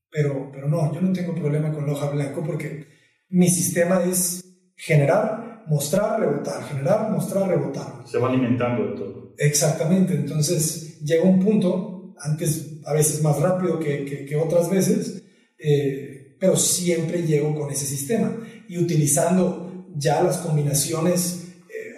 pero, 0.09 0.51
pero 0.51 0.67
no, 0.67 0.93
yo 0.93 1.01
no 1.01 1.13
tengo 1.13 1.35
problema 1.35 1.71
con 1.71 1.89
hoja 1.89 2.09
blanco 2.09 2.43
porque 2.43 2.87
mi 3.29 3.49
sistema 3.49 4.03
es 4.03 4.43
generar, 4.75 5.65
mostrar, 5.67 6.19
rebotar, 6.19 6.63
generar, 6.63 7.11
mostrar, 7.11 7.49
rebotar. 7.49 8.07
Se 8.07 8.17
va 8.17 8.29
alimentando 8.29 8.87
de 8.87 8.95
todo. 8.95 9.33
Exactamente, 9.37 10.13
entonces 10.13 10.99
llega 11.01 11.23
un 11.23 11.39
punto, 11.39 11.96
antes 12.21 12.79
a 12.85 12.93
veces 12.93 13.21
más 13.21 13.39
rápido 13.39 13.79
que, 13.79 14.35
otras 14.35 14.69
veces, 14.69 15.23
eh, 15.57 16.35
pero 16.39 16.55
siempre 16.55 17.23
llego 17.25 17.55
con 17.55 17.71
ese 17.71 17.85
sistema 17.85 18.35
y 18.67 18.77
utilizando 18.77 19.87
ya 19.95 20.21
las 20.21 20.37
combinaciones 20.37 21.47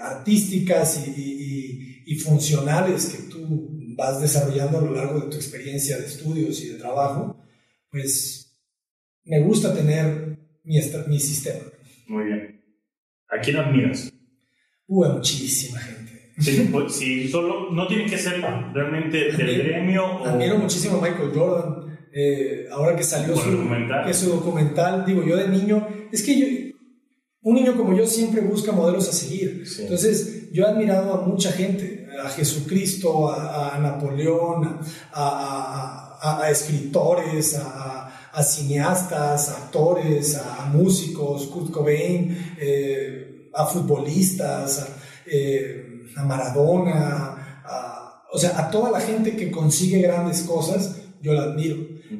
artísticas 0.01 1.07
y, 1.07 2.03
y, 2.05 2.15
funcionales 2.15 3.05
que 3.07 3.23
tú 3.23 3.69
vas 3.95 4.21
desarrollando 4.21 4.79
a 4.79 4.81
lo 4.81 4.95
largo 4.95 5.19
de 5.19 5.29
tu 5.29 5.35
experiencia 5.35 5.97
de 5.97 6.05
estudios 6.05 6.61
y 6.63 6.69
de 6.69 6.79
trabajo, 6.79 7.43
pues 7.91 8.59
me 9.25 9.41
gusta 9.41 9.75
tener 9.75 10.39
mi, 10.63 10.79
mi 11.07 11.19
sistema. 11.19 11.65
Muy 12.07 12.25
bien. 12.25 12.63
¿A 13.29 13.39
quién 13.39 13.57
admiras? 13.57 14.11
Uh, 14.87 15.05
muchísima 15.05 15.79
gente. 15.79 16.18
Sí, 16.39 16.69
pues, 16.71 17.01
solo 17.31 17.71
no 17.71 17.87
tiene 17.87 18.05
que 18.05 18.17
ser 18.17 18.41
realmente 18.73 19.31
del 19.31 19.63
gremio. 19.63 20.05
O... 20.05 20.25
Admiro 20.25 20.57
muchísimo 20.57 20.97
a 20.97 21.01
Michael 21.01 21.31
Jordan. 21.33 21.99
Eh, 22.11 22.67
ahora 22.71 22.95
que 22.95 23.03
salió 23.03 23.35
su 23.35 23.51
documental. 23.51 24.05
Que 24.05 24.13
su 24.13 24.29
documental, 24.29 25.05
digo 25.05 25.23
yo 25.23 25.37
de 25.37 25.47
niño, 25.47 25.87
es 26.11 26.23
que 26.23 26.39
yo, 26.39 26.45
un 27.41 27.55
niño 27.55 27.75
como 27.77 27.95
yo 27.95 28.05
siempre 28.05 28.41
busca 28.41 28.71
modelos 28.71 29.07
a 29.09 29.13
seguir. 29.13 29.63
Entonces, 29.79 30.51
yo 30.51 30.65
he 30.65 30.69
admirado 30.69 31.13
a 31.13 31.25
mucha 31.25 31.51
gente, 31.51 32.07
a 32.23 32.29
Jesucristo, 32.29 33.31
a, 33.31 33.77
Napoleón, 33.79 34.79
a, 35.13 36.47
escritores, 36.49 37.55
a, 37.55 38.43
cineastas, 38.43 39.49
a 39.49 39.57
actores, 39.65 40.35
a, 40.37 40.65
músicos, 40.65 41.47
Kurt 41.47 41.71
Cobain, 41.71 42.55
eh, 42.59 43.49
a 43.53 43.65
futbolistas, 43.65 44.87
eh, 45.25 45.88
a, 46.15 46.23
Maradona, 46.23 47.35
o 48.31 48.37
sea, 48.37 48.59
a 48.59 48.69
toda 48.69 48.91
la 48.91 49.01
gente 49.01 49.35
que 49.35 49.51
consigue 49.51 50.01
grandes 50.01 50.41
cosas, 50.43 50.97
yo 51.21 51.33
la 51.33 51.43
admiro. 51.43 51.77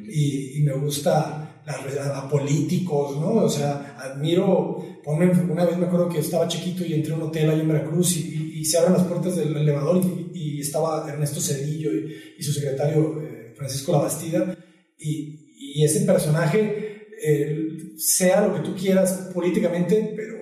Y, 0.08 0.58
y 0.58 0.62
me 0.62 0.72
gusta 0.72 1.40
a, 1.66 2.28
políticos, 2.28 3.16
¿no? 3.18 3.34
O 3.44 3.48
sea, 3.48 3.96
admiro, 3.98 4.78
una 5.06 5.64
vez 5.64 5.76
me 5.78 5.86
acuerdo 5.86 6.08
que 6.08 6.18
estaba 6.18 6.48
chiquito 6.48 6.84
y 6.84 6.94
entré 6.94 7.12
a 7.12 7.16
un 7.16 7.22
hotel 7.22 7.50
ahí 7.50 7.60
en 7.60 7.68
Veracruz 7.68 8.16
y, 8.16 8.40
se 8.62 8.76
abren 8.76 8.92
las 8.92 9.04
puertas 9.04 9.36
del 9.36 9.56
elevador 9.56 10.02
y, 10.34 10.60
estaba 10.60 11.08
Ernesto 11.08 11.40
Cedillo 11.40 11.90
y, 12.38 12.42
su 12.42 12.52
secretario 12.52 13.22
eh, 13.22 13.54
Francisco 13.56 13.92
Labastida 13.92 14.56
y, 14.98 15.36
ese 15.82 16.00
personaje, 16.00 17.06
eh, 17.22 17.68
sea 17.96 18.46
lo 18.46 18.54
que 18.54 18.60
tú 18.60 18.74
quieras 18.74 19.30
políticamente, 19.32 20.12
pero 20.14 20.39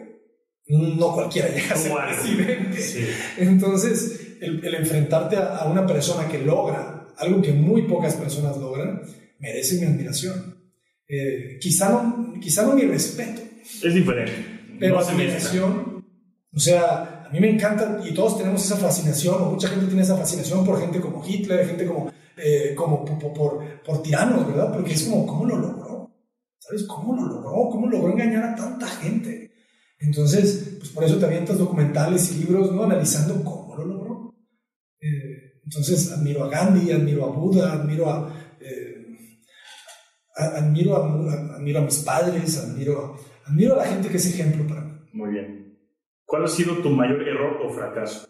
no 0.69 1.15
cualquiera 1.15 1.49
llega 1.49 1.75
a 1.75 1.77
ser 1.77 1.93
presidente. 1.93 3.15
Entonces, 3.39 4.37
el, 4.41 4.75
enfrentarte 4.75 5.37
a, 5.37 5.57
a 5.57 5.69
una 5.69 5.87
persona 5.87 6.29
que 6.29 6.39
logra 6.39 6.99
algo 7.19 7.43
que 7.43 7.53
muy 7.53 7.83
pocas 7.83 8.15
personas 8.15 8.57
logran, 8.57 9.03
merece 9.39 9.81
mi 9.81 9.87
admiración. 9.87 10.57
Eh, 11.09 11.59
quizá, 11.61 11.91
no, 11.91 12.35
quizá 12.41 12.65
no 12.65 12.75
mi 12.75 12.83
respeto. 12.83 13.43
Es 13.83 13.95
diferente. 13.95 14.33
Pero 14.79 14.97
no 14.97 15.01
fascinación, 15.03 16.05
o 16.55 16.59
sea, 16.59 17.25
a 17.27 17.31
mí 17.31 17.41
me 17.41 17.51
encanta 17.51 18.01
y 18.09 18.15
todos 18.15 18.39
tenemos 18.39 18.65
esa 18.65 18.77
fascinación, 18.77 19.43
o 19.43 19.51
mucha 19.51 19.69
gente 19.69 19.87
tiene 19.87 20.03
esa 20.03 20.17
fascinación 20.17 20.65
por 20.65 20.81
gente 20.81 21.01
como 21.01 21.25
Hitler, 21.27 21.67
gente 21.67 21.87
como, 21.87 22.13
eh, 22.37 22.75
como 22.77 23.05
por, 23.05 23.83
por, 23.83 24.03
tiranos, 24.03 24.47
¿verdad? 24.47 24.73
Porque 24.73 24.93
es 24.93 25.03
como, 25.05 25.27
¿cómo 25.27 25.45
lo 25.45 25.57
logró? 25.57 26.11
¿Sabes? 26.59 26.85
¿Cómo 26.85 27.17
lo 27.17 27.27
logró? 27.27 27.69
¿Cómo 27.71 27.87
logró 27.89 28.13
engañar 28.13 28.45
a 28.45 28.55
tanta 28.55 28.87
gente? 28.87 29.48
Entonces, 30.01 30.77
pues 30.79 30.91
por 30.91 31.05
eso 31.05 31.19
te 31.19 31.27
avientas 31.27 31.59
documentales 31.59 32.33
y 32.33 32.45
libros, 32.45 32.73
¿no? 32.73 32.85
Analizando 32.85 33.43
cómo 33.45 33.77
lo 33.77 33.85
logró. 33.85 34.35
Eh, 35.01 35.61
entonces, 35.65 36.13
admiro 36.13 36.45
a 36.45 36.49
Gandhi, 36.49 36.93
admiro 36.93 37.25
a 37.25 37.31
Buda, 37.31 37.73
admiro 37.73 38.09
a 38.09 38.49
admiro 40.39 40.97
a, 40.97 41.57
admiro 41.57 41.81
a 41.81 41.83
mis 41.83 41.99
padres, 41.99 42.59
admiro, 42.59 43.19
admiro 43.45 43.75
a 43.75 43.79
la 43.79 43.87
gente 43.87 44.09
que 44.09 44.17
es 44.17 44.27
ejemplo 44.27 44.67
para 44.67 44.83
mí. 44.83 44.93
Muy 45.13 45.31
bien. 45.33 45.79
¿Cuál 46.25 46.45
ha 46.45 46.49
sido 46.49 46.79
tu 46.79 46.91
mayor 46.91 47.27
error 47.27 47.61
o 47.65 47.73
fracaso? 47.73 48.29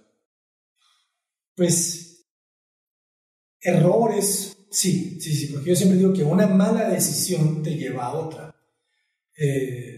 Pues 1.55 2.27
errores, 3.61 4.57
sí, 4.71 5.21
sí, 5.21 5.35
sí, 5.35 5.53
porque 5.53 5.71
yo 5.71 5.77
siempre 5.77 5.99
digo 5.99 6.12
que 6.12 6.23
una 6.23 6.47
mala 6.47 6.89
decisión 6.89 7.62
te 7.62 7.75
lleva 7.75 8.07
a 8.07 8.12
otra. 8.12 8.55
Eh, 9.37 9.97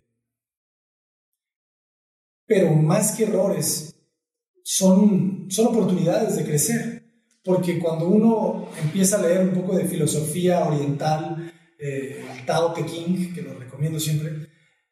pero 2.51 2.74
más 2.74 3.12
que 3.12 3.22
errores, 3.22 3.94
son, 4.64 5.46
son 5.48 5.68
oportunidades 5.68 6.34
de 6.34 6.44
crecer, 6.44 7.05
porque 7.44 7.78
cuando 7.78 8.09
uno 8.09 8.66
empieza 8.82 9.18
a 9.18 9.22
leer 9.22 9.42
un 9.42 9.55
poco 9.55 9.76
de 9.76 9.84
filosofía 9.84 10.66
oriental, 10.66 11.53
eh, 11.78 12.24
el 12.36 12.44
Tao 12.44 12.72
Te 12.72 12.84
Ching, 12.84 13.32
que 13.32 13.42
lo 13.42 13.57
recomiendo 13.57 14.01
siempre, 14.01 14.48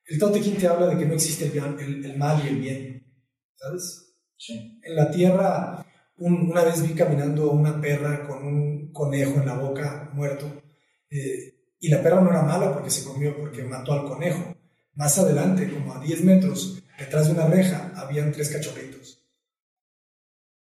el 0.07 0.19
Tao 0.21 0.31
Te 0.31 0.41
Ching 0.41 0.57
te 0.57 0.69
habla 0.69 0.87
de 0.87 0.99
que 0.99 1.07
no 1.07 1.15
existe 1.15 1.47
el, 1.47 2.05
el, 2.05 2.17
mal 2.17 2.41
y 2.45 2.49
el 2.49 2.61
bien, 2.61 3.13
¿sabes? 3.57 4.07
Sí. 4.37 4.79
En 4.85 4.95
la 4.95 5.11
tierra, 5.11 5.85
una 6.19 6.63
vez 6.63 6.87
vi 6.87 6.95
caminando 6.95 7.51
una 7.51 7.81
perra 7.81 8.25
con 8.25 8.47
un 8.47 8.93
conejo 8.93 9.41
en 9.41 9.47
la 9.47 9.55
boca 9.55 10.13
muerto, 10.15 10.63
eh, 11.11 11.75
y 11.81 11.89
la 11.89 12.01
perra 12.05 12.21
no 12.21 12.31
era 12.31 12.43
mala 12.43 12.73
porque 12.73 12.91
se 12.91 13.03
comió, 13.03 13.37
porque 13.37 13.65
mató 13.65 13.95
al 13.95 14.05
conejo. 14.05 14.55
Más 14.95 15.19
adelante, 15.19 15.69
como 15.69 15.95
a 15.95 16.01
10 16.01 16.23
metros, 16.23 16.85
detrás 16.99 17.27
de 17.27 17.33
una 17.33 17.47
reja, 17.47 17.93
habían 17.97 18.33
tres 18.33 18.51
cachorritos. 18.51 19.25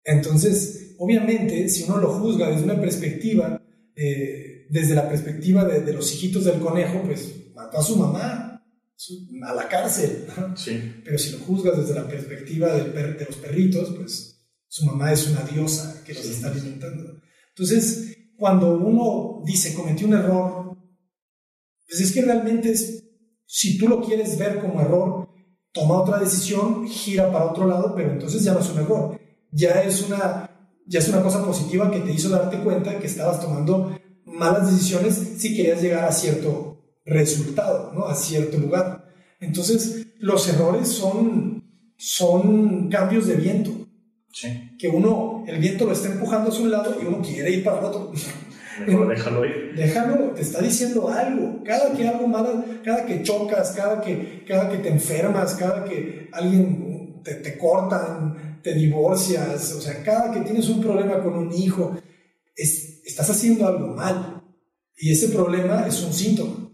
Entonces, 0.03 0.95
obviamente, 0.97 1.69
si 1.69 1.83
uno 1.83 1.97
lo 1.97 2.13
juzga 2.13 2.49
desde 2.49 2.63
una 2.63 2.79
perspectiva 2.79 3.61
eh, 3.95 4.65
desde 4.71 4.95
la 4.95 5.07
perspectiva 5.09 5.65
de, 5.65 5.93
los 5.93 6.13
hijitos 6.13 6.45
del 6.45 6.59
conejo, 6.59 7.03
pues 7.03 7.51
mató 7.53 7.77
a 7.77 7.83
su 7.83 7.97
mamá 7.97 8.63
a 9.43 9.53
la 9.53 9.67
cárcel. 9.67 10.25
Sí. 10.55 11.01
Pero 11.03 11.17
si 11.17 11.31
lo 11.33 11.39
juzgas 11.39 11.77
desde 11.77 11.95
la 11.95 12.07
perspectiva 12.07 12.73
de 12.73 13.25
los 13.25 13.35
perritos, 13.35 13.93
pues 13.97 14.47
su 14.67 14.85
mamá 14.85 15.11
es 15.11 15.27
una 15.27 15.41
diosa 15.41 16.01
que 16.05 16.13
los 16.13 16.25
está 16.25 16.49
alimentando. 16.49 17.21
Entonces, 17.49 18.17
cuando 18.37 18.77
uno 18.77 19.43
dice 19.45 19.73
cometió 19.73 20.07
un 20.07 20.13
error, 20.13 20.77
pues 21.87 21.99
es 21.99 22.11
que 22.13 22.21
realmente 22.21 22.71
es, 22.71 23.03
si 23.45 23.77
tú 23.77 23.89
lo 23.89 24.01
quieres 24.01 24.37
ver 24.37 24.59
como 24.59 24.79
error, 24.79 25.20
toma 25.71 26.01
otra 26.01 26.19
decisión, 26.19 26.87
gira 26.87 27.31
para 27.31 27.45
otro 27.45 27.67
lado, 27.67 27.93
pero 27.95 28.11
entonces 28.11 28.43
ya 28.43 28.53
no 28.53 28.59
es 28.59 28.69
un 28.69 28.79
error, 28.79 29.19
ya 29.51 29.81
es 29.83 30.01
una, 30.03 30.49
ya 30.85 30.99
es 30.99 31.07
una 31.09 31.21
cosa 31.21 31.43
positiva 31.45 31.89
que 31.89 31.99
te 31.99 32.11
hizo 32.11 32.29
darte 32.29 32.59
cuenta 32.59 32.99
que 32.99 33.07
estabas 33.07 33.39
tomando 33.39 33.97
malas 34.25 34.71
decisiones 34.71 35.15
si 35.37 35.55
querías 35.55 35.81
llegar 35.81 36.05
a 36.05 36.11
cierto 36.11 36.71
resultado, 37.05 37.91
¿no? 37.93 38.05
a 38.05 38.15
cierto 38.15 38.57
lugar. 38.57 39.05
Entonces, 39.39 40.07
los 40.19 40.47
errores 40.47 40.87
son, 40.87 41.63
son 41.97 42.89
cambios 42.89 43.27
de 43.27 43.35
viento. 43.35 43.71
Que 44.79 44.87
uno, 44.87 45.43
el 45.45 45.59
viento 45.59 45.85
lo 45.85 45.91
está 45.91 46.07
empujando 46.07 46.49
hacia 46.49 46.63
un 46.63 46.71
lado 46.71 46.95
y 47.01 47.05
uno 47.05 47.21
quiere 47.21 47.51
ir 47.51 47.63
para 47.63 47.79
el 47.79 47.85
otro. 47.85 48.11
Déjalo 48.79 49.45
ir. 49.45 49.73
Déjalo, 49.75 50.31
te 50.31 50.41
está 50.41 50.61
diciendo 50.61 51.09
algo. 51.09 51.63
Cada 51.63 51.93
que 51.93 52.07
algo 52.07 52.27
malo, 52.27 52.63
cada 52.83 53.05
que 53.05 53.23
chocas, 53.23 53.71
cada 53.71 54.01
que, 54.01 54.43
cada 54.47 54.69
que 54.69 54.77
te 54.77 54.89
enfermas, 54.89 55.55
cada 55.55 55.83
que 55.83 56.29
alguien 56.31 57.21
te, 57.23 57.35
te 57.35 57.57
cortan, 57.57 58.59
te 58.61 58.73
divorcias, 58.73 59.73
o 59.73 59.81
sea, 59.81 60.03
cada 60.03 60.31
que 60.31 60.41
tienes 60.41 60.69
un 60.69 60.81
problema 60.81 61.21
con 61.21 61.33
un 61.33 61.53
hijo, 61.53 61.97
es, 62.55 63.01
estás 63.05 63.29
haciendo 63.29 63.67
algo 63.67 63.87
mal. 63.87 64.43
Y 64.97 65.11
ese 65.11 65.29
problema 65.29 65.87
es 65.87 66.01
un 66.03 66.13
síntoma. 66.13 66.71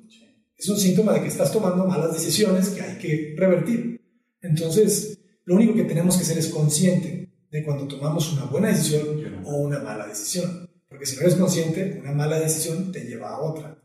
Es 0.57 0.67
un 0.69 0.77
síntoma 0.77 1.13
de 1.13 1.21
que 1.21 1.27
estás 1.27 1.51
tomando 1.51 1.85
malas 1.85 2.13
decisiones 2.13 2.69
que 2.69 2.81
hay 2.81 2.97
que 2.97 3.35
revertir. 3.37 4.01
Entonces, 4.41 5.19
lo 5.45 5.55
único 5.55 5.75
que 5.75 5.83
tenemos 5.83 6.17
que 6.17 6.25
ser 6.25 6.37
es 6.37 6.47
consciente 6.47 7.31
de 7.49 7.63
cuando 7.63 7.87
tomamos 7.87 8.33
una 8.33 8.45
buena 8.45 8.67
decisión 8.67 9.43
o 9.45 9.57
una 9.57 9.79
mala 9.79 10.07
decisión. 10.07 10.66
Porque 10.97 11.11
si 11.11 11.17
no 11.17 11.21
eres 11.21 11.35
consciente, 11.35 11.99
una 12.01 12.11
mala 12.11 12.39
decisión 12.39 12.91
te 12.91 13.01
lleva 13.01 13.29
a 13.29 13.39
otra. 13.39 13.77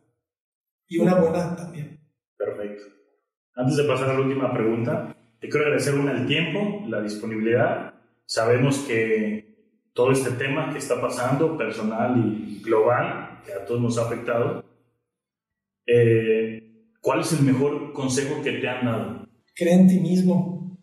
Y 0.88 0.96
una 0.96 1.16
buena 1.16 1.54
también. 1.54 2.00
Perfecto. 2.38 2.84
Antes 3.54 3.76
de 3.76 3.84
pasar 3.84 4.08
a 4.08 4.14
la 4.14 4.20
última 4.20 4.50
pregunta, 4.50 5.14
te 5.38 5.50
quiero 5.50 5.66
agradecer 5.66 5.94
una 5.94 6.12
el 6.12 6.26
tiempo, 6.26 6.86
la 6.88 7.02
disponibilidad. 7.02 7.92
Sabemos 8.24 8.78
que 8.88 9.82
todo 9.92 10.10
este 10.10 10.30
tema 10.30 10.72
que 10.72 10.78
está 10.78 11.02
pasando, 11.02 11.58
personal 11.58 12.16
y 12.16 12.62
global, 12.62 13.42
que 13.44 13.52
a 13.52 13.66
todos 13.66 13.82
nos 13.82 13.98
ha 13.98 14.06
afectado, 14.06 14.64
eh, 15.86 16.94
¿cuál 16.98 17.20
es 17.20 17.32
el 17.34 17.44
mejor 17.44 17.92
consejo 17.92 18.42
que 18.42 18.52
te 18.52 18.68
han 18.70 18.86
dado? 18.86 19.28
Cree 19.54 19.74
en 19.74 19.86
ti 19.86 20.00
mismo. 20.00 20.78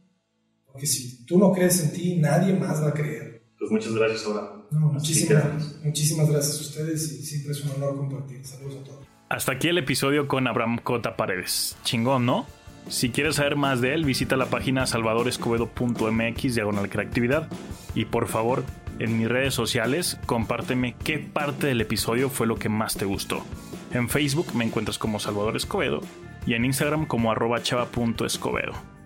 Porque 0.67 0.85
si 0.85 1.25
tú 1.25 1.39
no 1.39 1.51
crees 1.51 1.83
en 1.83 1.91
ti, 1.91 2.17
nadie 2.17 2.53
más 2.53 2.83
va 2.83 2.89
a 2.89 2.93
creer. 2.93 3.28
Pues 3.59 3.71
muchas 3.71 3.93
gracias, 3.93 4.25
ahora. 4.25 4.53
muchísimas, 4.71 5.75
muchísimas 5.83 6.29
gracias 6.29 6.57
a 6.57 6.61
ustedes 6.61 7.11
y 7.11 7.23
siempre 7.23 7.51
es 7.51 7.63
un 7.65 7.71
honor 7.71 7.97
compartir. 7.97 8.45
Saludos 8.45 8.77
a 8.81 8.83
todos. 8.85 9.07
Hasta 9.27 9.51
aquí 9.51 9.67
el 9.67 9.77
episodio 9.77 10.27
con 10.27 10.47
Abraham 10.47 10.79
Cota 10.81 11.17
Paredes. 11.17 11.77
Chingón, 11.83 12.25
¿no? 12.25 12.47
Si 12.87 13.09
quieres 13.09 13.35
saber 13.35 13.57
más 13.57 13.81
de 13.81 13.93
él, 13.93 14.05
visita 14.05 14.37
la 14.37 14.47
página 14.47 14.87
salvadorescobedo.mx 14.87 16.55
diagonal 16.55 16.89
creatividad 16.89 17.47
y 17.93 18.05
por 18.05 18.27
favor, 18.27 18.63
en 18.97 19.17
mis 19.17 19.27
redes 19.27 19.53
sociales, 19.53 20.17
compárteme 20.25 20.95
qué 21.03 21.19
parte 21.19 21.67
del 21.67 21.81
episodio 21.81 22.29
fue 22.29 22.47
lo 22.47 22.55
que 22.55 22.69
más 22.69 22.95
te 22.95 23.05
gustó. 23.05 23.45
En 23.91 24.09
Facebook 24.09 24.55
me 24.55 24.65
encuentras 24.65 24.97
como 24.97 25.19
Salvador 25.19 25.55
Escobedo 25.55 26.01
y 26.47 26.53
en 26.53 26.65
Instagram 26.65 27.05
como 27.05 27.31
arroba 27.31 27.61
chava.escobedo. 27.61 28.98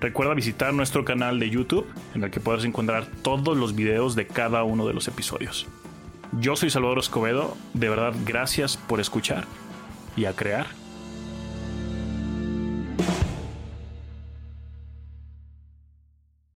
Recuerda 0.00 0.32
visitar 0.32 0.72
nuestro 0.72 1.04
canal 1.04 1.38
de 1.38 1.50
YouTube 1.50 1.86
en 2.14 2.24
el 2.24 2.30
que 2.30 2.40
puedes 2.40 2.64
encontrar 2.64 3.06
todos 3.22 3.56
los 3.56 3.74
videos 3.74 4.16
de 4.16 4.26
cada 4.26 4.64
uno 4.64 4.86
de 4.86 4.94
los 4.94 5.06
episodios. 5.08 5.66
Yo 6.40 6.56
soy 6.56 6.70
Salvador 6.70 7.00
Escobedo, 7.00 7.56
de 7.74 7.88
verdad 7.90 8.14
gracias 8.24 8.78
por 8.78 9.00
escuchar 9.00 9.44
y 10.16 10.24
a 10.24 10.32
crear 10.32 10.66